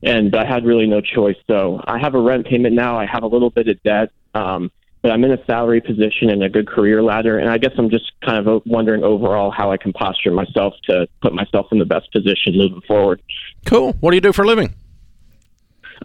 and 0.04 0.36
I 0.36 0.46
had 0.46 0.66
really 0.66 0.86
no 0.86 1.02
choice. 1.02 1.38
So 1.48 1.82
I 1.86 1.98
have 2.00 2.14
a 2.14 2.20
rent 2.20 2.46
payment 2.46 2.76
now. 2.76 2.98
I 2.98 3.06
have 3.06 3.24
a 3.24 3.28
little 3.28 3.50
bit 3.50 3.68
of 3.68 3.82
debt. 3.84 4.12
Um, 4.34 4.72
but 5.02 5.12
I'm 5.12 5.24
in 5.24 5.32
a 5.32 5.46
salary 5.46 5.82
position 5.82 6.30
and 6.30 6.44
a 6.44 6.50
good 6.50 6.68
career 6.68 7.02
ladder. 7.04 7.38
And 7.38 7.50
I 7.50 7.58
guess 7.58 7.72
I'm 7.78 7.90
just 7.90 8.12
kind 8.26 8.46
of 8.46 8.62
wondering 8.66 9.04
overall 9.04 9.52
how 9.52 9.72
I 9.72 9.78
can 9.78 9.94
posture 9.94 10.32
myself 10.32 10.74
to 10.86 11.08
put 11.22 11.34
myself 11.34 11.68
in 11.72 11.80
the 11.80 11.86
best 11.86 12.12
position 12.12 12.58
moving 12.58 12.82
forward. 12.88 13.22
Cool. 13.66 13.94
What 14.00 14.12
do 14.12 14.18
you 14.18 14.22
do 14.22 14.34
for 14.34 14.44
a 14.44 14.48
living? 14.48 14.74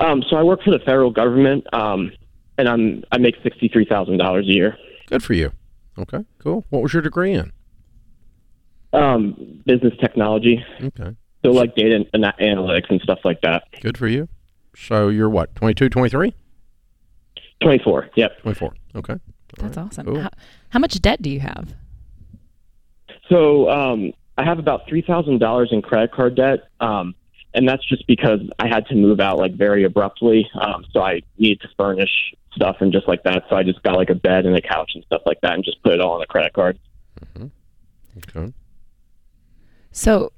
Um, 0.00 0.22
so 0.28 0.36
I 0.36 0.42
work 0.42 0.62
for 0.62 0.70
the 0.70 0.78
federal 0.78 1.10
government, 1.10 1.66
um, 1.74 2.12
and 2.56 2.68
I'm 2.68 3.04
I 3.12 3.18
make 3.18 3.34
sixty 3.42 3.68
three 3.68 3.84
thousand 3.84 4.18
dollars 4.18 4.46
a 4.48 4.52
year. 4.52 4.76
Good 5.06 5.22
for 5.22 5.34
you. 5.34 5.52
Okay, 5.98 6.24
cool. 6.38 6.64
What 6.70 6.82
was 6.82 6.94
your 6.94 7.02
degree 7.02 7.34
in? 7.34 7.52
Um, 8.94 9.62
business 9.66 9.92
technology. 10.00 10.64
Okay. 10.82 11.14
So 11.44 11.50
like 11.50 11.74
data 11.74 12.04
and 12.12 12.24
analytics 12.24 12.88
and 12.88 13.00
stuff 13.02 13.18
like 13.24 13.40
that. 13.42 13.64
Good 13.80 13.98
for 13.98 14.08
you. 14.08 14.28
So 14.74 15.08
you're 15.08 15.28
what, 15.28 15.54
22, 15.56 15.88
23? 15.88 16.34
24. 17.62 18.10
Yep. 18.16 18.42
24. 18.42 18.74
Okay. 18.96 19.12
All 19.12 19.18
That's 19.58 19.76
right. 19.76 19.86
awesome. 19.86 20.06
Cool. 20.06 20.20
How, 20.20 20.30
how 20.70 20.78
much 20.78 21.00
debt 21.00 21.22
do 21.22 21.30
you 21.30 21.40
have? 21.40 21.74
So 23.28 23.70
um, 23.70 24.12
I 24.38 24.44
have 24.44 24.58
about 24.58 24.88
three 24.88 25.02
thousand 25.02 25.38
dollars 25.38 25.70
in 25.72 25.82
credit 25.82 26.12
card 26.12 26.36
debt, 26.36 26.68
um, 26.80 27.14
and 27.54 27.68
that's 27.68 27.86
just 27.86 28.06
because 28.06 28.40
I 28.58 28.66
had 28.66 28.86
to 28.86 28.94
move 28.94 29.20
out 29.20 29.38
like 29.38 29.54
very 29.54 29.84
abruptly. 29.84 30.48
Um, 30.60 30.84
so 30.92 31.00
I 31.00 31.22
needed 31.38 31.60
to 31.62 31.68
furnish 31.76 32.34
stuff 32.54 32.76
and 32.80 32.92
just 32.92 33.08
like 33.08 33.22
that. 33.24 33.44
So 33.48 33.56
I 33.56 33.62
just 33.62 33.82
got 33.82 33.96
like 33.96 34.10
a 34.10 34.14
bed 34.14 34.46
and 34.46 34.56
a 34.56 34.60
couch 34.60 34.92
and 34.94 35.04
stuff 35.04 35.22
like 35.26 35.40
that, 35.42 35.52
and 35.52 35.64
just 35.64 35.82
put 35.82 35.92
it 35.92 36.00
all 36.00 36.12
on 36.14 36.22
a 36.22 36.26
credit 36.26 36.52
card. 36.52 36.78
Okay. 38.18 38.52
So, 39.90 40.32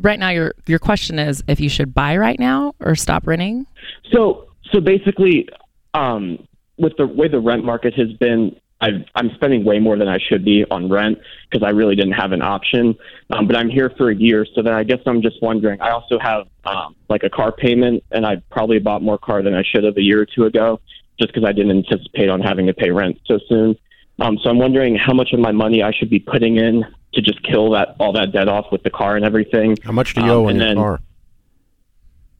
right 0.00 0.18
now, 0.18 0.30
your 0.30 0.54
your 0.66 0.78
question 0.78 1.18
is 1.18 1.42
if 1.48 1.60
you 1.60 1.68
should 1.68 1.94
buy 1.94 2.16
right 2.16 2.38
now 2.38 2.74
or 2.80 2.94
stop 2.94 3.26
renting. 3.26 3.66
So 4.12 4.48
so 4.72 4.80
basically, 4.80 5.48
um, 5.94 6.46
with 6.80 6.96
the 6.96 7.06
way 7.06 7.28
the 7.28 7.38
rent 7.40 7.64
market 7.64 7.94
has 7.94 8.12
been, 8.14 8.56
I've, 8.80 9.04
I'm 9.14 9.30
spending 9.34 9.64
way 9.64 9.78
more 9.78 9.96
than 9.98 10.08
I 10.08 10.18
should 10.18 10.44
be 10.44 10.64
on 10.70 10.88
rent 10.88 11.18
because 11.50 11.64
I 11.66 11.70
really 11.70 11.94
didn't 11.94 12.12
have 12.14 12.32
an 12.32 12.40
option. 12.42 12.96
Um, 13.30 13.46
but 13.46 13.54
I'm 13.56 13.68
here 13.68 13.90
for 13.96 14.10
a 14.10 14.14
year, 14.14 14.46
so 14.54 14.62
then 14.62 14.72
I 14.72 14.84
guess 14.84 15.00
I'm 15.06 15.20
just 15.20 15.36
wondering. 15.42 15.80
I 15.82 15.90
also 15.90 16.18
have 16.18 16.46
um, 16.64 16.96
like 17.08 17.22
a 17.22 17.30
car 17.30 17.52
payment, 17.52 18.02
and 18.10 18.24
I 18.24 18.36
probably 18.50 18.78
bought 18.78 19.02
more 19.02 19.18
car 19.18 19.42
than 19.42 19.54
I 19.54 19.62
should 19.62 19.84
have 19.84 19.96
a 19.98 20.02
year 20.02 20.20
or 20.22 20.26
two 20.26 20.44
ago, 20.46 20.80
just 21.18 21.32
because 21.32 21.46
I 21.46 21.52
didn't 21.52 21.76
anticipate 21.76 22.30
on 22.30 22.40
having 22.40 22.66
to 22.66 22.74
pay 22.74 22.90
rent 22.90 23.20
so 23.26 23.38
soon. 23.48 23.76
Um, 24.18 24.38
so 24.42 24.50
I'm 24.50 24.58
wondering 24.58 24.96
how 24.96 25.12
much 25.12 25.32
of 25.32 25.40
my 25.40 25.52
money 25.52 25.82
I 25.82 25.92
should 25.92 26.10
be 26.10 26.18
putting 26.18 26.56
in 26.56 26.84
to 27.14 27.20
just 27.22 27.42
kill 27.42 27.70
that 27.72 27.96
all 27.98 28.12
that 28.12 28.32
debt 28.32 28.48
off 28.48 28.66
with 28.72 28.82
the 28.82 28.90
car 28.90 29.16
and 29.16 29.24
everything. 29.24 29.76
How 29.82 29.92
much 29.92 30.14
do 30.14 30.20
you 30.22 30.30
Um, 30.30 30.36
owe 30.38 30.48
on 30.48 30.56
your 30.56 30.64
then- 30.66 30.76
car? 30.76 31.00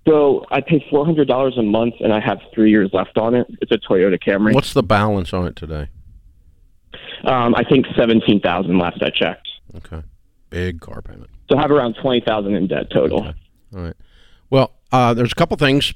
So 0.07 0.45
I 0.51 0.61
pay 0.61 0.85
four 0.91 1.05
hundred 1.05 1.29
dollars 1.29 1.59
a 1.59 1.63
month, 1.63 1.95
and 2.01 2.13
I 2.13 2.21
have 2.21 2.39
three 2.55 2.71
years 2.71 2.91
left 2.93 3.19
on 3.19 3.35
it. 3.35 3.47
It's 3.61 3.71
a 3.71 3.79
Toyota 3.79 4.19
Camry. 4.19 4.55
What's 4.55 4.73
the 4.73 4.83
balance 4.83 5.33
on 5.33 5.47
it 5.47 5.57
today? 5.57 5.89
Um, 7.25 7.55
I 7.55 7.65
think 7.65 7.87
seventeen 7.97 8.41
thousand 8.41 8.79
last 8.79 9.03
I 9.03 9.11
checked. 9.11 9.49
Okay. 9.77 10.03
Big 10.49 10.81
car 10.81 11.03
payment. 11.03 11.31
So 11.51 11.59
I 11.59 11.61
have 11.61 11.71
around 11.71 11.97
twenty 12.01 12.21
thousand 12.27 12.55
in 12.55 12.67
debt 12.67 12.91
total. 12.91 13.21
Okay. 13.21 13.39
All 13.77 13.83
right. 13.83 13.97
Well, 14.49 14.73
uh, 14.91 15.15
there's 15.15 15.33
a 15.33 15.35
couple 15.35 15.57
things. 15.57 15.93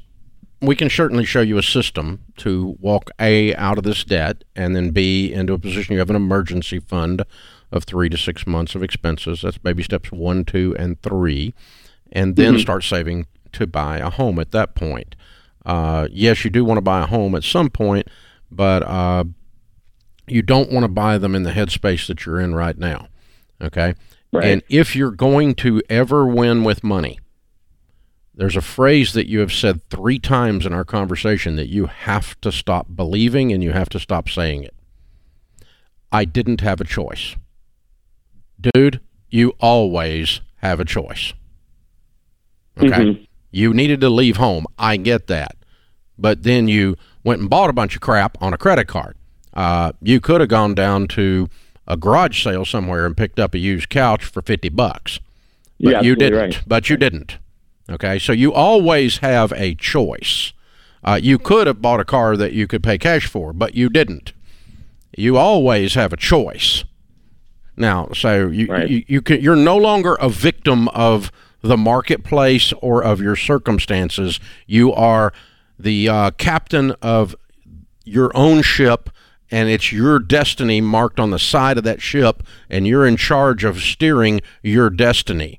We 0.60 0.76
can 0.76 0.88
certainly 0.88 1.25
show 1.25 1.41
you 1.41 1.59
a 1.59 1.62
system 1.62 2.25
to 2.38 2.76
walk 2.81 3.10
A 3.19 3.54
out 3.56 3.76
of 3.78 3.84
this 3.84 4.04
debt 4.04 4.44
and 4.54 4.76
then 4.76 4.91
B 4.91 5.32
into 5.32 5.53
a 5.53 5.59
position 5.59 5.93
you 5.94 5.98
have 5.98 6.10
an 6.10 6.16
emergency 6.16 6.78
fund 6.78 7.25
of 7.72 7.84
three 7.84 8.09
to 8.09 8.16
six 8.16 8.47
months 8.47 8.75
of 8.75 8.82
expenses. 8.82 9.43
That's 9.43 9.59
baby 9.59 9.82
steps 9.82 10.12
one, 10.12 10.44
two, 10.44 10.75
and 10.78 11.00
three. 11.03 11.54
And 12.12 12.37
then 12.37 12.59
start 12.60 12.84
saving 12.84 13.26
to 13.54 13.66
buy 13.66 13.98
a 13.98 14.10
home 14.10 14.38
at 14.38 14.50
that 14.53 14.75
point. 14.75 15.16
Uh, 15.65 16.09
yes, 16.10 16.44
you 16.44 16.50
do 16.50 16.65
want 16.65 16.76
to 16.78 16.82
buy 16.82 17.03
a 17.03 17.06
home 17.06 17.34
at 17.34 17.42
some 17.44 17.70
point, 17.70 18.09
but 18.50 18.82
uh, 18.82 19.25
you 20.26 20.42
don't 20.42 20.70
want 20.70 20.84
to 20.84 20.88
buy 20.88 21.19
them 21.19 21.34
in 21.34 21.42
the 21.42 21.53
headspace 21.53 22.06
that 22.06 22.26
you're 22.26 22.41
in 22.41 22.54
right 22.54 22.78
now. 22.78 23.09
Okay? 23.62 23.94
Right. 24.32 24.44
And 24.44 24.62
if 24.69 24.94
you're 24.94 25.10
going 25.10 25.54
to 25.56 25.82
ever 25.88 26.26
win 26.26 26.64
with 26.64 26.84
money, 26.84 27.19
there's 28.34 28.56
a 28.56 28.60
phrase 28.60 29.12
that 29.12 29.28
you 29.28 29.38
have 29.41 29.53
said 29.53 29.88
three 29.91 30.19
times 30.19 30.66
in 30.66 30.72
our 30.72 30.84
conversation 30.84 31.56
that 31.56 31.69
you 31.69 31.87
have 31.87 32.38
to 32.41 32.50
stop 32.50 32.88
believing 32.94 33.53
and 33.53 33.62
you 33.62 33.72
have 33.72 33.88
to 33.91 34.00
stop 34.00 34.28
saying 34.28 34.64
it. 34.64 34.75
I 36.10 36.25
didn't 36.25 36.60
have 36.60 36.81
a 36.81 36.84
choice. 36.84 37.37
Dude, 38.60 39.00
you 39.31 39.54
always 39.60 40.41
have 40.56 40.81
a 40.81 40.84
choice. 40.84 41.32
Okay? 42.78 42.88
Mhm. 42.91 43.26
You 43.54 43.72
needed 43.72 44.00
to 44.00 44.09
leave 44.10 44.37
home. 44.37 44.66
I 44.78 44.97
get 44.97 45.28
that. 45.28 45.56
But 46.19 46.42
then 46.42 46.66
you 46.69 46.97
went 47.22 47.41
and 47.41 47.48
bought 47.50 47.70
a 47.70 47.72
bunch 47.72 47.94
of 47.94 48.00
crap 48.00 48.37
on 48.42 48.53
a 48.53 48.59
credit 48.59 48.87
card. 48.88 49.16
Uh, 49.53 49.92
you 50.03 50.20
could 50.20 50.41
have 50.41 50.50
gone 50.50 50.75
down 50.75 51.06
to 51.09 51.48
a 51.87 51.97
garage 51.97 52.43
sale 52.43 52.64
somewhere 52.64 53.06
and 53.06 53.16
picked 53.16 53.38
up 53.38 53.54
a 53.54 53.59
used 53.59 53.88
couch 53.88 54.25
for 54.25 54.43
50 54.43 54.69
bucks. 54.70 55.20
But 55.81 55.90
You're 55.90 56.05
you 56.05 56.17
didn't. 56.17 56.38
right. 56.38 56.61
But 56.67 56.90
you 56.90 56.96
didn't. 56.96 57.38
Okay? 57.88 58.19
So 58.19 58.32
you 58.32 58.52
always 58.52 59.19
have 59.19 59.52
a 59.52 59.75
choice. 59.75 60.52
Uh, 61.05 61.20
you 61.23 61.38
could 61.38 61.67
have 61.67 61.82
bought 61.82 62.00
a 62.00 62.05
car 62.05 62.37
that 62.37 62.52
you 62.55 62.67
could 62.67 62.82
pay 62.82 62.99
cash 62.99 63.26
for, 63.29 63.52
but 63.52 63.75
you 63.75 63.88
didn't. 63.88 64.32
You 65.17 65.37
always 65.37 65.94
have 65.94 66.12
a 66.12 66.17
choice. 66.17 66.82
Now, 67.76 68.08
so 68.14 68.49
you, 68.49 68.67
Right. 68.67 68.88
you, 68.88 69.05
you 69.06 69.23
can, 69.23 69.40
you're 69.40 69.55
no 69.56 69.76
longer 69.76 70.14
a 70.14 70.29
victim 70.29 70.88
of 70.88 71.31
the 71.64 71.78
marketplace 71.78 72.72
or 72.82 73.02
of 73.02 73.20
your 73.20 73.37
circumstances. 73.37 74.38
You 74.66 74.93
are 74.93 75.32
the 75.78 76.08
uh, 76.08 76.31
captain 76.32 76.93
of 77.00 77.34
your 78.05 78.31
own 78.37 78.61
ship, 78.61 79.08
and 79.50 79.70
it's 79.70 79.90
your 79.90 80.19
destiny 80.19 80.82
marked 80.82 81.19
on 81.19 81.31
the 81.31 81.38
side 81.38 81.78
of 81.78 81.84
that 81.84 82.02
ship, 82.02 82.43
and 82.69 82.87
you're 82.87 83.06
in 83.06 83.16
charge 83.16 83.64
of 83.64 83.81
steering 83.81 84.43
your 84.62 84.90
destiny. 84.90 85.58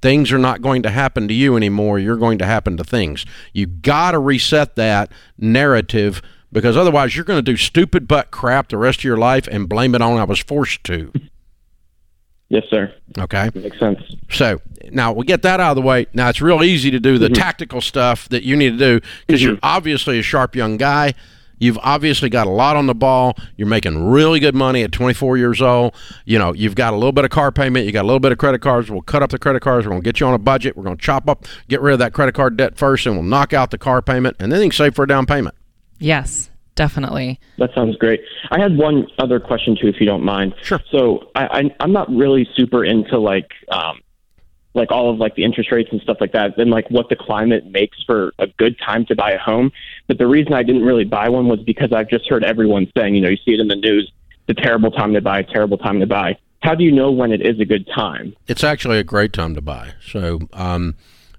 Things 0.00 0.30
are 0.30 0.38
not 0.38 0.62
going 0.62 0.82
to 0.84 0.90
happen 0.90 1.26
to 1.26 1.34
you 1.34 1.56
anymore. 1.56 1.98
You're 1.98 2.16
going 2.16 2.38
to 2.38 2.46
happen 2.46 2.76
to 2.76 2.84
things. 2.84 3.26
You've 3.52 3.82
got 3.82 4.12
to 4.12 4.20
reset 4.20 4.76
that 4.76 5.10
narrative 5.36 6.22
because 6.52 6.76
otherwise 6.76 7.16
you're 7.16 7.24
going 7.24 7.44
to 7.44 7.52
do 7.52 7.56
stupid 7.56 8.06
butt 8.06 8.30
crap 8.30 8.68
the 8.68 8.78
rest 8.78 9.00
of 9.00 9.04
your 9.04 9.18
life 9.18 9.48
and 9.48 9.68
blame 9.68 9.96
it 9.96 10.00
on 10.00 10.16
I 10.16 10.24
was 10.24 10.38
forced 10.38 10.84
to. 10.84 11.12
Yes, 12.54 12.66
sir. 12.70 12.94
Okay. 13.18 13.50
Makes 13.52 13.80
sense. 13.80 13.98
So 14.30 14.60
now 14.92 15.12
we 15.12 15.26
get 15.26 15.42
that 15.42 15.58
out 15.58 15.72
of 15.72 15.74
the 15.74 15.82
way. 15.82 16.06
Now 16.14 16.28
it's 16.28 16.40
real 16.40 16.62
easy 16.62 16.88
to 16.92 17.00
do 17.00 17.18
the 17.18 17.26
mm-hmm. 17.26 17.34
tactical 17.34 17.80
stuff 17.80 18.28
that 18.28 18.44
you 18.44 18.54
need 18.54 18.78
to 18.78 19.00
do 19.00 19.06
because 19.26 19.42
you're 19.42 19.54
mm-hmm. 19.54 19.64
obviously 19.64 20.20
a 20.20 20.22
sharp 20.22 20.54
young 20.54 20.76
guy. 20.76 21.14
You've 21.58 21.80
obviously 21.82 22.28
got 22.28 22.46
a 22.46 22.50
lot 22.50 22.76
on 22.76 22.86
the 22.86 22.94
ball. 22.94 23.36
You're 23.56 23.66
making 23.66 24.08
really 24.08 24.38
good 24.38 24.54
money 24.54 24.84
at 24.84 24.92
24 24.92 25.36
years 25.36 25.60
old. 25.60 25.96
You 26.26 26.38
know, 26.38 26.52
you've 26.52 26.76
got 26.76 26.92
a 26.92 26.96
little 26.96 27.10
bit 27.10 27.24
of 27.24 27.32
car 27.32 27.50
payment. 27.50 27.86
You 27.86 27.92
got 27.92 28.02
a 28.02 28.06
little 28.06 28.20
bit 28.20 28.30
of 28.30 28.38
credit 28.38 28.60
cards. 28.60 28.88
We'll 28.88 29.02
cut 29.02 29.24
up 29.24 29.30
the 29.30 29.38
credit 29.40 29.60
cards. 29.60 29.84
We're 29.84 29.90
going 29.90 30.02
to 30.02 30.06
get 30.06 30.20
you 30.20 30.28
on 30.28 30.34
a 30.34 30.38
budget. 30.38 30.76
We're 30.76 30.84
going 30.84 30.96
to 30.96 31.02
chop 31.02 31.28
up, 31.28 31.46
get 31.66 31.80
rid 31.80 31.94
of 31.94 31.98
that 31.98 32.12
credit 32.12 32.36
card 32.36 32.56
debt 32.56 32.76
first, 32.76 33.04
and 33.06 33.16
we'll 33.16 33.24
knock 33.24 33.52
out 33.52 33.72
the 33.72 33.78
car 33.78 34.00
payment, 34.00 34.36
and 34.38 34.52
then 34.52 34.60
you 34.60 34.68
can 34.68 34.76
save 34.76 34.94
for 34.94 35.02
a 35.02 35.08
down 35.08 35.26
payment. 35.26 35.56
Yes. 35.98 36.50
Definitely. 36.74 37.40
That 37.58 37.70
sounds 37.74 37.96
great. 37.96 38.20
I 38.50 38.60
had 38.60 38.76
one 38.76 39.06
other 39.18 39.40
question 39.40 39.76
too, 39.80 39.88
if 39.88 40.00
you 40.00 40.06
don't 40.06 40.24
mind. 40.24 40.54
Sure. 40.62 40.80
So 40.90 41.30
I, 41.34 41.46
I 41.46 41.76
I'm 41.80 41.92
not 41.92 42.08
really 42.10 42.48
super 42.54 42.84
into 42.84 43.18
like 43.18 43.50
um 43.68 44.00
like 44.74 44.90
all 44.90 45.08
of 45.08 45.18
like 45.18 45.36
the 45.36 45.44
interest 45.44 45.70
rates 45.70 45.88
and 45.92 46.00
stuff 46.00 46.16
like 46.20 46.32
that, 46.32 46.58
and 46.58 46.70
like 46.70 46.90
what 46.90 47.08
the 47.08 47.16
climate 47.16 47.66
makes 47.66 48.02
for 48.02 48.32
a 48.38 48.46
good 48.46 48.76
time 48.78 49.06
to 49.06 49.14
buy 49.14 49.30
a 49.30 49.38
home. 49.38 49.70
But 50.08 50.18
the 50.18 50.26
reason 50.26 50.52
I 50.52 50.62
didn't 50.62 50.82
really 50.82 51.04
buy 51.04 51.28
one 51.28 51.48
was 51.48 51.60
because 51.60 51.92
I've 51.92 52.08
just 52.08 52.28
heard 52.28 52.44
everyone 52.44 52.90
saying, 52.96 53.14
you 53.14 53.20
know, 53.20 53.28
you 53.28 53.36
see 53.36 53.52
it 53.52 53.60
in 53.60 53.68
the 53.68 53.76
news, 53.76 54.10
the 54.46 54.54
terrible 54.54 54.90
time 54.90 55.14
to 55.14 55.20
buy, 55.20 55.42
terrible 55.42 55.78
time 55.78 56.00
to 56.00 56.06
buy. 56.06 56.36
How 56.62 56.74
do 56.74 56.82
you 56.82 56.90
know 56.90 57.12
when 57.12 57.30
it 57.30 57.46
is 57.46 57.60
a 57.60 57.64
good 57.64 57.86
time? 57.94 58.34
It's 58.46 58.64
actually 58.64 58.98
a 58.98 59.04
great 59.04 59.32
time 59.32 59.54
to 59.54 59.60
buy. 59.60 59.92
So, 60.04 60.40
um, 60.54 60.96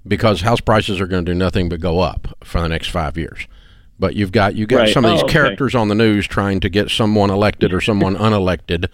because 0.08 0.42
house 0.42 0.62
prices 0.62 1.02
are 1.02 1.08
going 1.08 1.26
to 1.26 1.32
do 1.32 1.38
nothing 1.38 1.68
but 1.68 1.80
go 1.80 2.00
up 2.00 2.38
for 2.44 2.62
the 2.62 2.70
next 2.70 2.90
five 2.90 3.18
years. 3.18 3.48
But 3.98 4.16
you've 4.16 4.32
got 4.34 4.56
you 4.56 4.66
got 4.66 4.78
Right. 4.80 4.94
some 4.94 5.06
of 5.06 5.12
these 5.12 5.22
Oh, 5.22 5.26
okay. 5.26 5.34
characters 5.34 5.74
on 5.74 5.88
the 5.88 5.96
news 5.96 6.28
trying 6.28 6.60
to 6.60 6.70
get 6.70 6.90
someone 6.92 7.30
elected 7.30 7.74
or 7.74 7.80
someone 7.80 8.16
unelected, 8.18 8.88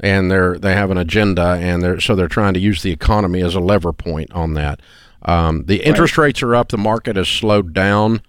and 0.00 0.30
they're 0.30 0.58
they 0.58 0.72
have 0.74 0.90
an 0.90 0.98
agenda, 0.98 1.58
and 1.60 1.82
they're 1.82 2.00
so 2.00 2.16
they're 2.16 2.26
trying 2.28 2.54
to 2.54 2.60
use 2.60 2.82
the 2.82 2.90
economy 2.90 3.40
as 3.42 3.54
a 3.54 3.60
lever 3.60 3.92
point 3.92 4.32
on 4.32 4.54
that. 4.54 4.80
Um, 5.22 5.64
the 5.66 5.84
interest 5.86 6.18
rates 6.18 6.42
are 6.42 6.54
up. 6.56 6.70
The 6.70 6.78
market 6.78 7.16
has 7.16 7.28
slowed 7.28 7.72
down. 7.72 8.20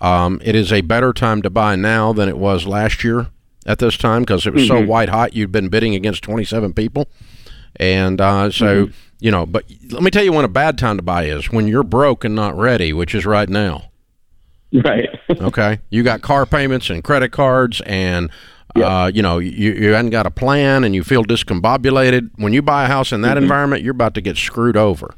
Um, 0.00 0.40
it 0.44 0.54
is 0.54 0.72
a 0.72 0.80
better 0.80 1.12
time 1.12 1.42
to 1.42 1.50
buy 1.50 1.74
now 1.76 2.12
than 2.12 2.28
it 2.28 2.38
was 2.38 2.66
last 2.66 3.02
year 3.04 3.28
at 3.66 3.78
this 3.80 3.96
time 3.96 4.22
because 4.22 4.46
it 4.46 4.54
was 4.54 4.66
so 4.66 4.80
white 4.84 5.08
hot. 5.08 5.34
You'd 5.34 5.52
been 5.52 5.68
bidding 5.68 5.94
against 5.94 6.22
twenty 6.24 6.44
seven 6.44 6.72
people, 6.72 7.08
and 7.76 8.20
uh, 8.20 8.50
so 8.50 8.88
you 9.20 9.30
know. 9.30 9.46
But 9.46 9.64
let 9.90 10.02
me 10.02 10.10
tell 10.10 10.24
you 10.24 10.32
when 10.32 10.44
a 10.44 10.48
bad 10.48 10.76
time 10.78 10.96
to 10.96 11.02
buy 11.02 11.24
is 11.24 11.50
when 11.52 11.68
you're 11.68 11.82
broke 11.84 12.24
and 12.24 12.34
not 12.34 12.56
ready, 12.56 12.92
which 12.92 13.14
is 13.14 13.24
right 13.26 13.48
now. 13.48 13.90
Right. 14.84 15.08
Okay, 15.40 15.78
you 15.90 16.02
got 16.02 16.20
car 16.22 16.46
payments 16.46 16.90
and 16.90 17.02
credit 17.04 17.30
cards, 17.32 17.80
and 17.82 18.30
uh, 18.76 19.10
you 19.14 19.22
know 19.22 19.38
you 19.38 19.72
you 19.72 19.92
haven't 19.92 20.10
got 20.10 20.26
a 20.26 20.30
plan, 20.30 20.84
and 20.84 20.94
you 20.94 21.02
feel 21.04 21.22
discombobulated. 21.24 22.30
When 22.36 22.52
you 22.52 22.62
buy 22.62 22.84
a 22.84 22.86
house 22.86 23.12
in 23.12 23.20
that 23.22 23.36
environment, 23.38 23.82
you're 23.82 23.92
about 23.92 24.14
to 24.14 24.20
get 24.20 24.36
screwed 24.36 24.76
over. 24.76 25.14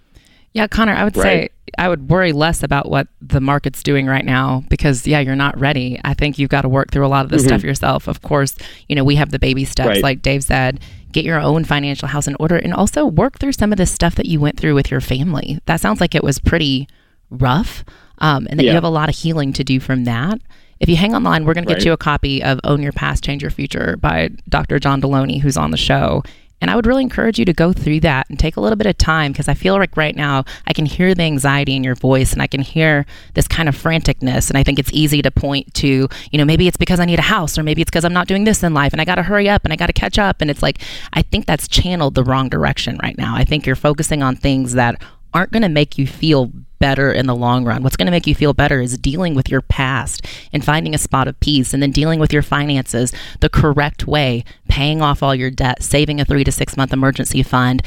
Yeah, 0.53 0.67
Connor, 0.67 0.93
I 0.95 1.05
would 1.05 1.15
say 1.15 1.51
I 1.79 1.89
would 1.89 2.11
worry 2.11 2.33
less 2.33 2.63
about 2.65 2.91
what 2.91 3.07
the 3.23 3.41
market's 3.41 3.83
doing 3.85 4.07
right 4.07 4.25
now 4.25 4.65
because, 4.69 5.07
yeah, 5.07 5.21
you're 5.21 5.37
not 5.37 5.59
ready. 5.61 6.01
I 6.05 6.15
think 6.15 6.39
you've 6.41 6.51
got 6.51 6.63
to 6.63 6.69
work 6.69 6.91
through 6.91 7.07
a 7.07 7.09
lot 7.09 7.25
of 7.25 7.31
this 7.31 7.45
stuff 7.45 7.63
yourself. 7.63 8.09
Of 8.09 8.23
course, 8.23 8.57
you 8.89 8.97
know, 8.97 9.05
we 9.05 9.15
have 9.15 9.31
the 9.31 9.39
baby 9.39 9.65
steps, 9.65 9.87
Right. 9.87 10.03
like 10.03 10.23
Dave 10.23 10.43
said, 10.43 10.81
get 11.13 11.25
your 11.25 11.39
own 11.41 11.63
financial 11.65 12.09
house 12.09 12.27
in 12.27 12.35
order 12.41 12.57
and 12.57 12.75
also 12.75 13.07
work 13.07 13.39
through 13.39 13.53
some 13.53 13.71
of 13.71 13.79
the 13.79 13.87
stuff 13.87 14.17
that 14.17 14.27
you 14.27 14.41
went 14.41 14.59
through 14.59 14.75
with 14.75 14.91
your 14.91 15.01
family. 15.01 15.61
That 15.67 15.81
sounds 15.81 16.01
like 16.01 16.17
it 16.17 16.25
was 16.25 16.41
pretty 16.41 16.89
rough 17.31 17.85
um, 18.21 18.47
and 18.51 18.59
that 18.59 18.65
you 18.65 18.73
have 18.73 18.85
a 18.85 18.89
lot 18.91 19.09
of 19.09 19.17
healing 19.17 19.53
to 19.55 19.65
do 19.65 19.81
from 19.81 20.05
that. 20.05 20.41
If 20.79 20.89
you 20.89 20.97
hang 20.97 21.15
on 21.15 21.23
the 21.23 21.29
line, 21.29 21.45
we're 21.45 21.55
going 21.55 21.67
to 21.67 21.75
get 21.75 21.85
you 21.85 21.93
a 21.93 21.99
copy 21.99 22.43
of 22.43 22.59
Own 22.65 22.83
Your 22.83 22.93
Past, 22.93 23.23
Change 23.23 23.43
Your 23.43 23.51
Future 23.51 23.99
by 23.99 24.31
Dr. 24.49 24.79
John 24.79 25.03
Deloney, 25.03 25.41
who's 25.41 25.59
on 25.59 25.73
the 25.73 25.77
show. 25.77 26.23
And 26.61 26.71
I 26.71 26.77
would 26.77 26.87
really 26.87 27.03
encourage 27.03 27.39
you 27.39 27.45
to 27.47 27.53
go 27.53 27.73
through 27.73 28.01
that 28.01 28.29
and 28.29 28.39
take 28.39 28.57
a 28.57 28.61
little 28.61 28.77
bit 28.77 28.87
of 28.87 28.99
time 28.99 29.33
because 29.33 29.49
I 29.49 29.55
feel 29.55 29.79
like 29.79 29.97
right 29.97 30.15
now 30.15 30.45
I 30.67 30.73
can 30.73 30.85
hear 30.85 31.15
the 31.15 31.23
anxiety 31.23 31.75
in 31.75 31.83
your 31.83 31.95
voice 31.95 32.33
and 32.33 32.43
I 32.43 32.47
can 32.47 32.61
hear 32.61 33.07
this 33.35 33.49
kind 33.49 33.69
of 33.69 33.75
franticness. 33.75 34.51
And 34.51 34.59
I 34.59 34.63
think 34.63 34.79
it's 34.79 34.93
easy 34.93 35.23
to 35.23 35.31
point 35.31 35.73
to, 35.75 36.09
you 36.31 36.39
know, 36.39 36.45
maybe 36.45 36.69
it's 36.69 36.77
because 36.77 37.01
I 37.01 37.07
need 37.07 37.19
a 37.19 37.23
house 37.23 37.57
or 37.57 37.63
maybe 37.63 37.81
it's 37.81 37.91
because 37.91 38.05
I'm 38.05 38.13
not 38.13 38.29
doing 38.29 38.45
this 38.45 38.63
in 38.63 38.75
life 38.75 38.93
and 38.93 39.01
I 39.01 39.07
got 39.07 39.15
to 39.15 39.23
hurry 39.23 39.49
up 39.49 39.65
and 39.65 39.73
I 39.73 39.77
got 39.77 39.87
to 39.87 39.95
catch 39.95 40.19
up. 40.19 40.43
And 40.43 40.51
it's 40.51 40.63
like, 40.63 40.81
I 41.15 41.23
think 41.23 41.47
that's 41.47 41.67
channeled 41.67 42.15
the 42.15 42.25
wrong 42.25 42.51
direction 42.51 42.99
right 43.03 43.17
now. 43.17 43.35
I 43.35 43.45
think 43.45 43.65
you're 43.65 43.77
focusing 43.77 44.23
on 44.23 44.37
things 44.37 44.75
that 44.75 45.03
aren't 45.33 45.53
going 45.53 45.63
to 45.63 45.69
make 45.69 45.97
you 45.97 46.07
feel 46.07 46.53
better 46.81 47.13
in 47.13 47.27
the 47.27 47.37
long 47.37 47.65
run. 47.65 47.85
What's 47.85 47.97
going 47.97 48.07
to 48.07 48.13
make 48.13 48.27
you 48.27 48.35
feel 48.35 48.53
better 48.53 48.81
is 48.81 48.99
dealing 48.99 49.35
with 49.35 49.49
your 49.49 49.61
past 49.61 50.27
and 50.53 50.65
finding 50.65 50.95
a 50.95 50.99
spot 50.99 51.29
of 51.29 51.39
peace 51.39 51.73
and 51.73 51.81
then 51.81 51.93
dealing 51.93 52.19
with 52.19 52.33
your 52.33 52.43
finances 52.43 53.13
the 53.39 53.49
correct 53.49 54.09
way, 54.09 54.45
paying 54.69 55.01
off 55.01 55.23
all 55.23 55.35
your 55.35 55.51
debt, 55.51 55.83
saving 55.83 56.21
a 56.21 56.25
3 56.25 56.43
to 56.43 56.51
6 56.51 56.77
month 56.77 56.93
emergency 56.93 57.45
fund, 57.45 57.83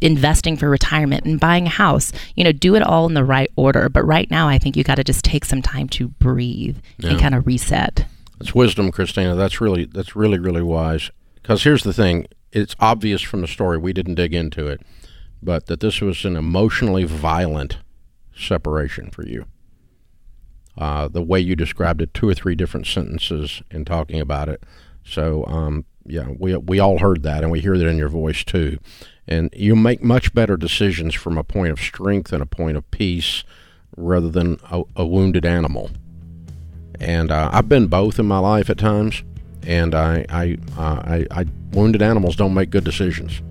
investing 0.00 0.56
for 0.56 0.68
retirement 0.68 1.24
and 1.24 1.40
buying 1.40 1.66
a 1.66 1.70
house. 1.70 2.12
You 2.36 2.44
know, 2.44 2.52
do 2.52 2.76
it 2.76 2.82
all 2.82 3.06
in 3.06 3.14
the 3.14 3.24
right 3.24 3.50
order. 3.56 3.88
But 3.88 4.04
right 4.04 4.30
now 4.30 4.48
I 4.48 4.58
think 4.58 4.76
you 4.76 4.84
got 4.84 4.96
to 4.96 5.04
just 5.04 5.24
take 5.24 5.44
some 5.44 5.62
time 5.62 5.88
to 5.90 6.08
breathe 6.08 6.76
and 7.02 7.18
kind 7.18 7.34
of 7.34 7.46
reset. 7.46 8.06
That's 8.38 8.54
wisdom, 8.54 8.92
Kristina. 8.92 9.36
That's 9.36 9.60
really 9.60 9.84
that's 9.84 10.14
really 10.14 10.38
really 10.38 10.62
wise. 10.62 11.10
Because 11.34 11.64
here's 11.64 11.82
the 11.82 11.92
thing: 11.92 12.28
it's 12.52 12.76
obvious 12.78 13.22
from 13.22 13.40
the 13.40 13.48
story. 13.48 13.78
We 13.78 13.92
didn't 13.92 14.14
dig 14.14 14.34
into 14.34 14.68
it, 14.68 14.82
but 15.42 15.66
that 15.66 15.80
this 15.80 16.00
was 16.00 16.24
an 16.24 16.36
emotionally 16.36 17.04
violent 17.04 17.78
separation 18.38 19.10
for 19.10 19.26
you. 19.26 19.46
Uh, 20.76 21.08
the 21.08 21.22
way 21.22 21.40
you 21.40 21.56
described 21.56 22.00
it, 22.00 22.14
two 22.14 22.28
or 22.28 22.34
three 22.34 22.54
different 22.54 22.86
sentences 22.86 23.62
in 23.70 23.84
talking 23.84 24.20
about 24.20 24.48
it. 24.48 24.62
So, 25.04 25.44
um, 25.46 25.84
yeah, 26.06 26.28
we 26.38 26.56
we 26.56 26.78
all 26.78 26.98
heard 26.98 27.22
that, 27.24 27.42
and 27.42 27.50
we 27.50 27.60
hear 27.60 27.76
that 27.76 27.86
in 27.86 27.98
your 27.98 28.08
voice 28.08 28.44
too. 28.44 28.78
And 29.26 29.50
you 29.54 29.74
make 29.74 30.02
much 30.02 30.32
better 30.32 30.56
decisions 30.56 31.14
from 31.14 31.36
a 31.36 31.44
point 31.44 31.72
of 31.72 31.80
strength 31.80 32.32
and 32.32 32.42
a 32.42 32.46
point 32.46 32.76
of 32.76 32.90
peace, 32.90 33.44
rather 33.96 34.30
than 34.30 34.58
a, 34.70 34.82
a 34.96 35.04
wounded 35.04 35.44
animal 35.44 35.90
and 37.00 37.30
uh, 37.30 37.50
I've 37.52 37.68
been 37.68 37.86
both 37.86 38.18
in 38.18 38.26
my 38.26 38.38
life 38.38 38.70
at 38.70 38.78
times. 38.78 39.22
And 39.62 39.94
I, 39.94 40.24
I, 40.28 40.58
uh, 40.76 41.02
I, 41.04 41.26
I, 41.30 41.46
wounded 41.72 42.00
animals 42.00 42.36
don't 42.36 42.54
make 42.54 42.70
good 42.70 42.84
decisions. 42.84 43.42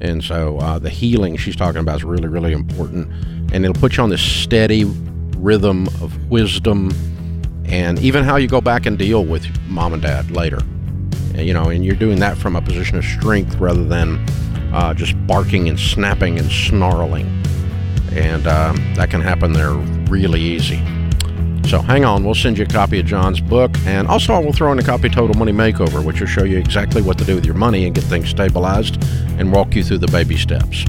And 0.00 0.22
so 0.22 0.58
uh, 0.58 0.78
the 0.78 0.90
healing 0.90 1.36
she's 1.36 1.56
talking 1.56 1.80
about 1.80 1.96
is 1.96 2.04
really, 2.04 2.28
really 2.28 2.52
important. 2.52 3.08
And 3.52 3.64
it'll 3.64 3.80
put 3.80 3.96
you 3.96 4.02
on 4.02 4.10
this 4.10 4.22
steady 4.22 4.84
rhythm 5.36 5.86
of 6.00 6.30
wisdom, 6.30 6.92
and 7.64 7.98
even 7.98 8.24
how 8.24 8.36
you 8.36 8.48
go 8.48 8.60
back 8.60 8.86
and 8.86 8.98
deal 8.98 9.24
with 9.24 9.46
mom 9.68 9.92
and 9.92 10.02
dad 10.02 10.30
later. 10.30 10.58
And, 11.34 11.46
You 11.46 11.54
know, 11.54 11.64
and 11.64 11.84
you're 11.84 11.96
doing 11.96 12.18
that 12.20 12.36
from 12.36 12.56
a 12.56 12.62
position 12.62 12.98
of 12.98 13.04
strength 13.04 13.56
rather 13.56 13.84
than 13.84 14.24
uh, 14.72 14.94
just 14.94 15.14
barking 15.26 15.68
and 15.68 15.78
snapping 15.78 16.38
and 16.38 16.50
snarling. 16.50 17.26
And 18.12 18.46
um, 18.46 18.76
that 18.94 19.10
can 19.10 19.20
happen 19.20 19.52
there 19.52 19.74
really 20.10 20.40
easy. 20.40 20.82
So 21.68 21.82
hang 21.82 22.04
on, 22.04 22.24
we'll 22.24 22.34
send 22.34 22.56
you 22.56 22.64
a 22.64 22.68
copy 22.68 22.98
of 22.98 23.04
John's 23.04 23.40
book, 23.40 23.70
and 23.84 24.08
also 24.08 24.32
I 24.32 24.38
will 24.38 24.54
throw 24.54 24.72
in 24.72 24.78
a 24.78 24.82
copy 24.82 25.10
Total 25.10 25.36
Money 25.36 25.52
Makeover, 25.52 26.02
which 26.02 26.20
will 26.20 26.26
show 26.26 26.44
you 26.44 26.56
exactly 26.56 27.02
what 27.02 27.18
to 27.18 27.24
do 27.24 27.34
with 27.34 27.44
your 27.44 27.56
money 27.56 27.84
and 27.84 27.94
get 27.94 28.04
things 28.04 28.30
stabilized 28.30 29.02
and 29.38 29.52
walk 29.52 29.74
you 29.74 29.82
through 29.82 29.98
the 29.98 30.08
baby 30.08 30.36
steps. 30.36 30.84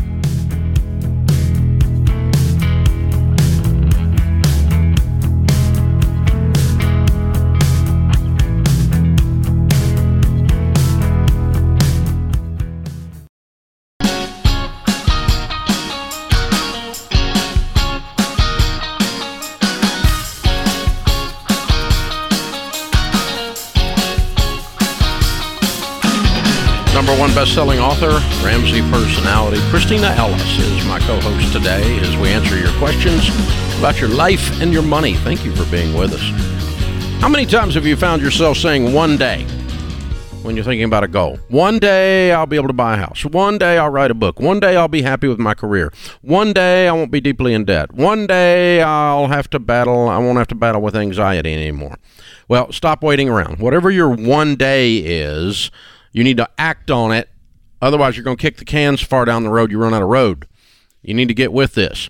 Best-selling 27.39 27.79
author, 27.79 28.19
Ramsey 28.45 28.81
personality, 28.91 29.59
Kristina 29.71 30.13
Ellis 30.17 30.59
is 30.59 30.85
my 30.85 30.99
co-host 30.99 31.53
today 31.53 31.97
as 32.01 32.17
we 32.17 32.27
answer 32.27 32.59
your 32.59 32.73
questions 32.79 33.29
about 33.79 34.01
your 34.01 34.09
life 34.09 34.61
and 34.61 34.73
your 34.73 34.81
money. 34.81 35.13
Thank 35.13 35.45
you 35.45 35.55
for 35.55 35.63
being 35.71 35.93
with 35.97 36.11
us. 36.13 37.21
How 37.21 37.29
many 37.29 37.45
times 37.45 37.75
have 37.75 37.85
you 37.85 37.95
found 37.95 38.21
yourself 38.21 38.57
saying 38.57 38.93
one 38.93 39.15
day 39.15 39.43
when 40.41 40.57
you're 40.57 40.65
thinking 40.65 40.83
about 40.83 41.05
a 41.05 41.07
goal? 41.07 41.37
One 41.47 41.79
day 41.79 42.33
I'll 42.33 42.45
be 42.45 42.57
able 42.57 42.67
to 42.67 42.73
buy 42.73 42.95
a 42.95 42.97
house. 42.97 43.23
One 43.23 43.57
day 43.57 43.77
I'll 43.77 43.89
write 43.89 44.11
a 44.11 44.15
book. 44.15 44.41
One 44.41 44.59
day 44.59 44.75
I'll 44.75 44.89
be 44.89 45.03
happy 45.03 45.29
with 45.29 45.39
my 45.39 45.53
career. 45.53 45.93
One 46.21 46.51
day 46.51 46.89
I 46.89 46.91
won't 46.91 47.09
be 47.09 47.21
deeply 47.21 47.53
in 47.53 47.63
debt. 47.63 47.93
One 47.93 48.27
day 48.27 48.81
I'll 48.81 49.27
have 49.27 49.49
to 49.51 49.59
battle, 49.59 50.09
I 50.09 50.17
won't 50.17 50.39
have 50.39 50.47
to 50.47 50.55
battle 50.55 50.81
with 50.81 50.93
anxiety 50.93 51.53
anymore. 51.53 51.99
Well, 52.49 52.73
stop 52.73 53.01
waiting 53.01 53.29
around. 53.29 53.59
Whatever 53.59 53.89
your 53.89 54.09
one 54.09 54.57
day 54.57 54.97
is, 54.97 55.71
you 56.11 56.23
need 56.23 56.37
to 56.37 56.49
act 56.57 56.91
on 56.91 57.11
it. 57.11 57.29
Otherwise, 57.81 58.17
you're 58.17 58.23
going 58.23 58.37
to 58.37 58.41
kick 58.41 58.57
the 58.57 58.65
cans 58.65 59.01
far 59.01 59.25
down 59.25 59.43
the 59.43 59.49
road. 59.49 59.71
You 59.71 59.79
run 59.79 59.93
out 59.93 60.01
of 60.01 60.09
road. 60.09 60.47
You 61.01 61.13
need 61.13 61.27
to 61.29 61.33
get 61.33 61.53
with 61.53 61.75
this. 61.75 62.09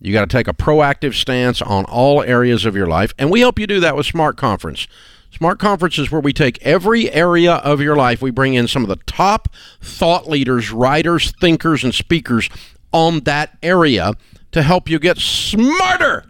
You 0.00 0.12
got 0.12 0.28
to 0.28 0.36
take 0.36 0.46
a 0.46 0.52
proactive 0.52 1.14
stance 1.14 1.62
on 1.62 1.84
all 1.86 2.22
areas 2.22 2.66
of 2.66 2.76
your 2.76 2.86
life, 2.86 3.14
and 3.18 3.30
we 3.30 3.40
help 3.40 3.58
you 3.58 3.66
do 3.66 3.80
that 3.80 3.96
with 3.96 4.04
Smart 4.04 4.36
Conference. 4.36 4.86
Smart 5.30 5.58
Conference 5.58 5.98
is 5.98 6.10
where 6.10 6.20
we 6.20 6.32
take 6.32 6.60
every 6.62 7.10
area 7.10 7.54
of 7.54 7.80
your 7.80 7.96
life. 7.96 8.20
We 8.20 8.30
bring 8.30 8.54
in 8.54 8.68
some 8.68 8.82
of 8.82 8.88
the 8.88 9.02
top 9.06 9.48
thought 9.80 10.28
leaders, 10.28 10.70
writers, 10.70 11.32
thinkers, 11.40 11.82
and 11.82 11.94
speakers 11.94 12.50
on 12.92 13.20
that 13.20 13.56
area 13.62 14.14
to 14.52 14.62
help 14.62 14.88
you 14.88 14.98
get 14.98 15.18
smarter. 15.18 16.24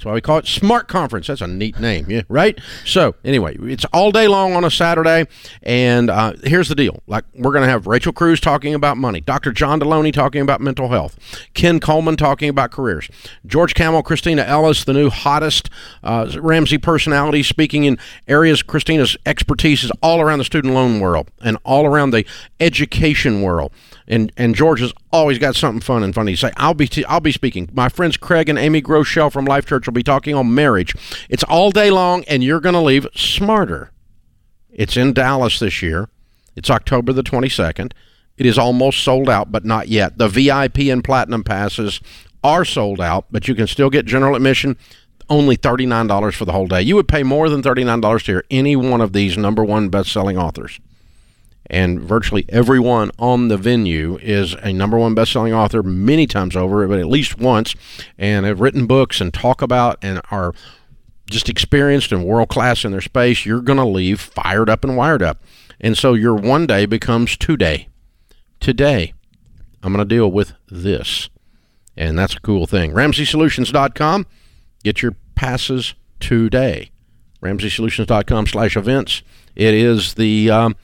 That's 0.00 0.06
why 0.06 0.14
we 0.14 0.22
call 0.22 0.38
it 0.38 0.46
Smart 0.46 0.88
Conference. 0.88 1.26
That's 1.26 1.42
a 1.42 1.46
neat 1.46 1.78
name, 1.78 2.06
yeah, 2.08 2.22
right? 2.30 2.58
So 2.86 3.16
anyway, 3.22 3.58
it's 3.60 3.84
all 3.92 4.10
day 4.10 4.28
long 4.28 4.54
on 4.54 4.64
a 4.64 4.70
Saturday, 4.70 5.26
and 5.62 6.08
uh, 6.08 6.32
here's 6.42 6.70
the 6.70 6.74
deal: 6.74 7.02
like 7.06 7.26
we're 7.34 7.52
going 7.52 7.64
to 7.64 7.68
have 7.68 7.86
Rachel 7.86 8.10
Cruz 8.10 8.40
talking 8.40 8.72
about 8.72 8.96
money, 8.96 9.20
Dr. 9.20 9.52
John 9.52 9.78
Deloney 9.78 10.10
talking 10.10 10.40
about 10.40 10.62
mental 10.62 10.88
health, 10.88 11.18
Ken 11.52 11.80
Coleman 11.80 12.16
talking 12.16 12.48
about 12.48 12.70
careers, 12.70 13.10
George 13.44 13.74
Kamel, 13.74 14.02
Kristina 14.02 14.48
Ellis, 14.48 14.84
the 14.84 14.94
new 14.94 15.10
hottest 15.10 15.68
uh, 16.02 16.32
Ramsey 16.40 16.78
personality, 16.78 17.42
speaking 17.42 17.84
in 17.84 17.98
areas 18.26 18.62
Kristina's 18.62 19.18
expertise 19.26 19.84
is 19.84 19.92
all 20.02 20.22
around 20.22 20.38
the 20.38 20.46
student 20.46 20.72
loan 20.72 21.00
world 21.00 21.30
and 21.42 21.58
all 21.62 21.84
around 21.84 22.12
the 22.12 22.24
education 22.58 23.42
world 23.42 23.70
and 24.10 24.32
and 24.36 24.56
George 24.56 24.80
has 24.80 24.92
always 25.12 25.38
got 25.38 25.54
something 25.54 25.80
fun 25.80 26.02
and 26.02 26.12
funny 26.14 26.32
to 26.32 26.36
say. 26.36 26.52
I'll 26.56 26.74
be 26.74 26.88
t- 26.88 27.04
I'll 27.04 27.20
be 27.20 27.32
speaking. 27.32 27.70
My 27.72 27.88
friends 27.88 28.16
Craig 28.16 28.48
and 28.48 28.58
Amy 28.58 28.82
Groeschel 28.82 29.32
from 29.32 29.44
Life 29.44 29.64
Church 29.66 29.86
will 29.86 29.94
be 29.94 30.02
talking 30.02 30.34
on 30.34 30.52
marriage. 30.52 30.94
It's 31.30 31.44
all 31.44 31.70
day 31.70 31.90
long, 31.90 32.24
and 32.24 32.42
you're 32.42 32.60
going 32.60 32.74
to 32.74 32.80
leave 32.80 33.06
smarter. 33.14 33.92
It's 34.68 34.96
in 34.96 35.12
Dallas 35.12 35.60
this 35.60 35.80
year. 35.80 36.08
It's 36.56 36.68
October 36.68 37.12
the 37.12 37.22
22nd. 37.22 37.92
It 38.36 38.46
is 38.46 38.58
almost 38.58 39.04
sold 39.04 39.30
out, 39.30 39.52
but 39.52 39.64
not 39.64 39.88
yet. 39.88 40.18
The 40.18 40.28
VIP 40.28 40.78
and 40.90 41.04
platinum 41.04 41.44
passes 41.44 42.00
are 42.42 42.64
sold 42.64 43.00
out, 43.00 43.26
but 43.30 43.46
you 43.46 43.54
can 43.54 43.68
still 43.68 43.90
get 43.90 44.06
general 44.06 44.34
admission. 44.34 44.76
Only 45.28 45.56
$39 45.56 46.34
for 46.34 46.44
the 46.44 46.52
whole 46.52 46.66
day. 46.66 46.82
You 46.82 46.96
would 46.96 47.06
pay 47.06 47.22
more 47.22 47.48
than 47.48 47.62
$39 47.62 48.24
to 48.24 48.32
hear 48.32 48.44
any 48.50 48.74
one 48.74 49.00
of 49.00 49.12
these 49.12 49.36
number 49.38 49.64
one 49.64 49.88
best 49.88 50.10
selling 50.10 50.36
authors 50.36 50.80
and 51.70 52.00
virtually 52.00 52.44
everyone 52.48 53.12
on 53.18 53.46
the 53.46 53.56
venue 53.56 54.18
is 54.20 54.54
a 54.54 54.72
number 54.72 54.98
one 54.98 55.14
best-selling 55.14 55.54
author 55.54 55.84
many 55.84 56.26
times 56.26 56.56
over, 56.56 56.86
but 56.88 56.98
at 56.98 57.06
least 57.06 57.38
once, 57.38 57.76
and 58.18 58.44
have 58.44 58.60
written 58.60 58.86
books 58.86 59.20
and 59.20 59.32
talk 59.32 59.62
about 59.62 59.96
and 60.02 60.20
are 60.32 60.52
just 61.30 61.48
experienced 61.48 62.10
and 62.10 62.26
world 62.26 62.48
class 62.48 62.84
in 62.84 62.90
their 62.90 63.00
space. 63.00 63.46
You're 63.46 63.60
going 63.60 63.78
to 63.78 63.84
leave 63.84 64.20
fired 64.20 64.68
up 64.68 64.82
and 64.82 64.96
wired 64.96 65.22
up, 65.22 65.42
and 65.80 65.96
so 65.96 66.14
your 66.14 66.34
one 66.34 66.66
day 66.66 66.86
becomes 66.86 67.36
two 67.36 67.56
day. 67.56 67.86
Today, 68.58 69.14
I'm 69.80 69.92
going 69.94 70.06
to 70.06 70.14
deal 70.14 70.30
with 70.30 70.54
this, 70.68 71.30
and 71.96 72.18
that's 72.18 72.34
a 72.34 72.40
cool 72.40 72.66
thing. 72.66 72.90
RamseySolutions.com. 72.92 74.26
Get 74.82 75.02
your 75.02 75.14
passes 75.36 75.94
today. 76.18 76.90
RamseySolutions.com/slash 77.40 78.76
events. 78.76 79.22
It 79.54 79.72
is 79.72 80.14
the 80.14 80.50
um, 80.50 80.76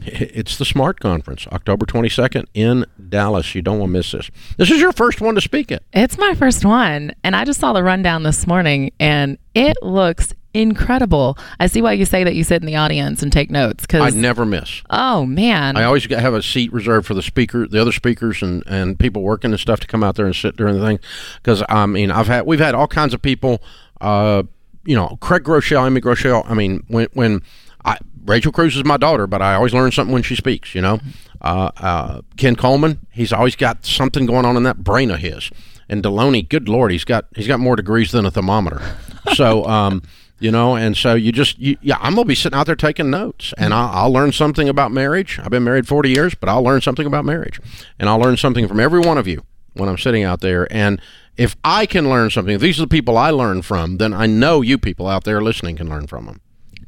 it's 0.06 0.56
the 0.56 0.64
Smart 0.64 1.00
Conference, 1.00 1.46
October 1.48 1.86
22nd 1.86 2.46
in 2.54 2.86
Dallas. 3.08 3.54
You 3.54 3.62
don't 3.62 3.78
want 3.78 3.90
to 3.90 3.92
miss 3.98 4.12
this. 4.12 4.30
This 4.56 4.70
is 4.70 4.80
your 4.80 4.92
first 4.92 5.20
one 5.20 5.34
to 5.34 5.40
speak 5.40 5.70
at. 5.70 5.82
It's 5.92 6.18
my 6.18 6.34
first 6.34 6.64
one. 6.64 7.12
And 7.22 7.36
I 7.36 7.44
just 7.44 7.60
saw 7.60 7.72
the 7.72 7.82
rundown 7.82 8.22
this 8.22 8.46
morning 8.46 8.92
and 8.98 9.38
it 9.54 9.76
looks 9.82 10.34
incredible. 10.54 11.38
I 11.58 11.66
see 11.66 11.82
why 11.82 11.92
you 11.92 12.04
say 12.04 12.24
that 12.24 12.34
you 12.34 12.44
sit 12.44 12.62
in 12.62 12.66
the 12.66 12.76
audience 12.76 13.22
and 13.22 13.32
take 13.32 13.50
notes 13.50 13.86
because 13.86 14.14
I 14.14 14.16
never 14.16 14.44
miss. 14.44 14.82
oh 14.90 15.24
man, 15.24 15.76
I 15.76 15.84
always 15.84 16.04
have 16.10 16.34
a 16.34 16.42
seat 16.42 16.72
reserved 16.72 17.06
for 17.06 17.14
the 17.14 17.22
speaker, 17.22 17.68
the 17.68 17.80
other 17.80 17.92
speakers, 17.92 18.42
and, 18.42 18.64
and 18.66 18.98
people 18.98 19.22
working 19.22 19.52
and 19.52 19.60
stuff 19.60 19.80
to 19.80 19.86
come 19.86 20.02
out 20.02 20.16
there 20.16 20.26
and 20.26 20.34
sit 20.34 20.56
during 20.56 20.78
the 20.78 20.84
thing. 20.84 20.98
Because 21.36 21.62
I 21.68 21.86
mean, 21.86 22.10
I've 22.10 22.26
had 22.26 22.46
we've 22.46 22.58
had 22.58 22.74
all 22.74 22.88
kinds 22.88 23.14
of 23.14 23.22
people. 23.22 23.62
Uh, 24.00 24.44
you 24.84 24.96
know, 24.96 25.18
Craig 25.20 25.44
Groeschel, 25.44 25.86
Amy 25.86 26.00
Groeschel. 26.00 26.42
I 26.50 26.54
mean, 26.54 26.84
when 26.88 27.06
when 27.12 27.42
Rachel 28.24 28.52
Cruz 28.52 28.76
is 28.76 28.84
my 28.84 28.96
daughter, 28.96 29.26
but 29.26 29.42
I 29.42 29.54
always 29.54 29.74
learn 29.74 29.92
something 29.92 30.12
when 30.12 30.22
she 30.22 30.36
speaks. 30.36 30.74
You 30.74 30.82
know, 30.82 31.00
uh, 31.40 31.70
uh, 31.76 32.20
Ken 32.36 32.56
Coleman, 32.56 33.06
he's 33.10 33.32
always 33.32 33.56
got 33.56 33.84
something 33.84 34.26
going 34.26 34.44
on 34.44 34.56
in 34.56 34.62
that 34.64 34.84
brain 34.84 35.10
of 35.10 35.20
his. 35.20 35.50
And 35.88 36.02
Deloney, 36.02 36.48
good 36.48 36.68
lord, 36.68 36.92
he's 36.92 37.04
got 37.04 37.26
he's 37.34 37.48
got 37.48 37.60
more 37.60 37.76
degrees 37.76 38.12
than 38.12 38.24
a 38.24 38.30
thermometer. 38.30 38.80
so, 39.34 39.64
um, 39.64 40.02
you 40.38 40.50
know, 40.50 40.76
and 40.76 40.96
so 40.96 41.14
you 41.14 41.32
just 41.32 41.58
you, 41.58 41.76
yeah, 41.82 41.96
I'm 42.00 42.14
gonna 42.14 42.26
be 42.26 42.34
sitting 42.34 42.58
out 42.58 42.66
there 42.66 42.76
taking 42.76 43.10
notes, 43.10 43.52
and 43.58 43.74
I'll, 43.74 43.90
I'll 44.04 44.12
learn 44.12 44.32
something 44.32 44.68
about 44.68 44.92
marriage. 44.92 45.38
I've 45.38 45.50
been 45.50 45.64
married 45.64 45.88
40 45.88 46.10
years, 46.10 46.34
but 46.34 46.48
I'll 46.48 46.62
learn 46.62 46.80
something 46.80 47.06
about 47.06 47.24
marriage, 47.24 47.60
and 47.98 48.08
I'll 48.08 48.20
learn 48.20 48.36
something 48.36 48.68
from 48.68 48.80
every 48.80 49.00
one 49.00 49.18
of 49.18 49.26
you 49.26 49.42
when 49.74 49.88
I'm 49.88 49.98
sitting 49.98 50.22
out 50.22 50.40
there. 50.40 50.72
And 50.72 51.00
if 51.36 51.56
I 51.64 51.86
can 51.86 52.08
learn 52.08 52.30
something, 52.30 52.54
if 52.54 52.60
these 52.60 52.78
are 52.78 52.82
the 52.82 52.88
people 52.88 53.16
I 53.16 53.30
learn 53.30 53.62
from, 53.62 53.96
then 53.96 54.12
I 54.12 54.26
know 54.26 54.60
you 54.60 54.78
people 54.78 55.08
out 55.08 55.24
there 55.24 55.40
listening 55.40 55.76
can 55.76 55.88
learn 55.88 56.06
from 56.06 56.26
them. 56.26 56.40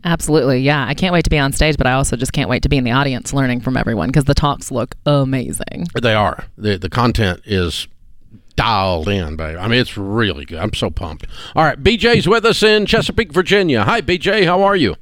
Absolutely. 0.04 0.61
Yeah. 0.61 0.85
I 0.87 0.94
can't 0.94 1.12
wait 1.12 1.25
to 1.25 1.30
be 1.30 1.38
on 1.38 1.52
stage, 1.52 1.76
but 1.76 1.87
I 1.87 1.92
also 1.92 2.16
just 2.16 2.32
can't 2.32 2.49
wait 2.49 2.62
to 2.62 2.68
be 2.68 2.76
in 2.76 2.85
the 2.85 2.90
audience 2.92 3.32
learning 3.32 3.61
from 3.61 3.76
everyone 3.76 4.09
because 4.09 4.25
the 4.25 4.35
talks 4.35 4.71
look 4.71 4.94
amazing. 5.06 5.88
They 6.00 6.14
are. 6.14 6.44
The 6.56 6.78
the 6.78 6.88
content 6.88 7.42
is 7.44 7.88
dialed 8.56 9.09
in, 9.09 9.37
babe. 9.37 9.56
I 9.59 9.68
mean, 9.68 9.80
it's 9.80 9.97
really 9.97 10.44
good. 10.44 10.59
I'm 10.59 10.75
so 10.75 10.90
pumped. 10.90 11.26
All 11.56 11.64
right, 11.64 11.82
BJ's 11.82 12.28
with 12.28 12.44
us 12.44 12.62
in 12.62 12.87
Chesapeake, 12.87 13.32
Virginia. 13.32 13.85
Hi, 13.85 14.00
BJ. 14.00 14.44
How 14.44 14.62
are 14.62 14.76
you? 14.76 14.97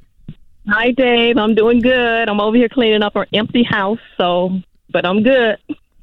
Hi, 0.69 0.93
Dave. 0.93 1.37
I'm 1.37 1.55
doing 1.55 1.81
good. 1.81 2.29
I'm 2.29 2.41
over 2.41 2.57
here 2.57 2.69
cleaning 2.69 3.03
up 3.03 3.17
our 3.17 3.27
empty 3.33 3.65
house, 3.65 3.99
so 4.17 4.61
but 4.91 5.07
I'm 5.07 5.23
good. 5.23 5.57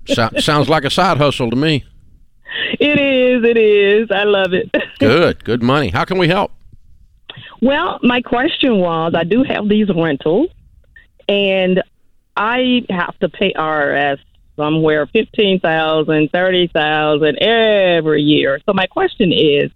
So, 0.08 0.30
sounds 0.40 0.70
like 0.70 0.84
a 0.84 0.90
side 0.90 1.18
hustle 1.18 1.50
to 1.50 1.56
me. 1.56 1.86
It 2.80 3.00
is. 3.00 3.44
It 3.44 3.58
is. 3.58 4.10
I 4.12 4.24
love 4.24 4.54
it. 4.54 4.74
Good. 5.00 5.44
Good 5.44 5.62
money. 5.62 5.90
How 5.90 6.06
can 6.06 6.18
we 6.18 6.28
help? 6.28 6.52
Well, 7.62 8.00
my 8.04 8.22
question 8.22 8.78
was, 8.78 9.14
I 9.16 9.24
do 9.24 9.44
have 9.44 9.68
these 9.68 9.88
rentals, 9.94 10.50
and 11.28 11.82
I 12.36 12.84
have 12.90 13.18
to 13.20 13.30
pay 13.30 13.54
RS 13.58 14.20
somewhere 14.56 15.08
fifteen 15.08 15.60
thousand, 15.60 16.30
thirty 16.32 16.68
thousand 16.68 17.38
every 17.42 18.22
year. 18.22 18.60
So 18.66 18.74
my 18.74 18.86
question 18.88 19.32
is, 19.32 19.72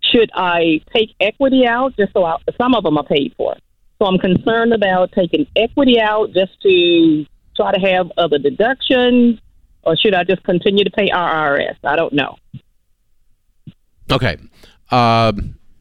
should 0.00 0.30
I 0.34 0.80
take 0.94 1.14
equity 1.20 1.66
out 1.66 1.96
just 1.96 2.12
so 2.12 2.24
I, 2.24 2.36
some 2.60 2.74
of 2.74 2.84
them 2.84 2.98
are 2.98 3.04
paid 3.04 3.34
for? 3.36 3.56
So 3.98 4.06
I'm 4.06 4.18
concerned 4.18 4.72
about 4.72 5.12
taking 5.12 5.46
equity 5.54 6.00
out 6.00 6.32
just 6.32 6.60
to 6.62 7.26
try 7.56 7.72
to 7.72 7.80
have 7.80 8.10
other 8.16 8.38
deductions, 8.38 9.38
or 9.82 9.96
should 9.96 10.14
I 10.14 10.24
just 10.24 10.42
continue 10.42 10.84
to 10.84 10.90
pay 10.90 11.10
IRS? 11.10 11.76
I 11.84 11.96
don't 11.96 12.12
know. 12.12 12.36
Okay. 14.10 14.36
Uh, 14.90 15.32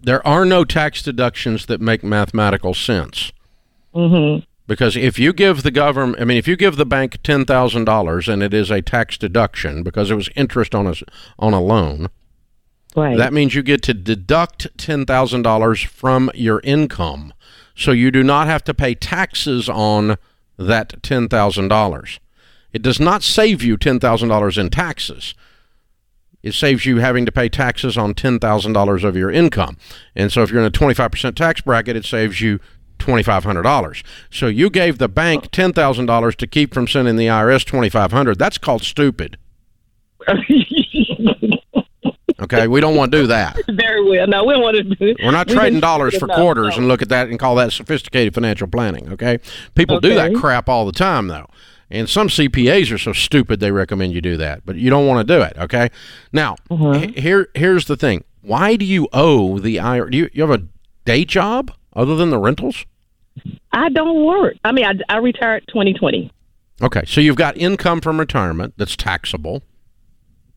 there 0.04 0.26
are 0.28 0.46
no 0.46 0.64
tax 0.64 1.02
deductions 1.02 1.66
that 1.66 1.82
make 1.82 2.04
mathematical 2.04 2.74
sense. 2.74 3.32
Mm-hmm. 3.96 4.44
Because 4.66 4.96
if 4.96 5.20
you 5.20 5.34
give 5.34 5.64
the 5.64 5.72
government, 5.72 6.22
I 6.22 6.26
mean, 6.26 6.38
if 6.38 6.48
you 6.48 6.56
give 6.56 6.78
the 6.78 6.86
bank 6.86 7.22
ten 7.24 7.46
thousand 7.46 7.86
dollars 7.86 8.28
and 8.30 8.42
it 8.42 8.54
is 8.54 8.72
a 8.72 8.82
tax 8.82 9.18
deduction 9.18 9.84
because 9.84 10.10
it 10.10 10.16
was 10.16 10.30
interest 10.36 10.74
on 10.74 10.88
a 10.88 10.94
on 11.38 11.54
a 11.54 11.62
loan, 11.62 12.10
Right. 12.96 13.18
that 13.18 13.34
means 13.34 13.56
you 13.56 13.64
get 13.64 13.82
to 13.84 13.94
deduct 13.94 14.68
ten 14.78 15.06
thousand 15.06 15.42
dollars 15.42 15.82
from 15.82 16.32
your 16.34 16.62
income, 16.64 17.34
so 17.76 17.92
you 17.92 18.10
do 18.12 18.24
not 18.24 18.48
have 18.48 18.64
to 18.66 18.74
pay 18.74 18.94
taxes 18.96 19.68
on 19.68 20.18
that 20.58 21.02
ten 21.04 21.28
thousand 21.28 21.68
dollars. 21.68 22.20
It 22.72 22.82
does 22.82 23.00
not 23.00 23.22
save 23.22 23.64
you 23.64 23.78
ten 23.78 24.00
thousand 24.00 24.30
dollars 24.30 24.58
in 24.58 24.70
taxes. 24.70 25.34
It 26.44 26.54
saves 26.54 26.86
you 26.86 26.98
having 26.98 27.26
to 27.26 27.32
pay 27.32 27.48
taxes 27.50 27.98
on 27.98 28.14
ten 28.14 28.38
thousand 28.38 28.74
dollars 28.74 29.04
of 29.04 29.16
your 29.16 29.32
income, 29.32 29.78
and 30.16 30.32
so 30.32 30.44
if 30.44 30.52
you're 30.52 30.60
in 30.60 30.68
a 30.68 30.72
twenty 30.72 30.94
five 30.94 31.12
percent 31.12 31.38
tax 31.38 31.62
bracket, 31.62 31.96
it 31.96 32.06
saves 32.06 32.42
you 32.42 32.60
twenty 33.00 33.24
five 33.24 33.46
hundred 33.46 33.64
dollars. 33.64 34.04
So 34.30 34.48
you 34.48 34.70
gave 34.70 34.98
the 34.98 35.08
bank 35.08 35.50
ten 35.52 35.72
thousand 35.74 36.06
dollars 36.06 36.36
to 36.36 36.48
keep 36.48 36.74
from 36.74 36.88
sending 36.88 37.16
the 37.16 37.28
IRS 37.28 37.66
twenty 37.66 37.90
five 37.90 38.12
hundred. 38.12 38.38
That's 38.38 38.58
called 38.58 38.84
stupid. 38.84 39.38
Okay, 42.40 42.68
we 42.68 42.82
don't 42.82 42.96
want 42.96 43.12
to 43.14 43.22
do 43.22 43.28
that. 43.28 43.58
Very 43.70 44.04
well. 44.04 44.28
No, 44.28 44.44
we 44.44 44.54
don't 44.54 44.64
want 44.64 44.76
to 44.76 44.84
do. 44.84 45.16
We're 45.24 45.32
not 45.32 45.48
trading 45.48 45.80
dollars 45.80 46.18
for 46.18 46.28
quarters 46.28 46.76
and 46.76 46.90
look 46.90 47.02
at 47.02 47.08
that 47.10 47.30
and 47.30 47.40
call 47.40 47.56
that 47.56 47.72
sophisticated 47.72 48.34
financial 48.34 48.68
planning. 48.68 49.14
Okay, 49.14 49.40
people 49.76 50.02
do 50.02 50.14
that 50.16 50.36
crap 50.36 50.68
all 50.68 50.86
the 50.86 50.92
time 50.92 51.28
though, 51.28 51.48
and 51.94 52.10
some 52.10 52.28
CPAs 52.28 52.92
are 52.94 52.98
so 52.98 53.14
stupid 53.14 53.60
they 53.62 53.72
recommend 53.72 54.12
you 54.14 54.20
do 54.22 54.36
that, 54.38 54.66
but 54.66 54.76
you 54.76 54.90
don't 54.90 55.08
want 55.08 55.26
to 55.26 55.34
do 55.38 55.42
it. 55.42 55.54
Okay, 55.58 55.90
now 56.34 56.56
Uh-huh. 56.70 56.92
he- 56.94 57.22
here 57.22 57.48
here's 57.56 57.86
the 57.86 57.96
thing: 57.96 58.24
why 58.42 58.76
do 58.76 58.84
you 58.84 59.08
owe 59.14 59.60
the 59.60 59.78
IRS? 59.78 60.12
Do 60.12 60.18
you, 60.18 60.30
you 60.34 60.42
have 60.46 60.52
a 60.60 60.64
day 61.06 61.24
job 61.24 61.72
other 61.96 62.16
than 62.16 62.30
the 62.30 62.40
rentals? 62.40 62.86
I 63.72 63.90
don't 63.90 64.26
work. 64.26 64.56
I 64.64 64.72
mean, 64.72 64.86
I, 64.86 64.94
I 65.10 65.18
retired 65.18 65.64
2020. 65.70 66.32
Okay, 66.82 67.04
so 67.08 67.22
you've 67.22 67.36
got 67.36 67.56
income 67.58 68.02
from 68.02 68.20
retirement 68.20 68.74
that's 68.78 68.96
taxable, 68.96 69.62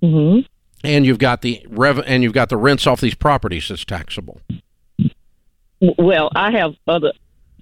Mm-hmm. 0.03 0.41
and 0.85 1.07
you've 1.07 1.19
got 1.19 1.43
the 1.43 1.65
rev 1.69 2.01
and 2.07 2.23
you've 2.23 2.33
got 2.35 2.49
the 2.49 2.57
rents 2.57 2.87
off 2.87 3.01
these 3.01 3.15
properties 3.15 3.69
that's 3.69 3.85
taxable. 3.85 4.41
Well, 5.81 6.31
I 6.35 6.53
have 6.53 6.75
other 6.87 7.13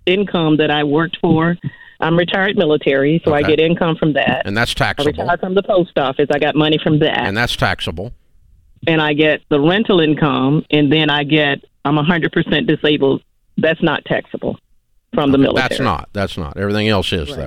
income 0.06 0.56
that 0.58 0.70
I 0.70 0.84
worked 0.84 1.18
for. 1.20 1.56
I'm 2.04 2.18
retired 2.18 2.58
military, 2.58 3.22
so 3.24 3.32
I 3.32 3.42
get 3.42 3.58
income 3.58 3.96
from 3.96 4.12
that. 4.12 4.42
And 4.44 4.54
that's 4.54 4.74
taxable. 4.74 5.08
I 5.08 5.22
retired 5.22 5.40
from 5.40 5.54
the 5.54 5.62
post 5.62 5.96
office. 5.96 6.26
I 6.30 6.38
got 6.38 6.54
money 6.54 6.78
from 6.82 6.98
that, 6.98 7.26
And 7.26 7.34
that's 7.34 7.56
taxable. 7.56 8.12
and 8.86 9.00
I 9.00 9.14
get 9.14 9.40
the 9.48 9.58
rental 9.58 10.00
income, 10.00 10.66
and 10.70 10.92
then 10.92 11.08
I 11.08 11.24
get 11.24 11.64
I'm 11.86 11.96
100% 11.96 12.66
disabled. 12.66 13.22
That's 13.56 13.82
not 13.82 14.04
taxable 14.04 14.58
from 15.14 15.32
the 15.32 15.38
military. 15.38 15.68
That's 15.68 15.80
not. 15.80 16.10
That's 16.12 16.36
not. 16.36 16.58
Everything 16.58 16.88
else 16.88 17.10
is 17.12 17.30
Right. 17.30 17.38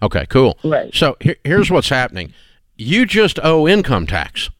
though. 0.00 0.06
Okay, 0.06 0.24
cool. 0.26 0.58
Right. 0.64 0.94
So 0.94 1.16
here, 1.20 1.36
here's 1.44 1.70
what's 1.70 1.90
happening. 1.90 2.32
You 2.76 3.04
just 3.04 3.38
owe 3.42 3.68
income 3.68 4.06
tax. 4.06 4.50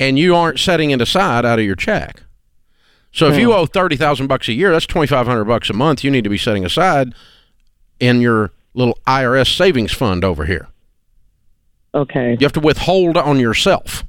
and 0.00 0.18
you 0.18 0.34
aren't 0.34 0.58
setting 0.58 0.90
it 0.90 1.00
aside 1.00 1.46
out 1.46 1.60
of 1.60 1.64
your 1.64 1.76
check. 1.76 2.24
So 3.12 3.28
if 3.28 3.38
you 3.38 3.52
hmm. 3.52 3.58
owe 3.58 3.66
thirty 3.66 3.96
thousand 3.96 4.26
bucks 4.26 4.48
a 4.48 4.52
year, 4.52 4.72
that's 4.72 4.86
twenty 4.86 5.06
five 5.06 5.28
hundred 5.28 5.44
bucks 5.44 5.70
a 5.70 5.72
month. 5.72 6.02
You 6.02 6.10
need 6.10 6.24
to 6.24 6.30
be 6.30 6.36
setting 6.36 6.64
aside 6.64 7.14
in 8.00 8.20
your 8.20 8.50
little 8.74 8.98
IRS 9.06 9.56
savings 9.56 9.92
fund 9.92 10.24
over 10.24 10.44
here. 10.46 10.68
Okay. 11.94 12.32
You 12.32 12.44
have 12.44 12.52
to 12.52 12.60
withhold 12.60 13.16
on 13.16 13.38
yourself 13.38 14.04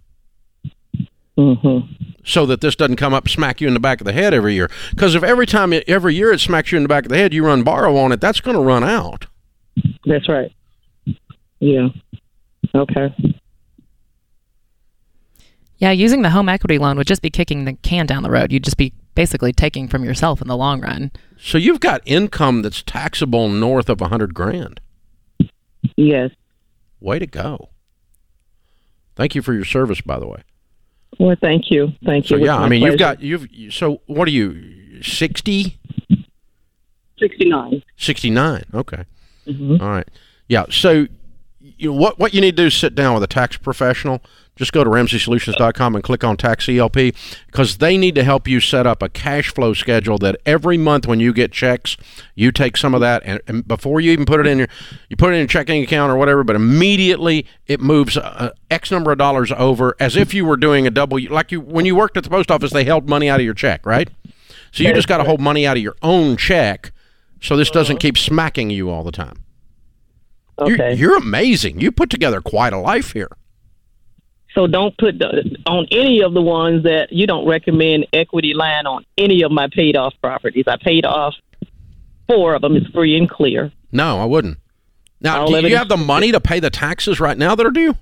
Mm-hmm. 1.38 1.92
so 2.24 2.46
that 2.46 2.62
this 2.62 2.78
doesn't 2.78 2.96
come 2.96 3.14
up 3.14 3.28
smack 3.28 3.60
you 3.60 3.68
in 3.68 3.74
the 3.74 3.80
back 3.80 4.00
of 4.00 4.06
the 4.06 4.14
head 4.14 4.34
every 4.34 4.54
year. 4.54 4.72
Because 4.92 5.16
if 5.16 5.24
every 5.24 5.46
time 5.46 5.74
it, 5.74 5.84
every 5.86 6.16
year 6.16 6.32
it 6.32 6.40
smacks 6.40 6.72
you 6.72 6.78
in 6.78 6.84
the 6.84 6.88
back 6.88 7.04
of 7.04 7.10
the 7.10 7.18
head, 7.18 7.34
you 7.34 7.46
run 7.46 7.62
borrow 7.64 7.98
on 7.98 8.14
it, 8.14 8.22
that's 8.22 8.40
going 8.40 8.56
to 8.56 8.64
run 8.64 8.86
out. 8.86 9.28
That's 10.06 10.30
right. 10.30 10.50
Yeah. 11.60 11.90
Okay. 12.74 13.14
Yeah, 15.86 15.92
using 15.92 16.24
the 16.24 16.32
home 16.32 16.50
equity 16.50 16.80
loan 16.80 16.98
would 16.98 17.06
just 17.06 17.22
be 17.22 17.30
kicking 17.30 17.66
the 17.66 17.74
can 17.74 18.08
down 18.08 18.24
the 18.24 18.32
road. 18.32 18.52
You'd 18.52 18.64
just 18.64 18.76
be 18.76 18.92
basically 19.14 19.54
taking 19.54 19.88
from 19.88 20.04
yourself 20.04 20.42
in 20.42 20.48
the 20.48 20.58
long 20.58 20.82
run. 20.82 21.12
So 21.38 21.60
you've 21.60 21.80
got 21.80 22.02
income 22.06 22.64
that's 22.64 22.82
taxable 22.82 23.50
north 23.50 23.88
of 23.88 24.02
a 24.02 24.08
hundred 24.08 24.34
grand. 24.34 24.82
Yes. 25.96 26.32
Way 27.00 27.20
to 27.20 27.28
go! 27.28 27.70
Thank 29.16 29.36
you 29.36 29.44
for 29.44 29.54
your 29.54 29.64
service, 29.64 30.02
by 30.02 30.18
the 30.18 30.26
way. 30.26 30.42
Well, 31.20 31.36
thank 31.40 31.70
you. 31.70 31.90
Thank 32.04 32.32
you. 32.32 32.38
It 32.38 32.40
was 32.40 32.48
yeah, 32.48 32.58
I 32.58 32.62
my 32.62 32.70
mean 32.70 32.82
you've 32.82 32.98
got 32.98 33.22
you've 33.22 33.48
so 33.70 34.02
what 34.08 34.28
are 34.28 34.32
you 34.32 35.04
60? 35.04 35.78
69. 37.20 37.84
69. 37.96 38.64
Okay. 38.74 39.04
Mhm. 39.46 39.80
All 39.80 39.90
right. 39.90 40.10
Yeah. 40.48 40.66
So, 40.72 41.06
you 41.60 41.92
know, 41.92 41.96
what 41.96 42.18
what 42.18 42.34
you 42.34 42.42
need 42.42 42.58
to 42.58 42.64
do 42.64 42.68
is 42.68 42.74
sit 42.74 42.96
down 42.96 43.14
with 43.14 43.22
a 43.22 43.28
tax 43.28 43.56
professional. 43.56 44.24
Just 44.56 44.72
go 44.72 44.84
to 44.84 44.90
RamseySolutions.com 44.90 45.96
and 45.96 46.04
click 46.04 46.24
on 46.24 46.38
Tax 46.38 46.70
ELP 46.70 47.14
because 47.48 47.78
they 47.78 47.98
need 47.98 48.16
to 48.16 48.24
help 48.24 48.48
you 48.48 48.62
set 48.62 48.88
up 48.88 49.02
a 49.02 49.10
cash 49.10 49.54
flow 49.54 49.74
schedule 49.74 50.18
that 50.20 50.38
every 50.46 50.78
month 50.78 51.08
when 51.08 51.20
you 51.20 51.34
get 51.34 51.52
checks, 51.52 51.98
you 52.36 52.52
take 52.52 52.78
some 52.78 52.94
of 52.94 53.02
that 53.02 53.22
and, 53.26 53.42
and 53.48 53.68
before 53.68 54.00
you 54.00 54.12
even 54.12 54.26
put 54.26 54.40
it 54.40 54.48
in 54.48 54.60
your, 54.60 54.68
you 55.10 55.18
put 55.18 55.32
it 55.32 55.34
in 55.34 55.40
your 55.40 55.48
checking 55.48 55.84
account 55.84 56.12
or 56.12 56.16
whatever, 56.16 56.44
but 56.44 56.56
immediately 56.56 57.46
it 57.68 57.82
moves 57.82 58.16
uh, 58.16 58.52
X 58.72 58.92
number 58.92 59.12
of 59.12 59.18
dollars 59.18 59.52
over 59.52 59.96
as 60.00 60.16
if 60.16 60.34
you 60.34 60.46
were 60.46 60.58
doing 60.58 60.88
a 60.88 60.92
double. 60.92 61.20
Like 61.30 61.52
you 61.52 61.60
when 61.60 61.86
you 61.86 61.96
worked 61.96 62.16
at 62.16 62.24
the 62.24 62.30
post 62.30 62.50
office, 62.50 62.72
they 62.72 62.86
held 62.86 63.10
money 63.10 63.30
out 63.30 63.42
of 63.42 63.46
your 63.46 63.54
check, 63.54 63.86
right? 63.86 64.10
So 64.72 64.84
you 64.84 64.94
just 64.94 65.08
got 65.08 65.18
to 65.18 65.24
hold 65.24 65.40
money 65.40 65.66
out 65.66 65.78
of 65.78 65.84
your 65.84 65.96
own 66.02 66.36
check, 66.36 66.92
so 67.42 67.56
this 67.56 67.70
doesn't 67.70 67.98
keep 67.98 68.18
smacking 68.18 68.70
you 68.70 68.90
all 68.90 69.04
the 69.04 69.12
time. 69.12 69.46
Okay. 70.60 70.94
You're, 70.94 71.18
amazing. 71.18 71.80
You 71.80 71.92
put 71.92 72.10
together 72.10 72.42
quite 72.42 72.74
a 72.74 72.78
life 72.78 73.14
here. 73.14 73.30
So 74.56 74.68
don't 74.68 74.98
put 74.98 75.20
the, 75.20 75.58
on 75.68 75.86
any 75.92 76.22
of 76.22 76.34
the 76.34 76.42
ones 76.42 76.84
that 76.84 77.12
you 77.12 77.28
don't 77.28 77.46
recommend 77.46 78.08
equity 78.14 78.54
line 78.54 78.88
on 78.88 79.06
any 79.18 79.44
of 79.44 79.52
my 79.52 79.68
paid 79.72 79.98
off 79.98 80.14
properties. 80.22 80.64
I 80.68 80.78
paid 80.78 81.06
off 81.06 81.36
four 82.28 82.56
of 82.56 82.62
them. 82.62 82.76
It's 82.78 82.88
free 82.88 83.18
and 83.18 83.30
clear. 83.30 83.72
No, 83.92 84.18
I 84.20 84.26
wouldn't. 84.26 84.58
Now, 85.20 85.42
All 85.42 85.48
do 85.48 85.52
you 85.52 85.58
evidence- 85.58 85.78
have 85.80 85.90
the 85.90 85.98
money 85.98 86.32
to 86.32 86.40
pay 86.40 86.60
the 86.62 86.70
taxes 86.70 87.20
right 87.20 87.38
now 87.38 87.54
that 87.56 87.66
are 87.66 87.72
due? 87.72 87.96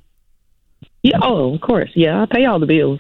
Yeah. 1.02 1.18
Oh, 1.22 1.56
of 1.56 1.62
course. 1.62 1.90
Yeah. 1.96 2.22
I 2.22 2.26
pay 2.28 2.46
all 2.46 2.60
the 2.60 2.66
bills. 2.68 3.00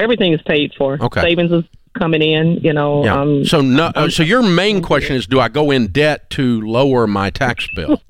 Everything 0.00 0.32
is 0.32 0.42
paid 0.42 0.72
for. 0.76 0.98
Okay. 1.00 1.20
Savings 1.20 1.52
is 1.52 1.64
coming 1.98 2.22
in. 2.22 2.58
You 2.62 2.72
know. 2.72 3.04
Yeah. 3.04 3.20
Um, 3.20 3.44
so 3.44 3.60
no. 3.60 3.92
uh, 3.94 4.08
so 4.08 4.22
your 4.22 4.42
main 4.42 4.82
question 4.82 5.16
is, 5.16 5.26
do 5.26 5.40
I 5.40 5.48
go 5.48 5.70
in 5.70 5.88
debt 5.88 6.30
to 6.30 6.60
lower 6.60 7.06
my 7.06 7.30
tax 7.30 7.68
bill? 7.74 8.00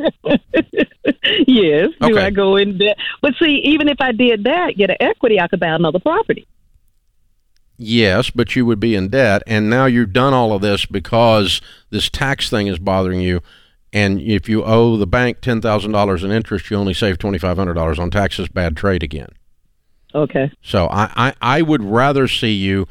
yes. 1.46 1.88
Okay. 2.02 2.12
Do 2.12 2.18
I 2.18 2.30
go 2.30 2.56
in 2.56 2.78
debt? 2.78 2.96
But 3.22 3.34
see, 3.38 3.60
even 3.64 3.88
if 3.88 3.98
I 4.00 4.12
did 4.12 4.44
that, 4.44 4.74
get 4.76 4.90
an 4.90 4.96
equity, 5.00 5.40
I 5.40 5.48
could 5.48 5.60
buy 5.60 5.68
another 5.68 5.98
property. 5.98 6.46
yes, 7.76 8.30
but 8.30 8.54
you 8.54 8.64
would 8.66 8.80
be 8.80 8.94
in 8.94 9.08
debt, 9.08 9.42
and 9.46 9.68
now 9.68 9.86
you've 9.86 10.12
done 10.12 10.32
all 10.32 10.52
of 10.52 10.62
this 10.62 10.86
because 10.86 11.60
this 11.90 12.08
tax 12.08 12.48
thing 12.50 12.66
is 12.68 12.78
bothering 12.78 13.20
you. 13.20 13.40
And 13.92 14.20
if 14.20 14.48
you 14.48 14.64
owe 14.64 14.96
the 14.96 15.06
bank 15.06 15.40
ten 15.40 15.60
thousand 15.60 15.92
dollars 15.92 16.24
in 16.24 16.32
interest, 16.32 16.70
you 16.70 16.76
only 16.76 16.94
save 16.94 17.18
twenty 17.18 17.38
five 17.38 17.56
hundred 17.56 17.74
dollars 17.74 17.98
on 17.98 18.10
taxes. 18.10 18.48
Bad 18.48 18.76
trade 18.76 19.02
again. 19.04 19.28
Okay. 20.14 20.50
So 20.62 20.86
I, 20.86 21.10
I, 21.16 21.34
I 21.58 21.62
would 21.62 21.82
rather 21.82 22.28
see 22.28 22.52
you 22.52 22.86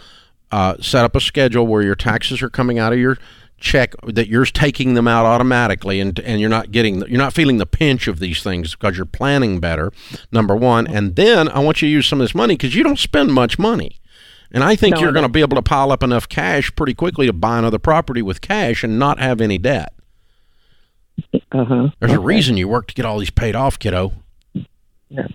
uh, 0.54 0.78
set 0.80 1.04
up 1.04 1.16
a 1.16 1.20
schedule 1.20 1.66
where 1.66 1.82
your 1.82 1.96
taxes 1.96 2.42
are 2.44 2.50
coming 2.50 2.78
out 2.78 2.94
of 2.94 3.00
your 3.00 3.18
check 3.60 3.96
that 4.06 4.28
you're 4.28 4.46
taking 4.46 4.94
them 4.94 5.08
out 5.08 5.26
automatically 5.26 6.00
and 6.02 6.20
and 6.20 6.42
you're 6.42 6.50
not 6.50 6.70
getting 6.70 7.00
you're 7.08 7.18
not 7.18 7.34
feeling 7.34 7.58
the 7.58 7.66
pinch 7.66 8.08
of 8.10 8.20
these 8.20 8.44
things 8.44 8.76
because 8.76 8.98
you're 8.98 9.06
planning 9.06 9.60
better 9.60 9.92
number 10.32 10.56
one. 10.56 10.86
And 10.86 11.16
then 11.16 11.50
I 11.50 11.60
want 11.60 11.82
you 11.82 11.88
to 11.88 11.92
use 11.92 12.06
some 12.06 12.20
of 12.22 12.26
this 12.26 12.36
money 12.36 12.56
because 12.56 12.76
you 12.76 12.84
don't 12.84 13.00
spend 13.00 13.34
much 13.34 13.58
money. 13.58 14.00
And 14.52 14.64
I 14.64 14.76
think 14.76 14.96
No, 14.96 15.02
you're 15.02 15.12
going 15.12 15.24
to 15.26 15.30
be 15.30 15.42
able 15.42 15.56
to 15.56 15.64
pile 15.64 15.92
up 15.92 16.04
enough 16.04 16.30
cash 16.30 16.76
pretty 16.76 16.94
quickly 16.94 17.26
to 17.26 17.34
buy 17.34 17.58
another 17.58 17.80
property 17.80 18.22
with 18.22 18.42
cash 18.42 18.84
and 18.84 19.00
not 19.00 19.18
have 19.20 19.42
any 19.42 19.58
debt. 19.58 19.94
Uh 21.52 21.66
huh. 21.66 21.90
there's 22.00 22.12
a 22.12 22.20
reason 22.20 22.58
you 22.58 22.68
work 22.68 22.88
to 22.88 22.94
get 22.94 23.06
all 23.06 23.18
these 23.18 23.32
paid 23.32 23.56
off 23.56 23.80
kiddo. 23.80 24.12
Yeah. 25.10 25.28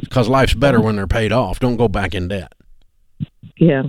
because 0.00 0.28
life's 0.28 0.54
better 0.54 0.80
when 0.80 0.96
they're 0.96 1.06
paid 1.06 1.32
off. 1.32 1.58
Don't 1.60 1.76
go 1.76 1.88
back 1.88 2.14
in 2.14 2.28
debt. 2.28 2.52
Yeah. 3.56 3.84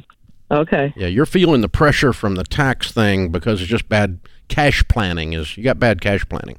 Okay. 0.52 0.94
Yeah, 0.96 1.08
you're 1.08 1.26
feeling 1.26 1.62
the 1.62 1.70
pressure 1.70 2.14
from 2.14 2.36
the 2.36 2.44
tax 2.44 2.92
thing 2.92 3.30
because 3.30 3.62
it's 3.62 3.70
just 3.70 3.88
bad 3.88 4.20
cash 4.48 4.84
planning. 4.88 5.34
Is 5.34 5.56
you 5.58 5.64
got 5.64 5.80
bad 5.80 6.02
cash 6.02 6.26
planning? 6.28 6.58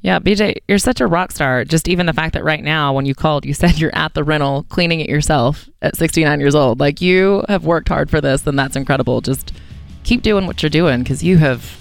Yeah, 0.00 0.18
BJ, 0.18 0.56
you're 0.66 0.78
such 0.78 1.00
a 1.00 1.06
rock 1.06 1.30
star. 1.30 1.64
Just 1.64 1.86
even 1.86 2.06
the 2.06 2.12
fact 2.12 2.34
that 2.34 2.42
right 2.42 2.62
now, 2.64 2.92
when 2.92 3.06
you 3.06 3.14
called, 3.14 3.44
you 3.46 3.54
said 3.62 3.78
you're 3.78 3.94
at 3.94 4.14
the 4.14 4.24
rental 4.24 4.64
cleaning 4.68 5.00
it 5.00 5.08
yourself 5.08 5.68
at 5.80 5.96
69 5.96 6.40
years 6.40 6.54
old. 6.56 6.80
Like 6.80 7.00
you 7.00 7.44
have 7.48 7.64
worked 7.64 7.88
hard 7.88 8.10
for 8.10 8.20
this, 8.20 8.44
and 8.46 8.58
that's 8.58 8.74
incredible. 8.74 9.20
Just 9.20 9.52
keep 10.02 10.22
doing 10.22 10.46
what 10.46 10.62
you're 10.62 10.70
doing 10.70 11.02
because 11.04 11.22
you 11.22 11.38
have 11.38 11.78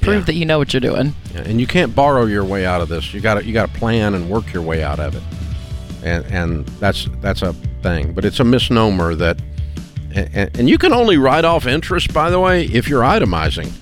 proved 0.00 0.22
Yeah. 0.22 0.32
that 0.32 0.34
you 0.34 0.44
know 0.46 0.58
what 0.58 0.72
you're 0.74 0.80
doing. 0.80 1.14
Yeah, 1.32 1.42
and 1.42 1.60
you 1.60 1.68
can't 1.68 1.94
borrow 1.94 2.24
your 2.24 2.44
way 2.44 2.66
out 2.66 2.80
of 2.80 2.88
this. 2.88 3.14
You 3.14 3.20
got 3.20 3.34
to 3.34 3.44
you 3.44 3.52
got 3.52 3.72
to 3.72 3.78
plan 3.78 4.14
and 4.14 4.28
work 4.28 4.52
your 4.52 4.62
way 4.64 4.82
out 4.82 4.98
of 4.98 5.14
it, 5.14 5.22
and 6.02 6.24
and 6.26 6.66
that's 6.80 7.06
that's 7.20 7.42
a 7.42 7.52
thing. 7.84 8.12
But 8.14 8.24
it's 8.24 8.40
a 8.40 8.44
misnomer 8.44 9.14
that, 9.14 9.38
and, 9.40 9.59
and 10.12 10.68
you 10.68 10.78
can 10.78 10.92
only 10.92 11.16
write 11.16 11.44
off 11.44 11.66
interest, 11.66 12.12
by 12.12 12.30
the 12.30 12.40
way, 12.40 12.64
if 12.64 12.88
you're 12.88 13.02
itemizing, 13.02 13.72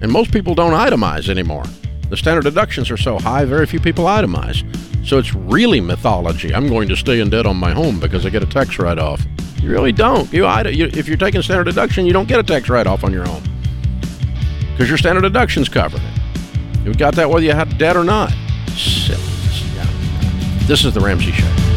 and 0.00 0.10
most 0.10 0.32
people 0.32 0.54
don't 0.54 0.72
itemize 0.72 1.28
anymore. 1.28 1.64
The 2.10 2.16
standard 2.16 2.44
deductions 2.44 2.90
are 2.90 2.96
so 2.96 3.18
high, 3.18 3.44
very 3.44 3.66
few 3.66 3.80
people 3.80 4.04
itemize. 4.06 4.64
So 5.06 5.18
it's 5.18 5.34
really 5.34 5.80
mythology. 5.80 6.54
I'm 6.54 6.68
going 6.68 6.88
to 6.88 6.96
stay 6.96 7.20
in 7.20 7.30
debt 7.30 7.46
on 7.46 7.56
my 7.56 7.72
home 7.72 8.00
because 8.00 8.26
I 8.26 8.30
get 8.30 8.42
a 8.42 8.46
tax 8.46 8.78
write 8.78 8.98
off. 8.98 9.24
You 9.62 9.70
really 9.70 9.92
don't. 9.92 10.30
You, 10.32 10.46
if 10.46 11.08
you're 11.08 11.16
taking 11.16 11.42
standard 11.42 11.64
deduction, 11.64 12.06
you 12.06 12.12
don't 12.12 12.28
get 12.28 12.38
a 12.38 12.42
tax 12.42 12.68
write 12.68 12.86
off 12.86 13.04
on 13.04 13.12
your 13.12 13.26
home 13.26 13.42
because 14.72 14.88
your 14.88 14.98
standard 14.98 15.22
deductions 15.22 15.68
covered 15.68 16.00
it. 16.02 16.84
You 16.84 16.94
got 16.94 17.14
that 17.16 17.28
whether 17.28 17.44
you 17.44 17.52
had 17.52 17.76
debt 17.78 17.96
or 17.96 18.04
not. 18.04 18.30
Silly. 18.76 19.22
This 20.66 20.84
is 20.84 20.94
the 20.94 21.00
Ramsey 21.00 21.32
Show. 21.32 21.67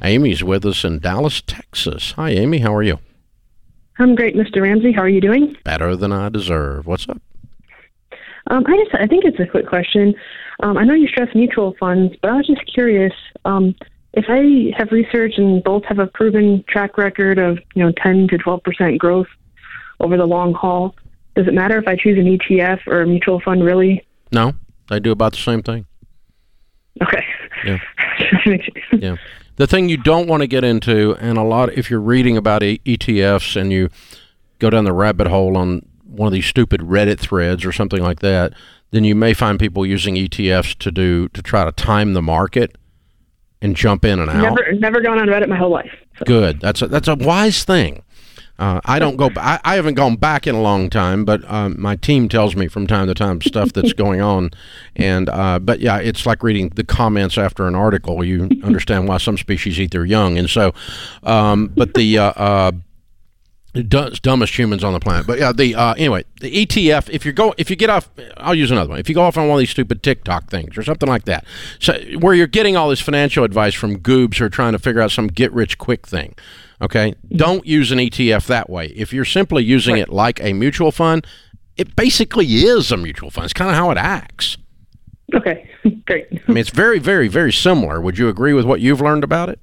Amy's 0.00 0.42
with 0.42 0.64
us 0.64 0.82
in 0.82 1.00
Dallas, 1.00 1.42
Texas. 1.42 2.12
Hi, 2.12 2.30
Amy. 2.30 2.60
How 2.60 2.74
are 2.74 2.82
you? 2.82 3.00
I'm 3.98 4.14
great, 4.14 4.34
Mr. 4.34 4.62
Ramsey. 4.62 4.92
How 4.92 5.02
are 5.02 5.10
you 5.10 5.20
doing? 5.20 5.54
Better 5.62 5.94
than 5.94 6.10
I 6.10 6.30
deserve. 6.30 6.86
What's 6.86 7.06
up? 7.06 7.20
Um, 8.46 8.64
I 8.66 8.82
just, 8.82 8.94
I 8.94 9.06
think 9.06 9.26
it's 9.26 9.38
a 9.38 9.46
quick 9.46 9.66
question. 9.66 10.14
Um, 10.60 10.78
I 10.78 10.84
know 10.84 10.94
you 10.94 11.08
stress 11.08 11.28
mutual 11.34 11.76
funds, 11.78 12.14
but 12.22 12.30
I 12.30 12.36
was 12.36 12.46
just 12.46 12.62
curious. 12.72 13.12
Um, 13.44 13.74
if 14.14 14.24
I 14.30 14.72
have 14.74 14.90
research 14.90 15.34
and 15.36 15.62
both 15.62 15.84
have 15.84 15.98
a 15.98 16.06
proven 16.06 16.64
track 16.66 16.96
record 16.96 17.38
of, 17.38 17.58
you 17.74 17.84
know, 17.84 17.92
10 18.02 18.28
to 18.28 18.38
12 18.38 18.62
percent 18.62 18.98
growth 18.98 19.26
over 20.00 20.16
the 20.16 20.26
long 20.26 20.54
haul, 20.54 20.94
does 21.34 21.46
it 21.46 21.54
matter 21.54 21.78
if 21.78 21.86
I 21.86 21.96
choose 21.96 22.18
an 22.18 22.24
ETF 22.26 22.86
or 22.86 23.02
a 23.02 23.06
mutual 23.06 23.40
fund? 23.40 23.64
Really? 23.64 24.04
No, 24.32 24.54
they 24.88 25.00
do 25.00 25.12
about 25.12 25.32
the 25.32 25.38
same 25.38 25.62
thing. 25.62 25.86
Okay. 27.02 27.24
Yeah. 27.64 27.78
Yeah. 28.92 29.16
The 29.56 29.66
thing 29.66 29.88
you 29.88 29.96
don't 29.96 30.28
want 30.28 30.42
to 30.42 30.46
get 30.46 30.64
into, 30.64 31.16
and 31.16 31.36
a 31.36 31.42
lot, 31.42 31.72
if 31.72 31.90
you're 31.90 32.00
reading 32.00 32.36
about 32.36 32.62
E- 32.62 32.80
ETFs 32.84 33.60
and 33.60 33.72
you 33.72 33.90
go 34.58 34.70
down 34.70 34.84
the 34.84 34.92
rabbit 34.92 35.26
hole 35.26 35.56
on 35.56 35.82
one 36.04 36.26
of 36.28 36.32
these 36.32 36.46
stupid 36.46 36.80
Reddit 36.80 37.18
threads 37.18 37.64
or 37.64 37.72
something 37.72 38.02
like 38.02 38.20
that, 38.20 38.52
then 38.90 39.04
you 39.04 39.14
may 39.14 39.34
find 39.34 39.58
people 39.58 39.84
using 39.84 40.14
ETFs 40.14 40.76
to 40.78 40.90
do 40.90 41.28
to 41.30 41.42
try 41.42 41.64
to 41.64 41.72
time 41.72 42.14
the 42.14 42.22
market 42.22 42.76
and 43.60 43.76
jump 43.76 44.04
in 44.04 44.20
and 44.20 44.30
out. 44.30 44.42
Never, 44.42 44.72
never 44.74 45.00
gone 45.00 45.18
on 45.18 45.26
Reddit 45.26 45.48
my 45.48 45.56
whole 45.56 45.70
life. 45.70 45.90
So. 46.18 46.24
Good. 46.24 46.60
That's 46.60 46.82
a, 46.82 46.88
that's 46.88 47.08
a 47.08 47.16
wise 47.16 47.64
thing. 47.64 48.02
Uh, 48.58 48.80
I 48.84 48.98
don't 48.98 49.16
go. 49.16 49.30
I, 49.36 49.60
I 49.64 49.76
haven't 49.76 49.94
gone 49.94 50.16
back 50.16 50.46
in 50.46 50.54
a 50.54 50.60
long 50.60 50.90
time, 50.90 51.24
but 51.24 51.48
um, 51.50 51.80
my 51.80 51.94
team 51.94 52.28
tells 52.28 52.56
me 52.56 52.66
from 52.66 52.88
time 52.88 53.06
to 53.06 53.14
time 53.14 53.40
stuff 53.40 53.72
that's 53.72 53.92
going 53.94 54.20
on, 54.20 54.50
and 54.96 55.28
uh, 55.28 55.60
but 55.60 55.78
yeah, 55.78 55.98
it's 55.98 56.26
like 56.26 56.42
reading 56.42 56.70
the 56.70 56.82
comments 56.82 57.38
after 57.38 57.68
an 57.68 57.76
article. 57.76 58.24
You 58.24 58.50
understand 58.64 59.06
why 59.06 59.18
some 59.18 59.38
species 59.38 59.78
eat 59.78 59.92
their 59.92 60.04
young, 60.04 60.38
and 60.38 60.50
so, 60.50 60.74
um, 61.22 61.68
but 61.76 61.94
the 61.94 62.18
uh, 62.18 62.32
uh, 62.32 62.72
dumbest 63.82 64.58
humans 64.58 64.82
on 64.82 64.92
the 64.92 65.00
planet. 65.00 65.26
But 65.26 65.38
yeah, 65.38 65.52
the 65.52 65.76
uh, 65.76 65.94
anyway, 65.94 66.24
the 66.40 66.66
ETF. 66.66 67.08
If 67.10 67.24
you 67.24 67.30
go, 67.32 67.54
if 67.58 67.70
you 67.70 67.76
get 67.76 67.90
off, 67.90 68.10
I'll 68.38 68.56
use 68.56 68.72
another 68.72 68.90
one. 68.90 68.98
If 68.98 69.08
you 69.08 69.14
go 69.14 69.22
off 69.22 69.36
on 69.36 69.46
one 69.46 69.56
of 69.56 69.60
these 69.60 69.70
stupid 69.70 70.02
TikTok 70.02 70.50
things 70.50 70.76
or 70.76 70.82
something 70.82 71.08
like 71.08 71.26
that, 71.26 71.44
so 71.78 71.96
where 72.18 72.34
you're 72.34 72.48
getting 72.48 72.76
all 72.76 72.88
this 72.88 73.00
financial 73.00 73.44
advice 73.44 73.74
from 73.74 73.98
goobs 73.98 74.38
who 74.38 74.46
are 74.46 74.50
trying 74.50 74.72
to 74.72 74.80
figure 74.80 75.00
out 75.00 75.12
some 75.12 75.28
get 75.28 75.52
rich 75.52 75.78
quick 75.78 76.08
thing. 76.08 76.34
Okay, 76.80 77.10
mm-hmm. 77.10 77.36
don't 77.36 77.66
use 77.66 77.90
an 77.90 77.98
ETF 77.98 78.46
that 78.46 78.70
way. 78.70 78.86
If 78.86 79.12
you're 79.12 79.24
simply 79.24 79.64
using 79.64 79.94
right. 79.94 80.02
it 80.02 80.10
like 80.10 80.40
a 80.42 80.52
mutual 80.52 80.92
fund, 80.92 81.26
it 81.76 81.96
basically 81.96 82.46
is 82.46 82.92
a 82.92 82.96
mutual 82.96 83.30
fund. 83.30 83.46
It's 83.46 83.52
kind 83.52 83.70
of 83.70 83.76
how 83.76 83.90
it 83.90 83.98
acts. 83.98 84.56
Okay, 85.34 85.68
great. 86.06 86.26
I 86.30 86.52
mean, 86.52 86.58
it's 86.58 86.70
very, 86.70 86.98
very, 86.98 87.28
very 87.28 87.52
similar. 87.52 88.00
Would 88.00 88.18
you 88.18 88.28
agree 88.28 88.52
with 88.52 88.64
what 88.64 88.80
you've 88.80 89.00
learned 89.00 89.24
about 89.24 89.48
it? 89.48 89.60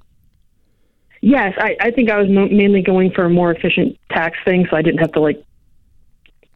Yes, 1.22 1.54
I, 1.58 1.76
I 1.80 1.90
think 1.90 2.10
I 2.10 2.18
was 2.18 2.28
mo- 2.28 2.48
mainly 2.48 2.82
going 2.82 3.10
for 3.10 3.24
a 3.24 3.30
more 3.30 3.50
efficient 3.50 3.98
tax 4.10 4.36
thing, 4.44 4.66
so 4.70 4.76
I 4.76 4.82
didn't 4.82 4.98
have 4.98 5.12
to 5.12 5.20
like 5.20 5.42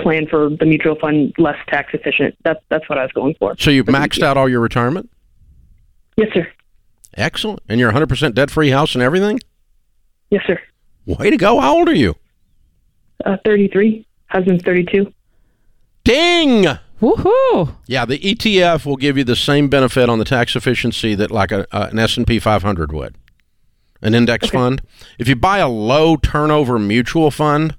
plan 0.01 0.27
for 0.27 0.51
the 0.51 0.65
mutual 0.65 0.97
fund 0.97 1.35
less 1.39 1.57
tax 1.69 1.93
efficient. 1.95 2.37
That's 2.45 2.61
that's 2.69 2.89
what 2.89 2.99
I 2.99 3.03
was 3.03 3.13
going 3.13 3.35
for. 3.39 3.57
So 3.59 3.71
you've 3.71 3.87
but 3.87 3.95
maxed 3.95 4.23
out 4.23 4.37
all 4.37 4.49
your 4.49 4.61
retirement? 4.61 5.11
Yes, 6.17 6.29
sir. 6.35 6.47
Excellent. 7.17 7.61
And 7.69 7.81
you're 7.81 7.93
100% 7.93 8.35
debt 8.35 8.51
free 8.51 8.71
house 8.71 8.95
and 8.95 9.03
everything? 9.03 9.41
Yes, 10.31 10.43
sir. 10.47 10.61
Way 11.07 11.31
to 11.31 11.37
go. 11.37 11.61
How 11.61 11.77
old 11.77 11.89
are 11.89 11.95
you? 11.95 12.17
Uh, 13.25 13.37
33. 13.45 14.07
Husband's 14.27 14.65
32. 14.65 15.13
Ding! 16.05 16.67
Woohoo! 17.01 17.75
Yeah, 17.87 18.05
the 18.05 18.19
ETF 18.19 18.85
will 18.85 18.97
give 18.97 19.17
you 19.17 19.25
the 19.25 19.37
same 19.37 19.69
benefit 19.69 20.09
on 20.09 20.19
the 20.19 20.25
tax 20.25 20.55
efficiency 20.55 21.15
that 21.15 21.31
like 21.31 21.51
a, 21.51 21.67
uh, 21.75 21.89
an 21.91 21.99
S&P 21.99 22.39
500 22.39 22.93
would. 22.93 23.17
An 24.03 24.15
index 24.15 24.47
okay. 24.47 24.57
fund. 24.57 24.83
If 25.19 25.29
you 25.29 25.37
buy 25.37 25.59
a 25.59 25.69
low 25.69 26.17
turnover 26.17 26.79
mutual 26.79 27.31
fund, 27.31 27.75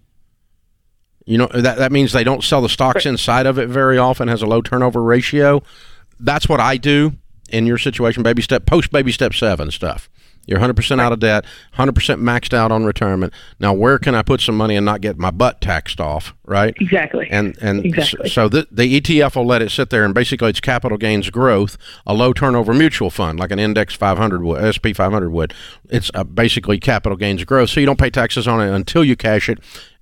you 1.25 1.37
know 1.37 1.47
that 1.53 1.77
that 1.77 1.91
means 1.91 2.11
they 2.11 2.23
don't 2.23 2.43
sell 2.43 2.61
the 2.61 2.69
stocks 2.69 3.05
right. 3.05 3.11
inside 3.11 3.45
of 3.45 3.57
it 3.57 3.69
very 3.69 3.97
often 3.97 4.27
has 4.27 4.41
a 4.41 4.45
low 4.45 4.61
turnover 4.61 5.01
ratio. 5.01 5.63
That's 6.19 6.49
what 6.49 6.59
I 6.59 6.77
do 6.77 7.13
in 7.49 7.65
your 7.65 7.77
situation 7.77 8.23
baby 8.23 8.41
step 8.41 8.65
post 8.65 8.91
baby 8.91 9.11
step 9.11 9.33
7 9.33 9.71
stuff. 9.71 10.09
You're 10.45 10.59
100% 10.59 10.99
out 10.99 11.13
of 11.13 11.19
debt, 11.19 11.45
100% 11.75 11.91
maxed 12.19 12.53
out 12.53 12.71
on 12.71 12.83
retirement. 12.83 13.33
Now, 13.59 13.73
where 13.73 13.99
can 13.99 14.15
I 14.15 14.21
put 14.21 14.41
some 14.41 14.57
money 14.57 14.75
and 14.75 14.85
not 14.85 15.01
get 15.01 15.17
my 15.17 15.31
butt 15.31 15.61
taxed 15.61 16.01
off, 16.01 16.33
right? 16.45 16.75
Exactly. 16.79 17.27
And 17.29 17.57
and 17.61 17.85
exactly. 17.85 18.29
so 18.29 18.49
the, 18.49 18.67
the 18.71 18.99
ETF 18.99 19.35
will 19.35 19.45
let 19.45 19.61
it 19.61 19.69
sit 19.69 19.91
there, 19.91 20.03
and 20.03 20.13
basically 20.13 20.49
it's 20.49 20.59
capital 20.59 20.97
gains 20.97 21.29
growth, 21.29 21.77
a 22.07 22.13
low 22.13 22.33
turnover 22.33 22.73
mutual 22.73 23.09
fund 23.09 23.39
like 23.39 23.51
an 23.51 23.59
index 23.59 23.93
500 23.93 24.43
would, 24.43 24.75
SP 24.75 24.95
500 24.95 25.29
would. 25.29 25.53
It's 25.89 26.09
uh, 26.13 26.23
basically 26.23 26.79
capital 26.79 27.17
gains 27.17 27.43
growth, 27.43 27.69
so 27.69 27.79
you 27.79 27.85
don't 27.85 27.99
pay 27.99 28.09
taxes 28.09 28.47
on 28.47 28.61
it 28.61 28.73
until 28.73 29.03
you 29.03 29.15
cash 29.15 29.47
it. 29.47 29.59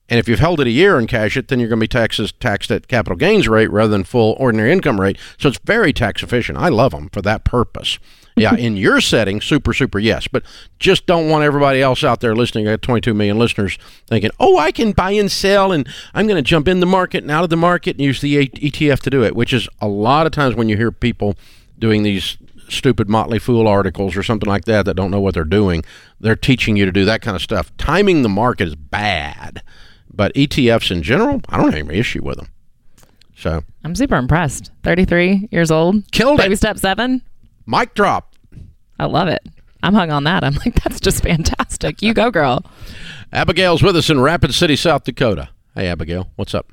And 0.10 0.19
if 0.19 0.28
you've 0.28 0.39
held 0.39 0.60
it 0.60 0.67
a 0.67 0.72
year 0.72 0.98
and 0.98 1.08
cash 1.08 1.38
it, 1.38 1.48
then 1.48 1.60
you're 1.60 1.69
going 1.69 1.80
to 1.80 1.84
be 1.84 1.88
taxes 1.88 2.32
taxed 2.34 2.72
at 2.72 2.88
capital 2.88 3.15
gains 3.15 3.48
rate 3.48 3.72
rather 3.72 3.91
than 3.91 4.04
full 4.04 4.36
ordinary 4.39 4.72
income 4.72 5.00
rate. 5.00 5.17
So 5.38 5.50
it's 5.50 5.60
very 5.63 5.93
tax 5.93 6.24
efficient. 6.24 6.58
I 6.58 6.69
love 6.69 6.91
them 6.91 7.10
for 7.10 7.22
that 7.22 7.45
purpose 7.45 8.00
yeah, 8.39 8.56
in 8.58 8.78
your 8.78 9.02
setting, 9.02 9.41
super, 9.41 9.74
super 9.74 10.00
yes. 10.00 10.28
But 10.28 10.43
just 10.80 11.06
don't 11.06 11.30
want 11.30 11.43
everybody 11.43 11.82
else 11.82 12.04
out 12.04 12.22
there 12.22 12.36
listening. 12.36 12.67
I 12.67 12.72
got 12.72 12.82
22 12.82 13.13
million 13.13 13.38
listeners 13.38 13.78
thinking, 14.08 14.32
oh, 14.39 14.58
I 14.58 14.72
can 14.72 14.91
buy 14.93 15.12
and 15.12 15.32
sell, 15.32 15.72
and 15.72 15.88
I'm 16.13 16.28
going 16.28 16.41
to 16.41 16.48
jump 16.48 16.67
in 16.67 16.80
the 16.80 16.86
market 16.86 17.24
and 17.24 17.32
out 17.32 17.43
of 17.43 17.50
the 17.50 17.58
market 17.58 17.98
and 17.98 18.06
use 18.06 18.22
the 18.22 18.48
ETF 18.48 19.00
to 19.02 19.10
do 19.10 19.24
it, 19.24 19.36
which 19.36 19.54
is 19.54 19.67
a 19.80 19.88
lot 19.88 20.26
of 20.26 20.32
times 20.32 20.56
when 20.56 20.69
you 20.69 20.78
hear 20.78 20.91
people 20.91 21.36
doing 21.78 22.04
these 22.04 22.38
stupid 22.67 23.10
Motley 23.10 23.39
Fool 23.39 23.67
articles 23.67 24.15
or 24.15 24.22
something 24.22 24.50
like 24.50 24.65
that 24.65 24.86
that 24.86 24.95
don't 24.95 25.12
know 25.12 25.19
what 25.19 25.34
they're 25.34 25.43
doing, 25.43 25.84
they're 26.19 26.36
teaching 26.36 26.76
you 26.76 26.86
to 26.86 26.91
do 26.91 27.06
that 27.06 27.22
kind 27.22 27.36
of 27.36 27.41
stuff. 27.41 27.76
Timing 27.78 28.22
the 28.22 28.30
market 28.30 28.67
is 28.67 28.76
bad, 28.76 29.63
but 30.13 30.34
ETFs 30.34 30.91
in 30.91 31.04
general, 31.04 31.41
I 31.50 31.58
don't 31.58 31.74
have 31.74 31.89
any 31.89 32.00
issue 32.00 32.24
with 32.24 32.38
them. 32.38 32.48
So 33.36 33.63
I'm 33.84 33.95
super 33.95 34.15
impressed. 34.17 34.72
33 34.84 35.48
years 35.52 35.72
old. 35.72 36.10
Killed 36.12 36.38
Baby 36.38 36.54
it. 36.54 36.58
step 36.58 36.78
seven. 36.78 37.22
Mic 37.65 37.93
drop. 37.93 38.36
I 38.98 39.06
love 39.06 39.28
it. 39.30 39.41
I'm 39.82 39.93
hung 39.93 40.12
on 40.12 40.26
that. 40.26 40.43
I'm 40.43 40.56
like, 40.56 40.84
that's 40.84 41.00
just 41.00 41.24
fantastic. 41.24 42.02
You 42.02 42.13
go, 42.13 42.32
girl. 42.32 42.65
Abigail's 43.32 43.82
with 43.82 43.95
us 43.95 44.10
in 44.10 44.19
Rapid 44.19 44.54
City, 44.54 44.76
South 44.76 45.06
Dakota. 45.06 45.50
Hey, 45.76 45.88
Abigail, 45.88 46.30
what's 46.36 46.54
up? 46.54 46.69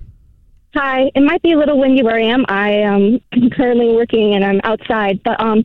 Hi. 0.74 1.10
It 1.14 1.22
might 1.22 1.40
be 1.42 1.52
a 1.52 1.58
little 1.58 1.78
windy 1.78 2.02
where 2.02 2.16
I 2.16 2.22
am. 2.22 2.44
I 2.48 2.70
am 2.70 3.20
currently 3.52 3.94
working 3.94 4.34
and 4.34 4.44
I'm 4.44 4.60
outside, 4.64 5.22
but 5.22 5.40
um, 5.40 5.64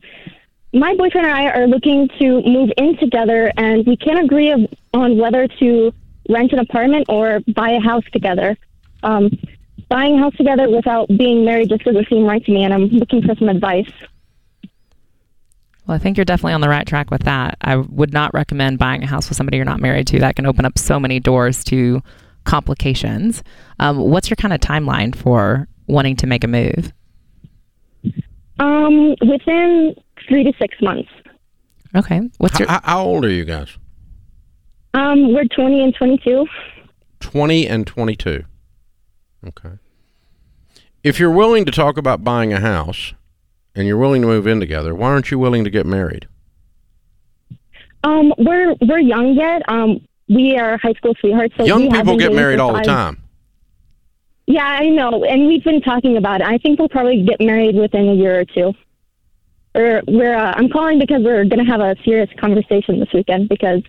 my 0.72 0.94
boyfriend 0.94 1.26
and 1.26 1.36
I 1.36 1.50
are 1.50 1.66
looking 1.66 2.08
to 2.20 2.42
move 2.42 2.70
in 2.78 2.96
together, 2.96 3.52
and 3.56 3.84
we 3.86 3.96
can't 3.96 4.24
agree 4.24 4.52
on 4.94 5.18
whether 5.18 5.46
to 5.46 5.92
rent 6.28 6.52
an 6.52 6.58
apartment 6.58 7.06
or 7.08 7.40
buy 7.54 7.70
a 7.70 7.80
house 7.80 8.04
together. 8.12 8.56
Um, 9.02 9.30
buying 9.88 10.18
a 10.18 10.18
house 10.18 10.34
together 10.36 10.70
without 10.70 11.08
being 11.08 11.44
married 11.44 11.68
just 11.68 11.84
doesn't 11.84 12.08
seem 12.08 12.24
right 12.24 12.44
to 12.44 12.52
me, 12.52 12.64
and 12.64 12.72
I'm 12.72 12.86
looking 12.88 13.22
for 13.22 13.34
some 13.36 13.48
advice. 13.48 13.90
Well, 15.86 15.96
I 15.96 15.98
think 15.98 16.16
you're 16.16 16.24
definitely 16.24 16.52
on 16.52 16.60
the 16.60 16.68
right 16.68 16.86
track 16.86 17.10
with 17.10 17.24
that. 17.24 17.58
I 17.60 17.76
would 17.76 18.12
not 18.12 18.32
recommend 18.34 18.78
buying 18.78 19.02
a 19.02 19.06
house 19.06 19.28
with 19.28 19.36
somebody 19.36 19.56
you're 19.56 19.66
not 19.66 19.80
married 19.80 20.06
to. 20.08 20.20
That 20.20 20.36
can 20.36 20.46
open 20.46 20.64
up 20.64 20.78
so 20.78 21.00
many 21.00 21.18
doors 21.18 21.64
to 21.64 22.02
complications. 22.44 23.42
Um, 23.80 23.98
what's 23.98 24.30
your 24.30 24.36
kind 24.36 24.54
of 24.54 24.60
timeline 24.60 25.14
for 25.14 25.68
wanting 25.88 26.16
to 26.16 26.26
make 26.26 26.44
a 26.44 26.48
move? 26.48 26.92
Um, 28.60 29.16
within 29.20 29.94
three 30.28 30.44
to 30.44 30.52
six 30.60 30.76
months. 30.80 31.10
Okay. 31.94 32.20
What's 32.38 32.58
your? 32.58 32.68
How, 32.68 32.80
how 32.84 33.04
old 33.04 33.24
are 33.24 33.30
you 33.30 33.44
guys? 33.44 33.76
Um, 34.94 35.32
we're 35.32 35.44
twenty 35.44 35.82
and 35.82 35.94
twenty-two. 35.94 36.46
Twenty 37.20 37.66
and 37.66 37.86
twenty-two. 37.86 38.44
Okay. 39.48 39.78
If 41.02 41.18
you're 41.18 41.30
willing 41.30 41.64
to 41.64 41.72
talk 41.72 41.96
about 41.96 42.22
buying 42.22 42.52
a 42.52 42.60
house, 42.60 43.14
and 43.74 43.86
you're 43.86 43.96
willing 43.96 44.22
to 44.22 44.28
move 44.28 44.46
in 44.46 44.60
together, 44.60 44.94
why 44.94 45.08
aren't 45.08 45.30
you 45.30 45.38
willing 45.38 45.64
to 45.64 45.70
get 45.70 45.86
married? 45.86 46.28
Um, 48.04 48.34
we're 48.38 48.74
we're 48.80 48.98
young 48.98 49.34
yet. 49.34 49.62
Um, 49.68 50.06
we 50.28 50.58
are 50.58 50.76
high 50.78 50.92
school 50.94 51.14
sweethearts. 51.20 51.54
So 51.56 51.64
young 51.64 51.90
people 51.90 52.16
get 52.16 52.32
married 52.32 52.60
all 52.60 52.72
the 52.72 52.82
time. 52.82 53.22
Yeah, 54.46 54.64
I 54.64 54.88
know, 54.88 55.24
and 55.24 55.46
we've 55.46 55.62
been 55.62 55.80
talking 55.80 56.16
about 56.16 56.40
it. 56.40 56.46
I 56.48 56.58
think 56.58 56.78
we'll 56.78 56.88
probably 56.88 57.22
get 57.22 57.40
married 57.40 57.76
within 57.76 58.08
a 58.08 58.14
year 58.14 58.40
or 58.40 58.44
two. 58.44 58.74
Or 59.74 60.02
we're 60.06 60.34
uh, 60.34 60.52
I'm 60.56 60.68
calling 60.68 60.98
because 60.98 61.22
we're 61.22 61.44
going 61.44 61.64
to 61.64 61.70
have 61.70 61.80
a 61.80 61.96
serious 62.04 62.28
conversation 62.38 63.00
this 63.00 63.08
weekend 63.14 63.48
because 63.48 63.82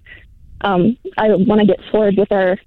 um, 0.64 0.98
I 1.18 1.30
want 1.30 1.62
to 1.62 1.68
get 1.68 1.80
forward 1.92 2.16
with 2.18 2.32
our 2.32 2.58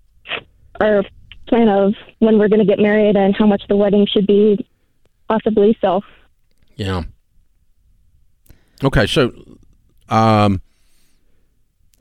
our 0.81 1.05
plan 1.49 1.69
of 1.69 1.95
when 2.19 2.39
we're 2.39 2.49
going 2.49 2.61
to 2.61 2.67
get 2.67 2.79
married 2.79 3.17
and 3.17 3.35
how 3.37 3.47
much 3.47 3.63
the 3.69 3.77
wedding 3.77 4.07
should 4.07 4.27
be, 4.27 4.67
possibly. 5.29 5.77
So 5.81 6.03
yeah. 6.77 7.03
Okay, 8.85 9.07
so 9.07 9.33
um, 10.09 10.61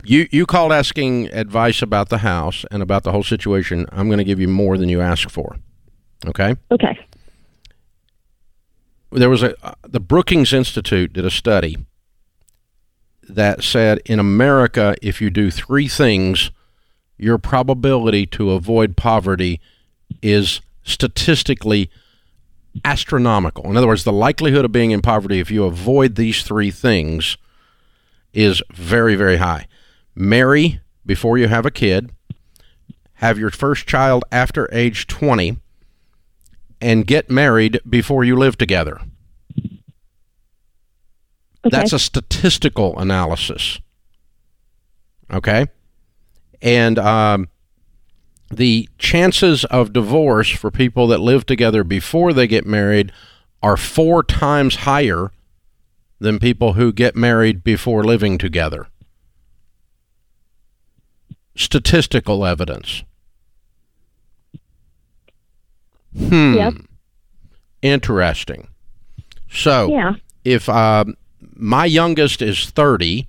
you 0.03 0.27
you 0.31 0.45
called 0.45 0.71
asking 0.71 1.27
advice 1.27 1.81
about 1.81 2.09
the 2.09 2.19
house 2.19 2.65
and 2.71 2.83
about 2.83 3.03
the 3.03 3.11
whole 3.11 3.23
situation. 3.23 3.85
I'm 3.91 4.07
going 4.07 4.17
to 4.17 4.25
give 4.25 4.39
you 4.39 4.47
more 4.47 4.77
than 4.77 4.89
you 4.89 5.01
asked 5.01 5.31
for. 5.31 5.55
Okay. 6.25 6.55
Okay. 6.71 6.99
There 9.11 9.29
was 9.29 9.43
a 9.43 9.55
uh, 9.65 9.75
the 9.87 10.01
Brookings 10.01 10.51
Institute 10.51 11.13
did 11.13 11.25
a 11.25 11.31
study 11.31 11.77
that 13.29 13.63
said 13.63 13.99
in 14.05 14.19
America, 14.19 14.95
if 15.01 15.21
you 15.21 15.29
do 15.29 15.51
three 15.51 15.87
things, 15.87 16.51
your 17.17 17.37
probability 17.37 18.25
to 18.27 18.51
avoid 18.51 18.97
poverty 18.97 19.59
is 20.21 20.61
statistically 20.83 21.89
astronomical. 22.83 23.69
In 23.69 23.77
other 23.77 23.87
words, 23.87 24.03
the 24.03 24.11
likelihood 24.11 24.65
of 24.65 24.71
being 24.71 24.91
in 24.91 25.01
poverty 25.01 25.39
if 25.39 25.49
you 25.49 25.63
avoid 25.63 26.15
these 26.15 26.43
three 26.43 26.71
things 26.71 27.37
is 28.33 28.61
very, 28.73 29.15
very 29.15 29.37
high. 29.37 29.67
Marry 30.13 30.81
before 31.05 31.37
you 31.37 31.47
have 31.47 31.65
a 31.65 31.71
kid, 31.71 32.11
have 33.15 33.39
your 33.39 33.49
first 33.49 33.87
child 33.87 34.23
after 34.31 34.67
age 34.73 35.07
20, 35.07 35.57
and 36.81 37.07
get 37.07 37.29
married 37.29 37.79
before 37.89 38.23
you 38.23 38.35
live 38.35 38.57
together. 38.57 38.99
Okay. 41.65 41.75
That's 41.75 41.93
a 41.93 41.99
statistical 41.99 42.97
analysis. 42.99 43.79
Okay? 45.33 45.65
And 46.61 46.99
um, 46.99 47.47
the 48.51 48.87
chances 48.97 49.65
of 49.65 49.93
divorce 49.93 50.49
for 50.49 50.69
people 50.69 51.07
that 51.07 51.19
live 51.19 51.45
together 51.45 51.83
before 51.83 52.33
they 52.33 52.47
get 52.47 52.65
married 52.65 53.11
are 53.63 53.77
four 53.77 54.21
times 54.23 54.75
higher 54.77 55.31
than 56.19 56.39
people 56.39 56.73
who 56.73 56.93
get 56.93 57.15
married 57.15 57.63
before 57.63 58.03
living 58.03 58.37
together. 58.37 58.87
Statistical 61.55 62.45
evidence. 62.45 63.03
Hmm. 66.17 66.53
Yep. 66.53 66.73
Interesting. 67.81 68.67
So, 69.49 69.89
Yeah. 69.89 70.13
if 70.43 70.69
uh, 70.69 71.05
my 71.55 71.85
youngest 71.85 72.41
is 72.41 72.69
30, 72.69 73.27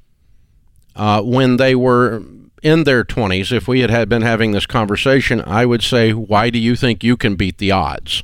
uh, 0.95 1.23
when 1.23 1.57
they 1.57 1.75
were 1.75 2.23
in 2.63 2.85
their 2.85 3.05
20s, 3.05 3.53
if 3.53 3.69
we 3.69 3.81
had, 3.81 3.91
had 3.91 4.09
been 4.09 4.23
having 4.23 4.53
this 4.53 4.67
conversation, 4.67 5.41
I 5.47 5.67
would 5.67 5.83
say, 5.83 6.13
Why 6.13 6.51
do 6.51 6.59
you 6.59 6.75
think 6.77 7.05
you 7.05 7.17
can 7.17 7.37
beat 7.37 7.59
the 7.59 7.71
odds? 7.71 8.23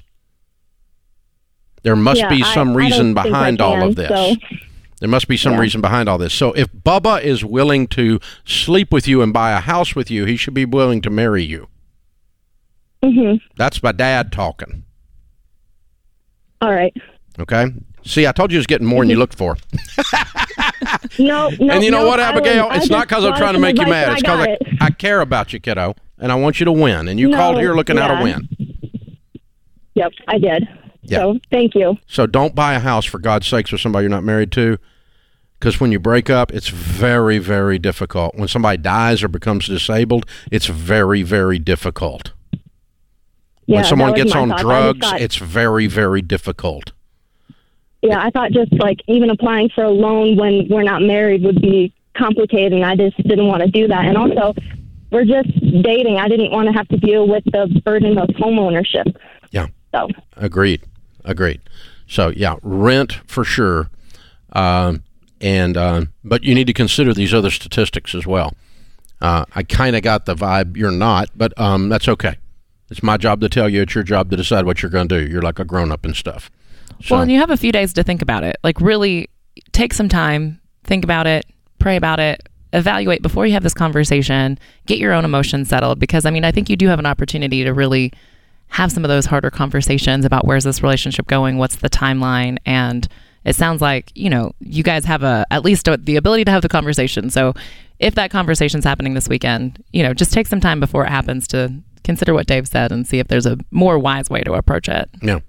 There 1.82 1.96
must 1.96 2.20
Yeah, 2.20 2.28
be 2.28 2.42
some 2.42 2.70
I 2.70 2.74
reason 2.74 3.16
I 3.18 3.22
behind 3.24 3.60
all 3.60 3.74
can, 3.74 3.88
of 3.88 3.96
this. 3.96 4.08
so- 4.08 4.36
There 5.00 5.08
must 5.08 5.26
be 5.26 5.36
some 5.36 5.54
Yeah. 5.54 5.58
reason 5.60 5.80
behind 5.80 6.08
all 6.08 6.16
this. 6.16 6.32
So 6.32 6.52
if 6.52 6.68
Bubba 6.72 7.20
is 7.22 7.44
willing 7.44 7.88
to 7.88 8.20
sleep 8.44 8.92
with 8.92 9.08
you 9.08 9.20
and 9.20 9.32
buy 9.32 9.50
a 9.50 9.58
house 9.60 9.96
with 9.96 10.10
you, 10.12 10.26
he 10.26 10.36
should 10.36 10.54
be 10.54 10.64
willing 10.64 11.00
to 11.02 11.10
marry 11.10 11.42
you. 11.42 11.66
Mhm. 13.04 13.40
That's 13.56 13.82
my 13.82 13.90
dad 13.90 14.30
talking. 14.30 14.84
All 16.60 16.70
right. 16.72 16.94
Okay. 17.40 17.66
See, 18.04 18.26
I 18.26 18.32
told 18.32 18.50
you 18.50 18.56
it 18.56 18.60
was 18.60 18.66
getting 18.66 18.86
more 18.86 19.02
than 19.02 19.10
you 19.10 19.16
looked 19.16 19.36
for. 19.36 19.56
No, 21.18 21.50
no. 21.50 21.74
and 21.74 21.84
you 21.84 21.90
know 21.90 22.02
no, 22.02 22.06
what, 22.06 22.20
Abigail? 22.20 22.68
it's 22.72 22.88
not 22.88 23.06
because 23.06 23.24
I'm 23.24 23.36
trying 23.36 23.52
to 23.52 23.58
make 23.58 23.78
you 23.78 23.86
mad. 23.86 24.12
It's 24.12 24.22
because 24.22 24.46
I. 24.80 24.86
I 24.86 24.90
care 24.90 25.20
about 25.20 25.52
you, 25.52 25.60
kiddo, 25.60 25.94
and 26.18 26.32
I 26.32 26.34
want 26.36 26.58
you 26.58 26.64
to 26.64 26.72
win. 26.72 27.06
And 27.08 27.20
you 27.20 27.28
No, 27.28 27.36
called 27.36 27.58
here 27.58 27.74
looking 27.74 27.98
out 27.98 28.10
yeah. 28.10 28.18
to 28.18 28.24
win. 28.24 28.48
Yep, 29.94 30.12
I 30.28 30.38
did. 30.38 30.68
Yeah. 31.02 31.18
So 31.18 31.38
thank 31.50 31.74
you. 31.74 31.98
So 32.06 32.26
don't 32.26 32.54
buy 32.54 32.74
a 32.74 32.78
house 32.78 33.04
for 33.04 33.18
God's 33.18 33.46
sakes 33.46 33.70
with 33.72 33.80
somebody 33.80 34.04
you're 34.04 34.10
not 34.10 34.24
married 34.24 34.52
to. 34.52 34.78
Because 35.58 35.78
when 35.80 35.92
you 35.92 36.00
break 36.00 36.30
up, 36.30 36.50
it's 36.52 36.68
very, 36.68 37.38
very 37.38 37.78
difficult. 37.78 38.34
When 38.34 38.48
somebody 38.48 38.78
dies 38.78 39.22
or 39.22 39.28
becomes 39.28 39.66
disabled, 39.66 40.26
it's 40.50 40.66
very, 40.66 41.22
very 41.22 41.58
difficult. 41.58 42.32
Yeah, 43.66 43.76
when 43.76 43.84
someone 43.84 44.14
gets 44.14 44.34
on 44.34 44.48
just 44.50 44.62
drugs, 44.62 45.06
thought- 45.06 45.20
it's 45.20 45.36
very, 45.36 45.86
very 45.86 46.22
difficult. 46.22 46.92
Yeah, 48.02 48.20
I 48.20 48.30
thought 48.30 48.50
just 48.52 48.72
like 48.72 49.00
even 49.06 49.30
applying 49.30 49.70
for 49.70 49.84
a 49.84 49.90
loan 49.90 50.36
when 50.36 50.66
we're 50.68 50.82
not 50.82 51.02
married 51.02 51.42
would 51.44 51.60
be 51.60 51.94
complicated, 52.16 52.72
and 52.72 52.84
I 52.84 52.96
just 52.96 53.16
didn't 53.16 53.46
want 53.46 53.62
to 53.62 53.70
do 53.70 53.88
that. 53.88 54.04
And 54.04 54.16
also, 54.16 54.54
we're 55.10 55.24
just 55.24 55.48
dating. 55.82 56.18
I 56.18 56.28
didn't 56.28 56.50
want 56.50 56.66
to 56.66 56.72
have 56.72 56.88
to 56.88 56.96
deal 56.96 57.28
with 57.28 57.44
the 57.44 57.80
burden 57.84 58.18
of 58.18 58.28
home 58.36 58.58
ownership. 58.58 59.06
Yeah. 59.50 59.68
So, 59.94 60.08
Agreed. 60.36 60.82
Agreed. 61.24 61.60
So 62.08 62.28
yeah, 62.28 62.56
rent 62.62 63.20
for 63.26 63.44
sure. 63.44 63.88
Um, 64.52 65.04
and 65.40 65.76
uh, 65.76 66.04
but 66.24 66.44
you 66.44 66.54
need 66.54 66.66
to 66.66 66.72
consider 66.72 67.14
these 67.14 67.32
other 67.32 67.50
statistics 67.50 68.14
as 68.14 68.26
well. 68.26 68.54
Uh, 69.20 69.44
I 69.54 69.62
kind 69.62 69.94
of 69.96 70.02
got 70.02 70.26
the 70.26 70.34
vibe 70.34 70.76
you're 70.76 70.90
not, 70.90 71.30
but 71.36 71.58
um, 71.58 71.88
that's 71.88 72.08
okay. 72.08 72.36
It's 72.90 73.02
my 73.02 73.16
job 73.16 73.40
to 73.40 73.48
tell 73.48 73.68
you. 73.68 73.82
It's 73.82 73.94
your 73.94 74.04
job 74.04 74.30
to 74.30 74.36
decide 74.36 74.66
what 74.66 74.82
you're 74.82 74.90
going 74.90 75.08
to 75.08 75.24
do. 75.24 75.30
You're 75.30 75.42
like 75.42 75.58
a 75.58 75.64
grown 75.64 75.92
up 75.92 76.04
and 76.04 76.14
stuff. 76.14 76.50
So, 77.00 77.14
Well, 77.14 77.22
and 77.22 77.33
you 77.33 77.38
have 77.38 77.50
a 77.50 77.57
few 77.57 77.72
days 77.72 77.92
to 77.94 78.02
think 78.02 78.22
about 78.22 78.44
it. 78.44 78.57
Like, 78.62 78.81
really 78.81 79.28
take 79.72 79.92
some 79.94 80.09
time, 80.09 80.61
think 80.85 81.05
about 81.05 81.26
it, 81.26 81.46
pray 81.78 81.96
about 81.96 82.20
it, 82.20 82.48
evaluate 82.72 83.22
before 83.22 83.46
you 83.46 83.52
have 83.52 83.62
this 83.62 83.74
conversation, 83.74 84.59
get 84.87 84.98
your 84.98 85.12
own 85.12 85.24
emotions 85.24 85.68
settled. 85.68 85.98
Because, 85.98 86.24
I 86.26 86.31
mean, 86.31 86.44
I 86.44 86.52
think 86.52 86.70
you 86.70 86.76
do 86.76 86.88
have 86.88 86.98
an 86.98 87.07
opportunity 87.07 87.64
to 87.64 87.72
really 87.72 88.12
have 88.72 88.90
some 88.90 89.05
of 89.05 89.09
those 89.09 89.26
harder 89.26 89.50
conversations 89.50 90.24
about 90.24 90.46
where's 90.46 90.64
this 90.64 90.83
relationship 90.83 91.26
going, 91.26 91.59
what's 91.59 91.76
the 91.76 91.90
timeline, 91.90 92.57
and 92.64 93.07
it 93.44 93.55
sounds 93.55 93.83
like 93.83 94.11
you 94.14 94.31
know 94.31 94.52
you 94.61 94.83
guys 94.83 95.05
have 95.05 95.22
a 95.22 95.44
at 95.50 95.62
least 95.64 95.88
a, 95.88 95.96
the 95.98 96.16
ability 96.16 96.44
to 96.44 96.50
have 96.50 96.62
the 96.62 96.68
conversation. 96.70 97.28
So, 97.28 97.55
if 97.98 98.14
that 98.14 98.31
conversation's 98.31 98.85
happening 98.85 99.12
this 99.14 99.28
weekend, 99.28 99.85
you 99.92 100.02
know, 100.02 100.14
just 100.14 100.33
take 100.33 100.46
some 100.46 100.61
time 100.61 100.81
before 100.81 101.05
it 101.05 101.11
happens 101.11 101.46
to 101.48 101.72
consider 102.02 102.33
what 102.33 102.46
Dave 102.46 102.66
said 102.66 102.92
and 102.92 103.07
see 103.07 103.18
if 103.18 103.28
there's 103.28 103.46
a 103.46 103.59
more 103.70 103.98
wise 103.98 104.31
way 104.31 104.40
to 104.42 104.55
approach 104.55 104.88
it. 104.88 105.09
yeah. 105.20 105.40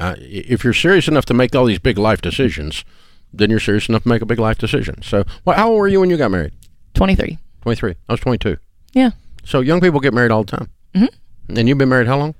Uh, 0.00 0.14
if 0.18 0.64
you're 0.64 0.72
serious 0.72 1.06
enough 1.08 1.26
to 1.26 1.34
make 1.34 1.54
all 1.54 1.66
these 1.66 1.78
big 1.78 1.98
life 1.98 2.20
decisions, 2.22 2.84
then 3.32 3.50
you're 3.50 3.60
serious 3.60 3.88
enough 3.88 4.02
to 4.04 4.08
make 4.08 4.22
a 4.22 4.26
big 4.26 4.38
life 4.38 4.56
decision. 4.58 5.02
So, 5.02 5.24
well, 5.44 5.56
how 5.56 5.68
old 5.68 5.78
were 5.78 5.88
you 5.88 6.00
when 6.00 6.08
you 6.10 6.16
got 6.16 6.30
married? 6.30 6.52
Twenty 6.94 7.14
three. 7.14 7.38
23. 7.62 7.94
I 8.08 8.12
was 8.14 8.20
22. 8.20 8.56
Yeah. 8.94 9.10
So 9.44 9.60
young 9.60 9.80
people 9.82 10.00
get 10.00 10.14
married 10.14 10.30
all 10.30 10.44
the 10.44 10.56
time. 10.56 10.70
Mm-hmm. 10.94 11.58
And 11.58 11.68
you've 11.68 11.76
been 11.76 11.90
married 11.90 12.06
how 12.06 12.16
long? 12.16 12.34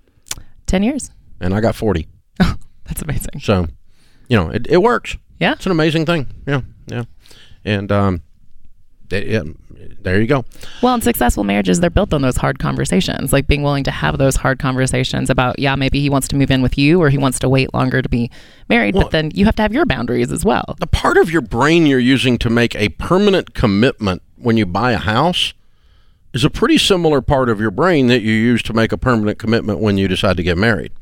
10 0.66 0.82
years. 0.82 1.10
And 1.40 1.52
I 1.54 1.60
got 1.60 1.74
40. 1.74 2.08
That's 2.38 3.02
amazing. 3.02 3.40
So, 3.40 3.66
you 4.28 4.36
know, 4.38 4.48
it, 4.48 4.66
it 4.68 4.78
works. 4.78 5.18
Yeah. 5.38 5.52
It's 5.52 5.66
an 5.66 5.72
amazing 5.72 6.06
thing. 6.06 6.26
Yeah, 6.46 6.62
yeah. 6.86 7.04
And 7.66 7.92
um, 7.92 8.22
it, 9.10 9.28
it- 9.28 9.56
there 10.02 10.20
you 10.20 10.26
go. 10.26 10.44
Well, 10.82 10.94
in 10.94 11.00
successful 11.00 11.44
marriages, 11.44 11.80
they're 11.80 11.90
built 11.90 12.12
on 12.12 12.22
those 12.22 12.36
hard 12.36 12.58
conversations, 12.58 13.32
like 13.32 13.46
being 13.46 13.62
willing 13.62 13.84
to 13.84 13.90
have 13.90 14.18
those 14.18 14.36
hard 14.36 14.58
conversations 14.58 15.30
about, 15.30 15.58
yeah, 15.58 15.74
maybe 15.76 16.00
he 16.00 16.10
wants 16.10 16.28
to 16.28 16.36
move 16.36 16.50
in 16.50 16.62
with 16.62 16.78
you 16.78 17.00
or 17.00 17.10
he 17.10 17.18
wants 17.18 17.38
to 17.40 17.48
wait 17.48 17.72
longer 17.74 18.02
to 18.02 18.08
be 18.08 18.30
married, 18.68 18.94
Well- 18.94 19.04
but 19.04 19.10
then 19.12 19.30
you 19.34 19.44
have 19.44 19.56
to 19.56 19.62
have 19.62 19.72
your 19.72 19.86
boundaries 19.86 20.30
as 20.32 20.44
well. 20.44 20.76
The 20.78 20.86
part 20.86 21.16
of 21.16 21.30
your 21.30 21.42
brain 21.42 21.86
you're 21.86 21.98
using 21.98 22.38
to 22.38 22.50
make 22.50 22.74
a 22.76 22.90
permanent 22.90 23.54
commitment 23.54 24.22
when 24.36 24.56
you 24.56 24.66
buy 24.66 24.92
a 24.92 24.98
house 24.98 25.52
is 26.32 26.44
a 26.44 26.50
pretty 26.50 26.78
similar 26.78 27.20
part 27.20 27.48
of 27.48 27.60
your 27.60 27.70
brain 27.70 28.06
that 28.06 28.22
you 28.22 28.32
use 28.32 28.62
to 28.62 28.72
make 28.72 28.92
a 28.92 28.98
permanent 28.98 29.38
commitment 29.38 29.80
when 29.80 29.98
you 29.98 30.06
decide 30.08 30.36
to 30.36 30.42
get 30.42 30.56
married. 30.56 30.92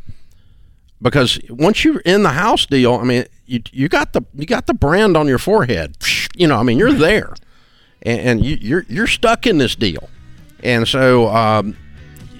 Because 1.00 1.38
once 1.48 1.84
you're 1.84 2.00
in 2.00 2.22
the 2.24 2.30
house 2.30 2.66
deal, 2.66 2.94
I 2.94 3.04
mean, 3.04 3.24
you 3.46 3.60
you 3.72 3.88
got 3.88 4.14
the 4.14 4.22
you 4.34 4.46
got 4.46 4.66
the 4.66 4.74
brand 4.74 5.16
on 5.16 5.28
your 5.28 5.38
forehead. 5.38 5.96
You 6.34 6.48
know, 6.48 6.56
I 6.56 6.62
mean, 6.64 6.76
you're 6.78 6.92
there, 6.92 7.34
and, 8.02 8.20
and 8.20 8.44
you, 8.44 8.56
you're 8.61 8.87
you're 8.88 9.06
stuck 9.06 9.46
in 9.46 9.58
this 9.58 9.74
deal, 9.74 10.08
and 10.62 10.87
so 10.87 11.28
um, 11.28 11.76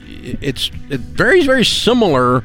it's 0.07 0.71
it 0.91 1.01
very 1.01 1.43
very 1.45 1.65
similar 1.65 2.45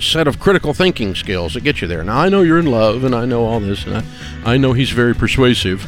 set 0.00 0.26
of 0.26 0.38
critical 0.40 0.74
thinking 0.74 1.14
skills 1.14 1.54
that 1.54 1.62
get 1.62 1.80
you 1.80 1.88
there. 1.88 2.02
Now 2.04 2.18
I 2.18 2.28
know 2.28 2.42
you're 2.42 2.58
in 2.58 2.66
love, 2.66 3.04
and 3.04 3.14
I 3.14 3.24
know 3.24 3.44
all 3.44 3.60
this, 3.60 3.84
and 3.86 3.96
I, 3.98 4.04
I 4.44 4.56
know 4.56 4.72
he's 4.72 4.90
very 4.90 5.14
persuasive. 5.14 5.84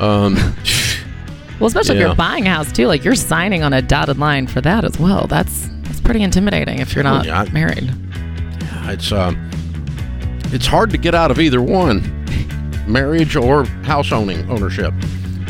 Um, 0.00 0.36
Well, 1.58 1.68
especially 1.68 1.96
if 1.96 2.00
you're 2.02 2.14
buying 2.14 2.46
a 2.46 2.50
house 2.50 2.70
too, 2.70 2.86
like 2.86 3.02
you're 3.02 3.14
signing 3.14 3.62
on 3.62 3.72
a 3.72 3.80
dotted 3.80 4.18
line 4.18 4.46
for 4.46 4.60
that 4.60 4.84
as 4.84 4.98
well. 4.98 5.26
That's 5.26 5.68
that's 5.84 6.02
pretty 6.02 6.22
intimidating 6.22 6.80
if 6.80 6.94
you're 6.94 7.02
not 7.02 7.24
yeah, 7.24 7.40
I- 7.40 7.48
married. 7.50 7.90
it's 8.84 9.10
um, 9.10 9.50
it's 10.52 10.66
hard 10.66 10.90
to 10.90 10.98
get 10.98 11.14
out 11.14 11.30
of 11.30 11.38
either 11.40 11.62
one, 11.62 12.02
marriage 12.86 13.36
or 13.36 13.64
house 13.84 14.12
owning 14.12 14.48
ownership. 14.50 14.92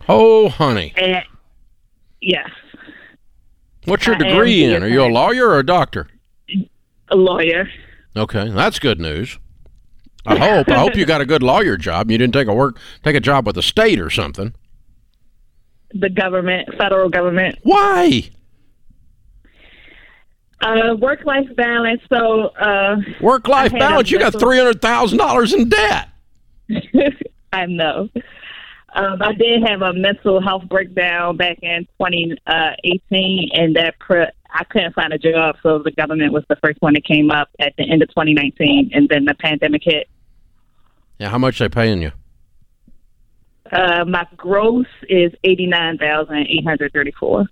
Oh, 0.08 0.48
honey. 0.48 0.92
and 0.96 1.22
yes, 2.20 2.50
What's 3.90 4.06
your 4.06 4.14
I 4.16 4.18
degree 4.18 4.64
in? 4.64 4.82
Are 4.82 4.88
you 4.88 5.02
a 5.02 5.10
lawyer 5.10 5.48
or 5.48 5.58
a 5.58 5.66
doctor? 5.66 6.06
a 7.10 7.16
lawyer. 7.16 7.68
Okay, 8.16 8.48
that's 8.50 8.78
good 8.78 9.00
news. 9.00 9.38
I 10.26 10.38
hope. 10.38 10.68
I 10.68 10.78
hope 10.78 10.96
you 10.96 11.04
got 11.06 11.20
a 11.20 11.26
good 11.26 11.42
lawyer 11.42 11.76
job. 11.76 12.10
You 12.10 12.18
didn't 12.18 12.34
take 12.34 12.48
a 12.48 12.54
work 12.54 12.78
take 13.02 13.16
a 13.16 13.20
job 13.20 13.46
with 13.46 13.56
the 13.56 13.62
state 13.62 13.98
or 13.98 14.10
something. 14.10 14.54
The 15.92 16.08
government, 16.08 16.68
federal 16.78 17.08
government, 17.08 17.58
Why? 17.62 18.30
uh, 20.60 20.94
work 20.98 21.24
life 21.24 21.48
balance. 21.56 22.00
So, 22.12 22.48
uh, 22.48 22.96
Work 23.20 23.48
life 23.48 23.72
balance. 23.72 24.10
You 24.10 24.18
got 24.18 24.38
three 24.38 24.58
hundred 24.58 24.80
thousand 24.80 25.18
dollars 25.18 25.52
in 25.52 25.68
debt. 25.68 26.10
I 27.52 27.66
know. 27.66 28.08
Um, 28.94 29.22
I 29.22 29.32
did 29.32 29.62
have 29.68 29.82
a 29.82 29.92
mental 29.92 30.40
health 30.40 30.64
breakdown 30.68 31.36
back 31.36 31.58
in 31.62 31.86
2018, 32.00 33.50
and 33.52 33.76
that 33.76 33.98
pre- 34.00 34.26
I 34.52 34.64
couldn't 34.64 34.94
find 34.94 35.12
a 35.12 35.18
job, 35.18 35.56
so 35.62 35.78
the 35.78 35.92
government 35.92 36.32
was 36.32 36.42
the 36.48 36.56
first 36.56 36.78
one 36.80 36.94
that 36.94 37.04
came 37.04 37.30
up 37.30 37.50
at 37.60 37.74
the 37.78 37.88
end 37.88 38.02
of 38.02 38.08
2019, 38.08 38.90
and 38.92 39.08
then 39.08 39.26
the 39.26 39.34
pandemic 39.34 39.82
hit. 39.84 40.08
Yeah, 41.18 41.28
how 41.28 41.38
much 41.38 41.60
they 41.60 41.68
paying 41.68 42.02
you? 42.02 42.10
Uh, 43.70 44.04
my 44.04 44.26
gross 44.36 44.86
is 45.08 45.32
89,834. 45.44 47.44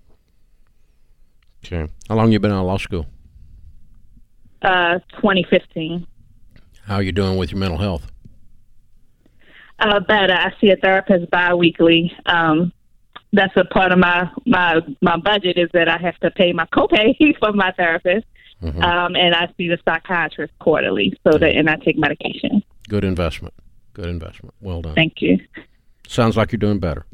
Okay. 1.64 1.88
How 2.08 2.16
long 2.16 2.32
you 2.32 2.40
been 2.40 2.50
out 2.50 2.60
of 2.60 2.66
law 2.66 2.78
school? 2.78 3.06
Uh, 4.62 4.98
2015. 5.16 6.06
How 6.82 6.96
are 6.96 7.02
you 7.02 7.12
doing 7.12 7.36
with 7.36 7.52
your 7.52 7.60
mental 7.60 7.78
health? 7.78 8.10
Uh, 9.78 10.00
better. 10.00 10.32
I 10.34 10.52
see 10.60 10.70
a 10.70 10.76
therapist 10.76 11.30
biweekly. 11.30 12.12
Um, 12.26 12.72
that's 13.32 13.52
a 13.56 13.64
part 13.64 13.92
of 13.92 13.98
my 13.98 14.28
my 14.46 14.80
my 15.02 15.16
budget 15.18 15.56
is 15.58 15.68
that 15.72 15.88
I 15.88 15.98
have 15.98 16.16
to 16.20 16.30
pay 16.30 16.52
my 16.52 16.66
copay 16.66 17.14
for 17.38 17.52
my 17.52 17.70
therapist, 17.72 18.26
Mhm. 18.62 18.82
um, 18.82 19.14
and 19.16 19.34
I 19.34 19.48
see 19.56 19.68
the 19.68 19.78
psychiatrist 19.86 20.52
quarterly. 20.58 21.16
So 21.24 21.38
that 21.38 21.54
and 21.54 21.68
I 21.70 21.76
take 21.76 21.96
medication. 21.98 22.62
Good 22.88 23.04
investment. 23.04 23.54
Good 23.92 24.06
investment. 24.06 24.54
Well 24.60 24.82
done. 24.82 24.94
Thank 24.94 25.20
you. 25.20 25.38
Sounds 26.08 26.36
like 26.36 26.50
you're 26.52 26.58
doing 26.58 26.78
better. 26.80 27.04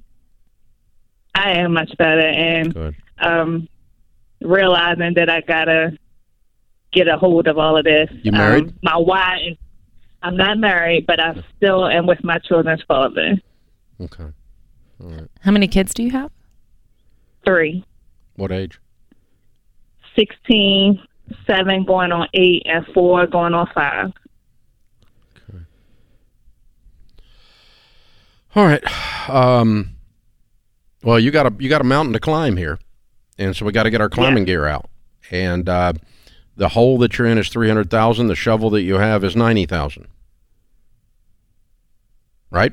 I 1.34 1.50
am 1.58 1.72
much 1.74 1.90
better, 1.98 2.20
and 2.28 2.94
um, 3.18 3.68
realizing 4.40 5.14
that 5.16 5.28
I 5.28 5.40
gotta 5.40 5.98
get 6.92 7.08
a 7.08 7.18
hold 7.18 7.48
of 7.48 7.58
all 7.58 7.76
of 7.76 7.84
this. 7.84 8.08
You 8.22 8.30
married? 8.32 8.68
Um, 8.68 8.74
my 8.84 8.96
why 8.96 9.38
is 9.50 9.56
I'm 10.24 10.38
not 10.38 10.56
married, 10.56 11.06
but 11.06 11.20
I 11.20 11.44
still 11.54 11.86
am 11.86 12.06
with 12.06 12.24
my 12.24 12.38
children's 12.38 12.82
father. 12.88 13.34
Okay. 14.00 14.24
How 15.40 15.50
many 15.50 15.68
kids 15.68 15.92
do 15.92 16.02
you 16.02 16.12
have? 16.12 16.30
Three. 17.44 17.84
What 18.36 18.50
age? 18.50 18.80
16, 20.16 20.98
7 21.46 21.84
going 21.84 22.10
on 22.10 22.28
8, 22.32 22.62
and 22.64 22.86
4 22.94 23.26
going 23.26 23.52
on 23.52 23.68
5. 23.74 24.12
Okay. 25.50 25.58
All 28.56 28.64
right. 28.64 29.28
Um, 29.28 29.90
well, 31.02 31.20
you 31.20 31.30
got 31.30 31.46
a 31.46 31.54
you 31.62 31.68
got 31.68 31.82
a 31.82 31.84
mountain 31.84 32.14
to 32.14 32.20
climb 32.20 32.56
here, 32.56 32.78
and 33.36 33.54
so 33.54 33.66
we 33.66 33.72
got 33.72 33.82
to 33.82 33.90
get 33.90 34.00
our 34.00 34.08
climbing 34.08 34.44
gear 34.44 34.64
out. 34.64 34.88
And 35.30 35.68
uh, 35.68 35.92
the 36.56 36.70
hole 36.70 36.96
that 36.98 37.18
you're 37.18 37.26
in 37.26 37.36
is 37.36 37.50
three 37.50 37.68
hundred 37.68 37.90
thousand. 37.90 38.28
The 38.28 38.36
shovel 38.36 38.70
that 38.70 38.82
you 38.82 38.94
have 38.94 39.22
is 39.22 39.36
ninety 39.36 39.66
thousand. 39.66 40.06
Right. 42.54 42.72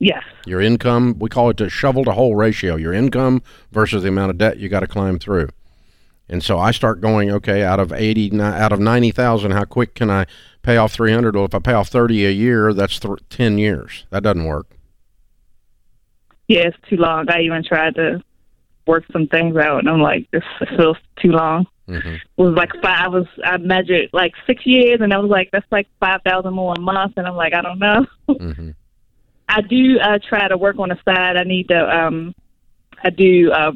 Yes. 0.00 0.24
Your 0.46 0.60
income, 0.60 1.16
we 1.20 1.28
call 1.28 1.48
it 1.50 1.58
the 1.58 1.70
shovel 1.70 2.04
to 2.06 2.10
hole 2.10 2.34
ratio. 2.34 2.74
Your 2.74 2.92
income 2.92 3.40
versus 3.70 4.02
the 4.02 4.08
amount 4.08 4.30
of 4.30 4.38
debt 4.38 4.58
you 4.58 4.68
got 4.68 4.80
to 4.80 4.88
climb 4.88 5.20
through. 5.20 5.50
And 6.28 6.42
so 6.42 6.58
I 6.58 6.72
start 6.72 7.00
going, 7.00 7.30
okay, 7.30 7.62
out 7.62 7.78
of 7.78 7.92
80 7.92 8.40
out 8.40 8.72
of 8.72 8.80
90,000, 8.80 9.52
how 9.52 9.64
quick 9.64 9.94
can 9.94 10.10
I 10.10 10.26
pay 10.62 10.76
off 10.76 10.92
300? 10.92 11.36
Well, 11.36 11.44
if 11.44 11.54
I 11.54 11.60
pay 11.60 11.72
off 11.72 11.86
30 11.86 12.26
a 12.26 12.30
year, 12.30 12.72
that's 12.74 12.98
th- 12.98 13.20
10 13.30 13.58
years. 13.58 14.06
That 14.10 14.24
doesn't 14.24 14.44
work. 14.44 14.66
Yeah, 16.48 16.62
it's 16.62 16.76
too 16.88 16.96
long. 16.96 17.30
I 17.30 17.42
even 17.42 17.62
tried 17.62 17.94
to 17.94 18.24
work 18.88 19.04
some 19.12 19.28
things 19.28 19.56
out, 19.56 19.78
and 19.78 19.88
I'm 19.88 20.00
like, 20.00 20.28
this 20.32 20.42
feels 20.76 20.96
too 21.20 21.30
long. 21.30 21.68
Mhm. 21.92 22.14
It 22.14 22.20
was 22.36 22.54
like 22.54 22.70
five. 22.82 23.00
I 23.04 23.08
was 23.08 23.26
I 23.44 23.56
measured 23.58 24.10
like 24.12 24.32
six 24.46 24.64
years, 24.66 25.00
and 25.00 25.12
I 25.12 25.18
was 25.18 25.30
like, 25.30 25.50
that's 25.52 25.70
like 25.70 25.86
five 26.00 26.20
thousand 26.24 26.54
more 26.54 26.74
a 26.76 26.80
month, 26.80 27.14
and 27.16 27.26
I'm 27.26 27.36
like, 27.36 27.54
I 27.54 27.60
don't 27.62 27.78
know. 27.78 28.06
Mhm. 28.28 28.74
I 29.48 29.60
do 29.60 29.98
uh, 30.00 30.18
try 30.26 30.48
to 30.48 30.56
work 30.56 30.78
on 30.78 30.88
the 30.88 30.98
side. 31.04 31.36
I 31.36 31.44
need 31.44 31.68
to. 31.68 31.78
Um, 32.04 32.34
I 33.04 33.10
do 33.10 33.50
uh, 33.52 33.72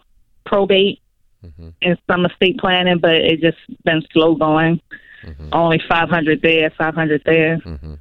probate 0.46 1.00
Mhm. 1.44 1.72
and 1.82 1.98
some 2.10 2.24
estate 2.24 2.58
planning, 2.58 2.98
but 2.98 3.14
it 3.16 3.40
just 3.40 3.58
been 3.84 4.02
slow 4.12 4.34
going. 4.36 4.80
Mhm. 5.24 5.48
Only 5.52 5.80
five 5.88 6.08
hundred 6.08 6.40
there, 6.42 6.70
five 6.70 6.94
hundred 6.94 7.22
there. 7.26 7.58
Mhm. 7.58 7.98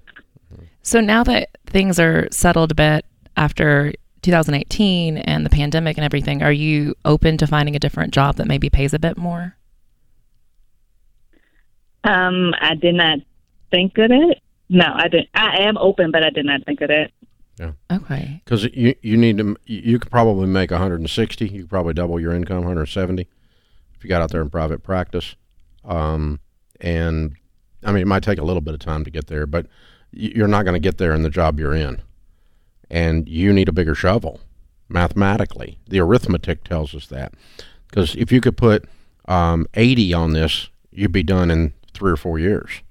So 0.84 1.02
now 1.02 1.24
that 1.24 1.50
things 1.66 2.00
are 2.00 2.28
settled 2.32 2.72
a 2.72 2.76
bit 2.76 3.06
after 3.36 3.92
2018 4.22 5.18
and 5.18 5.46
the 5.46 5.50
pandemic 5.50 5.98
and 5.98 6.06
everything, 6.06 6.44
are 6.44 6.52
you 6.52 6.94
open 7.06 7.38
to 7.38 7.48
finding 7.48 7.76
a 7.76 7.80
different 7.80 8.14
job 8.14 8.36
that 8.36 8.48
maybe 8.48 8.70
pays 8.70 8.94
a 8.94 9.00
bit 9.00 9.18
more? 9.18 9.56
Um, 12.06 12.54
I 12.60 12.76
did 12.76 12.96
not 12.96 13.20
think 13.72 13.98
of 13.98 14.12
it. 14.12 14.40
No, 14.70 14.86
I 14.94 15.08
didn't. 15.08 15.30
I 15.34 15.64
am 15.64 15.78
open, 15.78 16.12
but 16.12 16.24
I 16.24 16.30
did 16.30 16.46
not 16.46 16.64
think 16.66 16.82
of 16.82 16.90
it. 16.90 17.12
Okay. 17.92 18.42
Because 18.44 18.66
you 18.66 18.96
you 19.02 19.16
need 19.18 19.38
to 19.38 19.56
you- 19.66 19.82
you 19.92 20.00
could 20.00 20.12
probably 20.12 20.46
make 20.48 20.72
160. 20.72 21.48
You 21.48 21.62
could 21.62 21.70
probably 21.70 21.94
double 21.94 22.20
your 22.20 22.34
income, 22.34 22.58
170, 22.64 23.28
if 23.96 24.04
you 24.04 24.10
got 24.10 24.22
out 24.22 24.32
there 24.32 24.42
in 24.42 24.50
private 24.50 24.84
practice. 24.84 25.36
Um, 25.84 26.40
and 26.82 27.34
I 27.84 27.92
mean, 27.92 28.02
it 28.02 28.08
might 28.08 28.24
take 28.24 28.40
a 28.40 28.44
little 28.44 28.62
bit 28.62 28.74
of 28.74 28.80
time 28.80 29.04
to 29.06 29.12
get 29.12 29.28
there, 29.28 29.46
but 29.46 29.68
you're 30.12 30.48
not 30.48 30.64
going 30.64 30.74
to 30.74 30.80
get 30.80 30.98
there 30.98 31.14
in 31.14 31.24
the 31.24 31.30
job 31.30 31.60
you're 31.60 31.74
in. 31.76 32.02
And 32.90 33.28
you 33.30 33.54
need 33.54 33.70
a 33.70 33.74
bigger 33.74 33.96
shovel, 33.96 34.40
mathematically. 34.90 35.78
The 35.88 36.00
arithmetic 36.00 36.64
tells 36.64 36.94
us 36.94 37.08
that. 37.08 37.34
Because 37.90 38.16
if 38.16 38.32
you 38.32 38.42
could 38.42 38.58
put 38.58 38.86
um, 39.28 39.68
80 39.76 40.14
on 40.14 40.34
this, 40.34 40.70
you'd 40.92 41.12
be 41.12 41.24
done 41.24 41.50
in 41.52 41.74
three 41.96 42.12
or 42.12 42.18
four 42.18 42.38
years. 42.38 42.82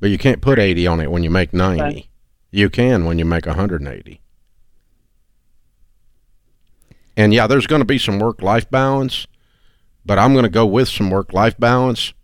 But 0.00 0.10
you 0.10 0.18
can't 0.18 0.40
put 0.40 0.58
80 0.58 0.86
on 0.86 1.00
it 1.00 1.10
when 1.10 1.22
you 1.22 1.30
make 1.30 1.52
90. 1.52 1.82
Right. 1.82 2.06
You 2.50 2.68
can 2.70 3.04
when 3.04 3.18
you 3.18 3.24
make 3.24 3.46
180. 3.46 4.20
And 7.16 7.34
yeah, 7.34 7.46
there's 7.46 7.66
going 7.66 7.80
to 7.80 7.86
be 7.86 7.98
some 7.98 8.18
work 8.18 8.40
life 8.40 8.70
balance, 8.70 9.26
but 10.06 10.18
I'm 10.18 10.32
going 10.32 10.44
to 10.44 10.50
go 10.50 10.64
with 10.64 10.88
some 10.88 11.10
work 11.10 11.32
life 11.32 11.58
balance. 11.58 12.14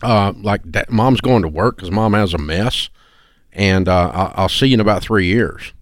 Uh, 0.00 0.32
like 0.36 0.62
that, 0.64 0.90
mom's 0.90 1.20
going 1.20 1.42
to 1.42 1.48
work 1.48 1.76
because 1.76 1.90
mom 1.90 2.14
has 2.14 2.34
a 2.34 2.38
mess, 2.38 2.88
and 3.52 3.88
uh, 3.88 4.12
I'll, 4.14 4.32
I'll 4.36 4.48
see 4.48 4.68
you 4.68 4.74
in 4.74 4.80
about 4.80 5.02
three 5.02 5.26
years. 5.26 5.72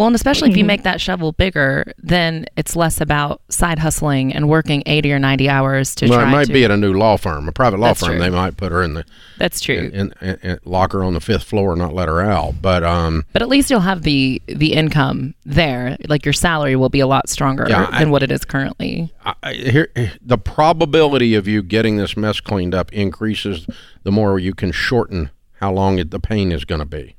Well, 0.00 0.06
and 0.06 0.16
especially 0.16 0.48
if 0.50 0.56
you 0.56 0.64
make 0.64 0.84
that 0.84 0.98
shovel 0.98 1.32
bigger, 1.32 1.92
then 1.98 2.46
it's 2.56 2.74
less 2.74 3.02
about 3.02 3.42
side 3.50 3.78
hustling 3.78 4.32
and 4.32 4.48
working 4.48 4.82
80 4.86 5.12
or 5.12 5.18
90 5.18 5.50
hours 5.50 5.94
to 5.96 6.08
well, 6.08 6.20
try 6.20 6.26
it 6.26 6.32
might 6.32 6.46
to. 6.46 6.52
be 6.54 6.64
at 6.64 6.70
a 6.70 6.76
new 6.78 6.94
law 6.94 7.18
firm, 7.18 7.46
a 7.46 7.52
private 7.52 7.78
law 7.80 7.92
firm. 7.92 8.12
true. 8.12 8.18
They 8.18 8.30
might 8.30 8.56
put 8.56 8.72
her 8.72 8.82
in 8.82 8.94
the 8.94 9.04
That's 9.36 9.60
true. 9.60 9.90
in, 9.92 10.14
in, 10.22 10.38
in, 10.42 10.58
lock 10.64 10.92
her 10.94 11.04
on 11.04 11.12
the 11.12 11.20
fifth 11.20 11.42
floor 11.42 11.72
and 11.72 11.82
not 11.82 11.92
let 11.92 12.08
her 12.08 12.22
out. 12.22 12.62
But 12.62 12.82
um, 12.82 13.26
but 13.34 13.42
at 13.42 13.50
least 13.50 13.68
you'll 13.68 13.80
have 13.80 14.00
the 14.00 14.40
the 14.46 14.72
income 14.72 15.34
there. 15.44 15.98
Like 16.08 16.24
your 16.24 16.32
salary 16.32 16.76
will 16.76 16.88
be 16.88 17.00
a 17.00 17.06
lot 17.06 17.28
stronger 17.28 17.66
Yeah, 17.68 17.86
I- 17.92 17.98
than 17.98 18.10
what 18.10 18.22
it 18.22 18.30
is 18.32 18.42
currently. 18.46 19.12
I, 19.22 19.34
I- 19.42 19.52
here 19.52 19.92
the 20.22 20.38
probability 20.38 21.34
of 21.34 21.46
you 21.46 21.62
getting 21.62 21.98
this 21.98 22.16
mess 22.16 22.40
cleaned 22.40 22.74
up 22.74 22.90
increases 22.94 23.66
the 24.04 24.10
more 24.10 24.38
you 24.38 24.54
can 24.54 24.72
shorten 24.72 25.28
how 25.56 25.70
long 25.74 25.98
it, 25.98 26.10
the 26.10 26.20
pain 26.20 26.52
is 26.52 26.64
going 26.64 26.78
to 26.78 26.86
be. 26.86 27.16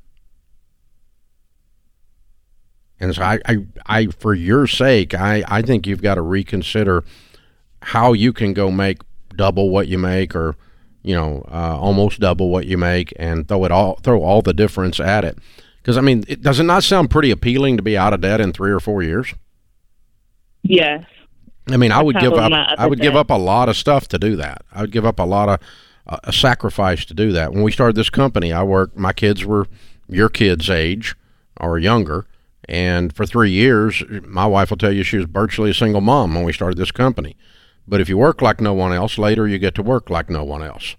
And 3.02 3.12
so 3.12 3.22
I, 3.22 3.40
I, 3.46 3.56
I, 3.86 4.06
for 4.06 4.32
your 4.32 4.68
sake, 4.68 5.12
I, 5.12 5.42
I 5.48 5.60
think 5.60 5.88
you've 5.88 6.00
got 6.00 6.14
to 6.14 6.22
reconsider 6.22 7.02
how 7.82 8.12
you 8.12 8.32
can 8.32 8.52
go 8.52 8.70
make 8.70 8.98
double 9.34 9.70
what 9.70 9.88
you 9.88 9.98
make, 9.98 10.36
or 10.36 10.54
you 11.02 11.16
know, 11.16 11.44
uh, 11.50 11.76
almost 11.76 12.20
double 12.20 12.48
what 12.48 12.66
you 12.66 12.78
make, 12.78 13.12
and 13.16 13.48
throw 13.48 13.64
it 13.64 13.72
all, 13.72 13.96
throw 13.96 14.22
all 14.22 14.40
the 14.40 14.54
difference 14.54 15.00
at 15.00 15.24
it. 15.24 15.36
Because 15.78 15.98
I 15.98 16.00
mean, 16.00 16.22
it, 16.28 16.42
does 16.42 16.60
it 16.60 16.62
not 16.62 16.84
sound 16.84 17.10
pretty 17.10 17.32
appealing 17.32 17.76
to 17.76 17.82
be 17.82 17.98
out 17.98 18.12
of 18.12 18.20
debt 18.20 18.40
in 18.40 18.52
three 18.52 18.70
or 18.70 18.78
four 18.78 19.02
years? 19.02 19.34
Yes. 20.62 21.04
I 21.68 21.76
mean, 21.76 21.90
I 21.90 22.02
would 22.02 22.20
give 22.20 22.34
up. 22.34 22.52
I 22.52 22.86
would 22.86 23.00
give 23.00 23.16
up 23.16 23.30
a 23.30 23.38
lot 23.38 23.68
of 23.68 23.76
stuff 23.76 24.06
to 24.08 24.18
do 24.18 24.36
that. 24.36 24.62
I 24.72 24.82
would 24.82 24.92
give 24.92 25.04
up 25.04 25.18
a 25.18 25.24
lot 25.24 25.48
of 25.48 25.58
uh, 26.06 26.18
a 26.22 26.32
sacrifice 26.32 27.04
to 27.06 27.14
do 27.14 27.32
that. 27.32 27.52
When 27.52 27.64
we 27.64 27.72
started 27.72 27.96
this 27.96 28.10
company, 28.10 28.52
I 28.52 28.62
worked. 28.62 28.96
My 28.96 29.12
kids 29.12 29.44
were 29.44 29.66
your 30.08 30.28
kids' 30.28 30.70
age. 30.70 31.16
or 31.56 31.80
younger. 31.80 32.26
And 32.68 33.14
for 33.14 33.26
three 33.26 33.50
years, 33.50 34.02
my 34.24 34.46
wife 34.46 34.70
will 34.70 34.76
tell 34.76 34.92
you 34.92 35.02
she 35.02 35.16
was 35.16 35.26
virtually 35.26 35.70
a 35.70 35.74
single 35.74 36.00
mom 36.00 36.34
when 36.34 36.44
we 36.44 36.52
started 36.52 36.78
this 36.78 36.92
company. 36.92 37.36
But 37.86 38.00
if 38.00 38.08
you 38.08 38.16
work 38.16 38.40
like 38.40 38.60
no 38.60 38.72
one 38.72 38.92
else, 38.92 39.18
later 39.18 39.48
you 39.48 39.58
get 39.58 39.74
to 39.74 39.82
work 39.82 40.08
like 40.08 40.30
no 40.30 40.44
one 40.44 40.62
else. 40.62 40.94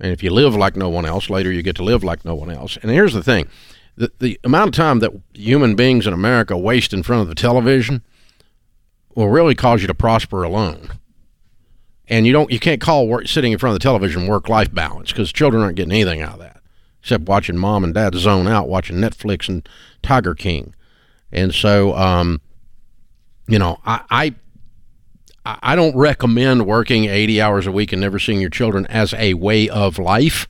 And 0.00 0.12
if 0.12 0.22
you 0.22 0.30
live 0.30 0.54
like 0.54 0.76
no 0.76 0.88
one 0.88 1.06
else, 1.06 1.30
later 1.30 1.52
you 1.52 1.62
get 1.62 1.76
to 1.76 1.84
live 1.84 2.02
like 2.02 2.24
no 2.24 2.34
one 2.34 2.50
else. 2.50 2.76
And 2.82 2.90
here's 2.90 3.14
the 3.14 3.22
thing 3.22 3.48
the, 3.96 4.12
the 4.18 4.38
amount 4.44 4.68
of 4.68 4.74
time 4.74 4.98
that 4.98 5.12
human 5.32 5.74
beings 5.74 6.06
in 6.06 6.12
America 6.12 6.56
waste 6.56 6.92
in 6.92 7.02
front 7.02 7.22
of 7.22 7.28
the 7.28 7.34
television 7.34 8.02
will 9.14 9.28
really 9.28 9.54
cause 9.54 9.80
you 9.80 9.86
to 9.86 9.94
prosper 9.94 10.42
alone. 10.42 10.90
And 12.08 12.26
you 12.26 12.32
don't, 12.32 12.50
you 12.50 12.60
can't 12.60 12.80
call 12.80 13.08
work, 13.08 13.26
sitting 13.26 13.52
in 13.52 13.58
front 13.58 13.72
of 13.72 13.80
the 13.80 13.82
television 13.82 14.26
work-life 14.26 14.72
balance 14.72 15.12
because 15.12 15.32
children 15.32 15.62
aren't 15.62 15.76
getting 15.76 15.92
anything 15.92 16.20
out 16.20 16.34
of 16.34 16.40
that 16.40 16.55
except 17.06 17.28
watching 17.28 17.56
mom 17.56 17.84
and 17.84 17.94
dad 17.94 18.16
zone 18.16 18.48
out 18.48 18.68
watching 18.68 18.96
Netflix 18.96 19.48
and 19.48 19.66
Tiger 20.02 20.34
King. 20.34 20.74
And 21.30 21.54
so, 21.54 21.94
um, 21.94 22.40
you 23.46 23.60
know, 23.60 23.78
I, 23.86 24.00
I 24.10 24.34
I 25.44 25.76
don't 25.76 25.94
recommend 25.94 26.66
working 26.66 27.04
80 27.04 27.40
hours 27.40 27.68
a 27.68 27.70
week 27.70 27.92
and 27.92 28.00
never 28.00 28.18
seeing 28.18 28.40
your 28.40 28.50
children 28.50 28.84
as 28.86 29.14
a 29.14 29.34
way 29.34 29.68
of 29.68 30.00
life, 30.00 30.48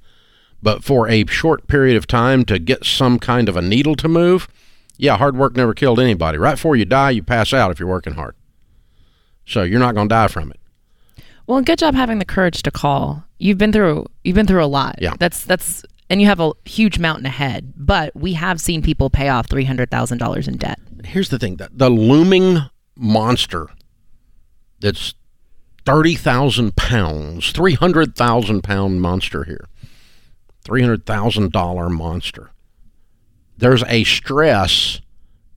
but 0.63 0.83
for 0.83 1.07
a 1.11 1.27
short 1.27 1.67
period 1.67 1.99
of 1.99 2.07
time 2.07 2.47
to 2.47 2.59
get 2.59 2.87
some 2.87 3.19
kind 3.19 3.51
of 3.51 3.59
a 3.59 3.63
needle 3.63 3.95
to 3.97 4.09
move, 4.09 4.49
yeah, 4.97 5.19
hard 5.19 5.37
work 5.37 5.57
never 5.57 5.75
killed 5.75 6.01
anybody. 6.01 6.39
Right 6.39 6.55
before 6.55 6.75
you 6.75 6.87
die, 6.87 7.11
you 7.11 7.23
pass 7.23 7.53
out 7.53 7.71
if 7.71 7.79
you're 7.79 7.87
working 7.87 8.15
hard. 8.15 8.35
So 9.45 9.63
you're 9.63 9.79
not 9.79 9.95
going 9.95 10.09
to 10.09 10.15
die 10.15 10.29
from 10.29 10.51
it. 10.51 10.61
Well, 11.47 11.61
good 11.61 11.79
job 11.79 11.95
having 11.95 12.19
the 12.19 12.25
courage 12.25 12.63
to 12.63 12.71
call. 12.71 13.25
You've 13.39 13.59
been 13.59 13.73
through 13.73 14.07
you've 14.25 14.37
been 14.37 14.47
through 14.47 14.65
a 14.65 14.67
lot. 14.67 14.95
Yeah. 15.03 15.13
That's 15.19 15.45
that's 15.45 15.85
and 16.09 16.21
you 16.21 16.27
have 16.27 16.41
a 16.41 16.53
huge 16.65 16.99
mountain 16.99 17.27
ahead. 17.27 17.73
But 17.77 18.15
we 18.15 18.35
have 18.35 18.61
seen 18.61 18.83
people 18.83 19.11
pay 19.11 19.29
off 19.29 19.49
three 19.49 19.65
hundred 19.65 19.91
thousand 19.91 20.19
dollars 20.19 20.49
in 20.49 20.57
debt. 20.57 20.79
Here's 21.05 21.29
the 21.29 21.39
thing: 21.39 21.57
the, 21.57 21.69
the 21.73 21.91
looming 21.91 22.59
monster 22.97 23.69
that's 24.81 25.15
thirty 25.85 26.15
thousand 26.15 26.77
pounds, 26.77 27.53
three 27.53 27.75
hundred 27.75 28.17
thousand 28.17 28.63
pound 28.63 29.01
monster 29.01 29.45
here, 29.45 29.67
three 30.65 30.83
hundred 30.83 31.07
thousand 31.07 31.53
dollar 31.53 31.89
monster. 31.89 32.51
There's 33.59 33.83
a 33.85 34.05
stress 34.05 35.01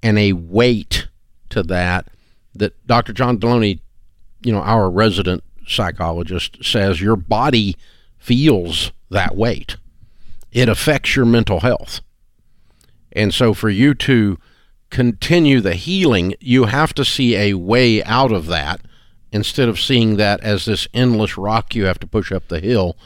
and 0.02 0.18
a 0.18 0.34
weight 0.34 1.08
to 1.50 1.64
that 1.64 2.08
that 2.56 2.74
Dr. 2.88 3.14
John 3.14 3.38
Delony, 3.38 3.80
you 4.43 4.52
know, 4.52 4.62
our 4.62 4.89
resident 4.89 5.43
psychologist, 5.68 6.64
says 6.64 7.02
your 7.02 7.16
body 7.16 7.76
feels 8.18 8.91
that 9.10 9.36
weight. 9.36 9.78
It 10.52 10.70
affects 10.70 11.16
your 11.16 11.26
mental 11.26 11.62
health. 11.62 12.02
And 13.12 13.34
so 13.34 13.54
for 13.54 13.70
you 13.70 13.93
to 13.95 14.38
continue 14.89 15.62
the 15.62 15.76
healing, 15.76 16.34
you 16.39 16.66
have 16.66 16.93
to 16.95 17.06
see 17.06 17.36
a 17.36 17.54
way 17.56 18.04
out 18.04 18.32
of 18.32 18.47
that 18.47 18.82
instead 19.32 19.70
of 19.70 19.80
seeing 19.80 20.18
that 20.18 20.39
as 20.41 20.66
this 20.66 20.88
endless 20.93 21.38
rock 21.38 21.76
you 21.76 21.86
have 21.86 22.00
to 22.00 22.08
push 22.08 22.32
up 22.32 22.47
the 22.47 22.60
hill, 22.60 22.97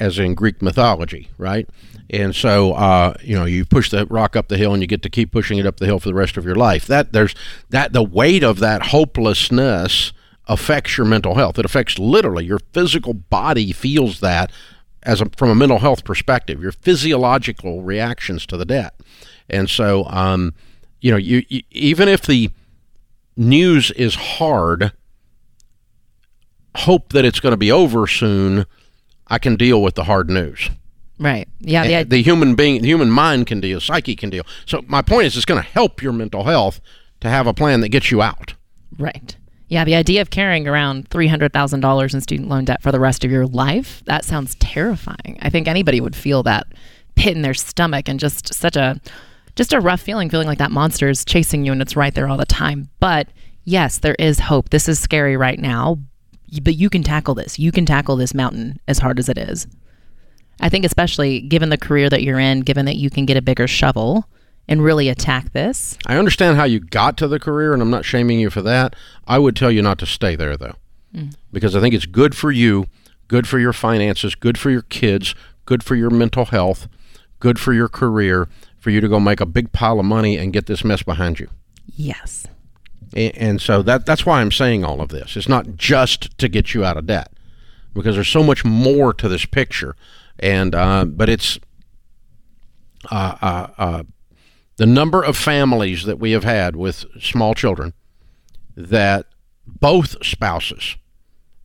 as 0.00 0.18
in 0.18 0.34
Greek 0.34 0.62
mythology, 0.62 1.28
right? 1.36 1.68
And 2.08 2.34
so, 2.34 2.72
uh, 2.72 3.14
you 3.22 3.34
know, 3.34 3.44
you 3.44 3.64
push 3.64 3.90
the 3.90 4.06
rock 4.06 4.36
up 4.36 4.48
the 4.48 4.56
hill, 4.56 4.72
and 4.72 4.82
you 4.82 4.86
get 4.86 5.02
to 5.02 5.10
keep 5.10 5.32
pushing 5.32 5.58
it 5.58 5.66
up 5.66 5.78
the 5.78 5.86
hill 5.86 5.98
for 5.98 6.08
the 6.08 6.14
rest 6.14 6.36
of 6.36 6.44
your 6.44 6.54
life. 6.54 6.86
That 6.86 7.12
there's 7.12 7.34
that 7.70 7.92
the 7.92 8.02
weight 8.02 8.42
of 8.42 8.58
that 8.60 8.86
hopelessness 8.86 10.12
affects 10.46 10.96
your 10.96 11.06
mental 11.06 11.34
health. 11.34 11.58
It 11.58 11.64
affects 11.64 11.98
literally 11.98 12.44
your 12.44 12.60
physical 12.72 13.12
body 13.12 13.72
feels 13.72 14.20
that 14.20 14.52
as 15.06 15.20
a, 15.20 15.30
from 15.36 15.48
a 15.50 15.54
mental 15.54 15.78
health 15.78 16.04
perspective, 16.04 16.60
your 16.60 16.72
physiological 16.72 17.82
reactions 17.82 18.44
to 18.46 18.56
the 18.56 18.64
debt. 18.64 19.00
And 19.48 19.70
so, 19.70 20.04
um, 20.06 20.52
you 21.00 21.10
know, 21.10 21.16
you, 21.16 21.44
you 21.48 21.62
even 21.70 22.08
if 22.08 22.22
the 22.22 22.50
news 23.36 23.92
is 23.92 24.16
hard, 24.16 24.92
hope 26.74 27.12
that 27.12 27.24
it's 27.24 27.40
going 27.40 27.52
to 27.52 27.56
be 27.56 27.72
over 27.72 28.06
soon. 28.06 28.66
I 29.28 29.38
can 29.38 29.56
deal 29.56 29.80
with 29.82 29.94
the 29.94 30.04
hard 30.04 30.28
news. 30.28 30.70
Right. 31.18 31.48
Yeah. 31.60 31.84
Yeah. 31.84 32.02
the 32.04 32.22
human 32.22 32.54
being, 32.54 32.82
the 32.82 32.88
human 32.88 33.10
mind 33.10 33.46
can 33.46 33.60
deal, 33.60 33.80
psyche 33.80 34.16
can 34.16 34.30
deal. 34.30 34.44
So 34.66 34.82
my 34.86 35.02
point 35.02 35.26
is, 35.26 35.36
it's 35.36 35.46
going 35.46 35.62
to 35.62 35.68
help 35.68 36.02
your 36.02 36.12
mental 36.12 36.44
health 36.44 36.80
to 37.20 37.30
have 37.30 37.46
a 37.46 37.54
plan 37.54 37.80
that 37.80 37.88
gets 37.88 38.10
you 38.10 38.20
out. 38.20 38.54
Right. 38.98 39.36
Yeah, 39.68 39.84
the 39.84 39.96
idea 39.96 40.20
of 40.20 40.30
carrying 40.30 40.68
around 40.68 41.10
$300,000 41.10 42.14
in 42.14 42.20
student 42.20 42.48
loan 42.48 42.64
debt 42.66 42.82
for 42.82 42.92
the 42.92 43.00
rest 43.00 43.24
of 43.24 43.30
your 43.30 43.46
life, 43.46 44.02
that 44.06 44.24
sounds 44.24 44.54
terrifying. 44.56 45.38
I 45.42 45.50
think 45.50 45.66
anybody 45.66 46.00
would 46.00 46.14
feel 46.14 46.44
that 46.44 46.68
pit 47.16 47.34
in 47.34 47.42
their 47.42 47.54
stomach 47.54 48.08
and 48.08 48.20
just 48.20 48.54
such 48.54 48.76
a 48.76 49.00
just 49.56 49.72
a 49.72 49.80
rough 49.80 50.02
feeling 50.02 50.28
feeling 50.28 50.46
like 50.46 50.58
that 50.58 50.70
monster 50.70 51.08
is 51.08 51.24
chasing 51.24 51.64
you 51.64 51.72
and 51.72 51.80
it's 51.80 51.96
right 51.96 52.14
there 52.14 52.28
all 52.28 52.36
the 52.36 52.44
time. 52.44 52.90
But 53.00 53.28
yes, 53.64 53.98
there 53.98 54.14
is 54.18 54.38
hope. 54.38 54.68
This 54.68 54.86
is 54.86 55.00
scary 55.00 55.36
right 55.36 55.58
now, 55.58 55.96
but 56.62 56.74
you 56.74 56.90
can 56.90 57.02
tackle 57.02 57.34
this. 57.34 57.58
You 57.58 57.72
can 57.72 57.86
tackle 57.86 58.16
this 58.16 58.34
mountain 58.34 58.78
as 58.86 58.98
hard 58.98 59.18
as 59.18 59.30
it 59.30 59.38
is. 59.38 59.66
I 60.60 60.68
think 60.68 60.84
especially 60.84 61.40
given 61.40 61.70
the 61.70 61.78
career 61.78 62.10
that 62.10 62.22
you're 62.22 62.38
in, 62.38 62.60
given 62.60 62.84
that 62.84 62.96
you 62.96 63.08
can 63.08 63.24
get 63.24 63.38
a 63.38 63.42
bigger 63.42 63.66
shovel 63.66 64.28
and 64.68 64.82
really 64.82 65.08
attack 65.08 65.52
this. 65.52 65.96
I 66.06 66.16
understand 66.16 66.56
how 66.56 66.64
you 66.64 66.80
got 66.80 67.16
to 67.18 67.28
the 67.28 67.38
career, 67.38 67.72
and 67.72 67.80
I'm 67.82 67.90
not 67.90 68.04
shaming 68.04 68.40
you 68.40 68.50
for 68.50 68.62
that. 68.62 68.94
I 69.26 69.38
would 69.38 69.54
tell 69.56 69.70
you 69.70 69.82
not 69.82 69.98
to 70.00 70.06
stay 70.06 70.34
there, 70.36 70.56
though, 70.56 70.74
because 71.52 71.74
I 71.76 71.80
think 71.80 71.94
it's 71.94 72.06
good 72.06 72.34
for 72.36 72.50
you, 72.50 72.86
good 73.28 73.46
for 73.48 73.58
your 73.58 73.72
finances, 73.72 74.34
good 74.34 74.58
for 74.58 74.70
your 74.70 74.82
kids, 74.82 75.34
good 75.64 75.82
for 75.82 75.94
your 75.94 76.10
mental 76.10 76.46
health, 76.46 76.88
good 77.40 77.58
for 77.58 77.72
your 77.72 77.88
career, 77.88 78.48
for 78.78 78.90
you 78.90 79.00
to 79.00 79.08
go 79.08 79.18
make 79.20 79.40
a 79.40 79.46
big 79.46 79.72
pile 79.72 79.98
of 80.00 80.06
money 80.06 80.36
and 80.36 80.52
get 80.52 80.66
this 80.66 80.84
mess 80.84 81.02
behind 81.02 81.38
you. 81.40 81.48
Yes. 81.94 82.46
A- 83.14 83.30
And 83.32 83.60
so 83.60 83.82
that 83.82 84.04
that's 84.06 84.26
why 84.26 84.40
I'm 84.40 84.52
saying 84.52 84.84
all 84.84 85.00
of 85.00 85.08
this. 85.08 85.36
It's 85.36 85.48
not 85.48 85.76
just 85.76 86.36
to 86.38 86.48
get 86.48 86.74
you 86.74 86.84
out 86.84 86.96
of 86.96 87.06
debt, 87.06 87.32
because 87.94 88.14
there's 88.16 88.28
so 88.28 88.42
much 88.42 88.64
more 88.64 89.14
to 89.14 89.28
this 89.28 89.44
picture. 89.46 89.96
And 90.38 90.74
uh, 90.74 91.04
but 91.06 91.28
it's 91.28 91.58
uh, 93.10 93.36
uh, 93.40 93.66
uh, 93.78 94.02
the 94.76 94.86
number 94.86 95.22
of 95.22 95.36
families 95.36 96.04
that 96.04 96.18
we 96.18 96.32
have 96.32 96.44
had 96.44 96.76
with 96.76 97.04
small 97.20 97.54
children 97.54 97.94
that 98.76 99.26
both 99.66 100.24
spouses, 100.24 100.96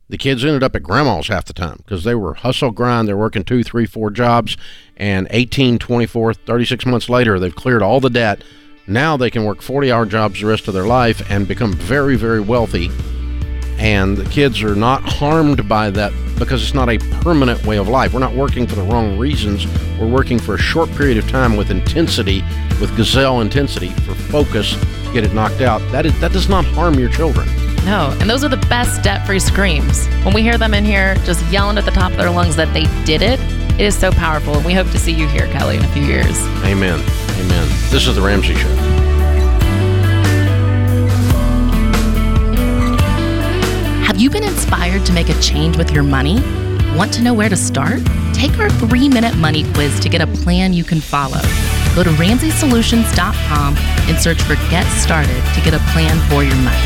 the 0.08 0.16
kids 0.18 0.44
ended 0.44 0.62
up 0.62 0.74
at 0.74 0.82
grandma's 0.82 1.28
half 1.28 1.44
the 1.44 1.52
time 1.52 1.76
because 1.78 2.04
they 2.04 2.14
were 2.14 2.34
hustle 2.34 2.70
grind. 2.70 3.06
They're 3.06 3.16
working 3.16 3.44
two, 3.44 3.62
three, 3.62 3.86
four 3.86 4.10
jobs, 4.10 4.56
and 4.96 5.26
18, 5.30 5.78
24, 5.78 6.34
36 6.34 6.86
months 6.86 7.08
later, 7.08 7.38
they've 7.38 7.54
cleared 7.54 7.82
all 7.82 8.00
the 8.00 8.10
debt. 8.10 8.42
Now 8.86 9.16
they 9.16 9.30
can 9.30 9.44
work 9.44 9.62
40 9.62 9.92
hour 9.92 10.06
jobs 10.06 10.40
the 10.40 10.46
rest 10.46 10.66
of 10.68 10.74
their 10.74 10.86
life 10.86 11.30
and 11.30 11.46
become 11.46 11.72
very, 11.72 12.16
very 12.16 12.40
wealthy. 12.40 12.90
And 13.78 14.16
the 14.16 14.28
kids 14.30 14.62
are 14.62 14.74
not 14.74 15.02
harmed 15.02 15.68
by 15.68 15.90
that 15.90 16.12
because 16.38 16.62
it's 16.62 16.74
not 16.74 16.88
a 16.88 16.98
permanent 17.20 17.64
way 17.64 17.78
of 17.78 17.88
life. 17.88 18.12
We're 18.12 18.20
not 18.20 18.34
working 18.34 18.66
for 18.66 18.74
the 18.74 18.82
wrong 18.82 19.18
reasons. 19.18 19.66
We're 19.98 20.10
working 20.10 20.38
for 20.38 20.54
a 20.54 20.58
short 20.58 20.90
period 20.90 21.18
of 21.18 21.28
time 21.28 21.56
with 21.56 21.70
intensity, 21.70 22.42
with 22.80 22.96
gazelle 22.96 23.40
intensity, 23.40 23.90
for 23.90 24.14
focus, 24.14 24.74
get 25.12 25.24
it 25.24 25.34
knocked 25.34 25.60
out. 25.60 25.80
That 25.92 26.06
is 26.06 26.18
that 26.20 26.32
does 26.32 26.48
not 26.48 26.64
harm 26.64 26.98
your 26.98 27.10
children. 27.10 27.48
No, 27.84 28.16
and 28.20 28.30
those 28.30 28.44
are 28.44 28.48
the 28.48 28.64
best 28.68 29.02
debt 29.02 29.26
free 29.26 29.40
screams. 29.40 30.06
When 30.24 30.34
we 30.34 30.42
hear 30.42 30.56
them 30.56 30.74
in 30.74 30.84
here 30.84 31.16
just 31.24 31.44
yelling 31.52 31.78
at 31.78 31.84
the 31.84 31.90
top 31.90 32.12
of 32.12 32.18
their 32.18 32.30
lungs 32.30 32.56
that 32.56 32.72
they 32.72 32.84
did 33.04 33.22
it, 33.22 33.40
it 33.74 33.80
is 33.80 33.98
so 33.98 34.12
powerful. 34.12 34.54
And 34.54 34.64
we 34.64 34.72
hope 34.72 34.90
to 34.90 34.98
see 34.98 35.12
you 35.12 35.26
here, 35.28 35.48
Kelly, 35.48 35.76
in 35.76 35.84
a 35.84 35.88
few 35.88 36.04
years. 36.04 36.38
Amen. 36.64 37.00
Amen. 37.00 37.68
This 37.90 38.06
is 38.06 38.14
the 38.14 38.22
Ramsey 38.22 38.54
Show. 38.54 38.91
Have 44.12 44.20
you 44.20 44.28
been 44.28 44.44
inspired 44.44 45.06
to 45.06 45.12
make 45.14 45.30
a 45.30 45.40
change 45.40 45.78
with 45.78 45.90
your 45.90 46.02
money? 46.02 46.34
Want 46.94 47.14
to 47.14 47.22
know 47.22 47.32
where 47.32 47.48
to 47.48 47.56
start? 47.56 48.02
Take 48.34 48.58
our 48.58 48.68
three 48.68 49.08
minute 49.08 49.34
money 49.38 49.64
quiz 49.72 49.98
to 50.00 50.10
get 50.10 50.20
a 50.20 50.26
plan 50.26 50.74
you 50.74 50.84
can 50.84 51.00
follow. 51.00 51.40
Go 51.94 52.02
to 52.02 52.10
RamseySolutions.com 52.10 53.74
and 53.74 54.18
search 54.18 54.42
for 54.42 54.56
Get 54.68 54.84
Started 55.00 55.42
to 55.54 55.60
get 55.62 55.72
a 55.72 55.78
plan 55.94 56.18
for 56.28 56.44
your 56.44 56.54
money. 56.56 56.76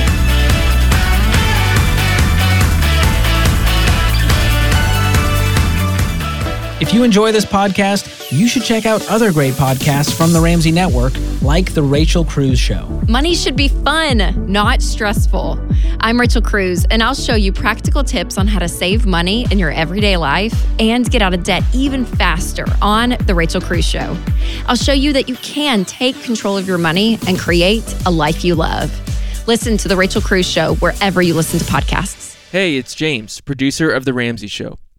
If 6.81 6.95
you 6.95 7.03
enjoy 7.03 7.33
this 7.33 7.45
podcast, 7.45 8.16
you 8.31 8.49
should 8.49 8.63
check 8.63 8.87
out 8.87 9.09
other 9.09 9.33
great 9.33 9.55
podcasts 9.55 10.13
from 10.17 10.33
the 10.33 10.41
Ramsey 10.41 10.73
Network, 10.73 11.13
like 11.43 11.75
The 11.75 11.83
Rachel 11.83 12.25
Cruz 12.25 12.59
Show. 12.59 12.87
Money 13.09 13.35
should 13.35 13.57
be 13.57 13.69
fun, 13.69 14.51
not 14.51 14.83
stressful. 14.83 15.59
I'm 16.01 16.19
Rachel 16.19 16.43
Cruz, 16.43 16.85
and 16.91 17.03
I'll 17.03 17.15
show 17.15 17.35
you 17.35 17.53
practical 17.53 18.03
tips 18.03 18.37
on 18.37 18.47
how 18.49 18.59
to 18.59 18.69
save 18.69 19.07
money 19.07 19.47
in 19.51 19.59
your 19.59 19.71
everyday 19.71 20.17
life 20.17 20.67
and 20.81 21.09
get 21.11 21.23
out 21.23 21.35
of 21.35 21.45
debt 21.45 21.63
even 21.73 22.05
faster 22.05 22.65
on 22.83 23.17
The 23.27 23.35
Rachel 23.35 23.61
Cruz 23.61 23.85
Show. 23.85 24.17
I'll 24.67 24.77
show 24.77 24.93
you 24.93 25.13
that 25.13 25.29
you 25.29 25.37
can 25.37 25.85
take 25.85 26.21
control 26.23 26.57
of 26.59 26.67
your 26.67 26.79
money 26.79 27.19
and 27.29 27.39
create 27.39 27.85
a 28.07 28.11
life 28.11 28.45
you 28.45 28.55
love. 28.55 28.91
Listen 29.47 29.77
to 29.77 29.89
The 29.89 29.97
Rachel 29.97 30.21
Cruz 30.21 30.47
Show 30.47 30.75
wherever 30.77 31.23
you 31.23 31.35
listen 31.35 31.61
to 31.61 31.65
podcasts. 31.65 32.35
Hey, 32.51 32.77
it's 32.77 32.95
James, 32.95 33.41
producer 33.41 33.91
of 33.91 34.05
The 34.05 34.13
Ramsey 34.13 34.49
Show. 34.49 34.79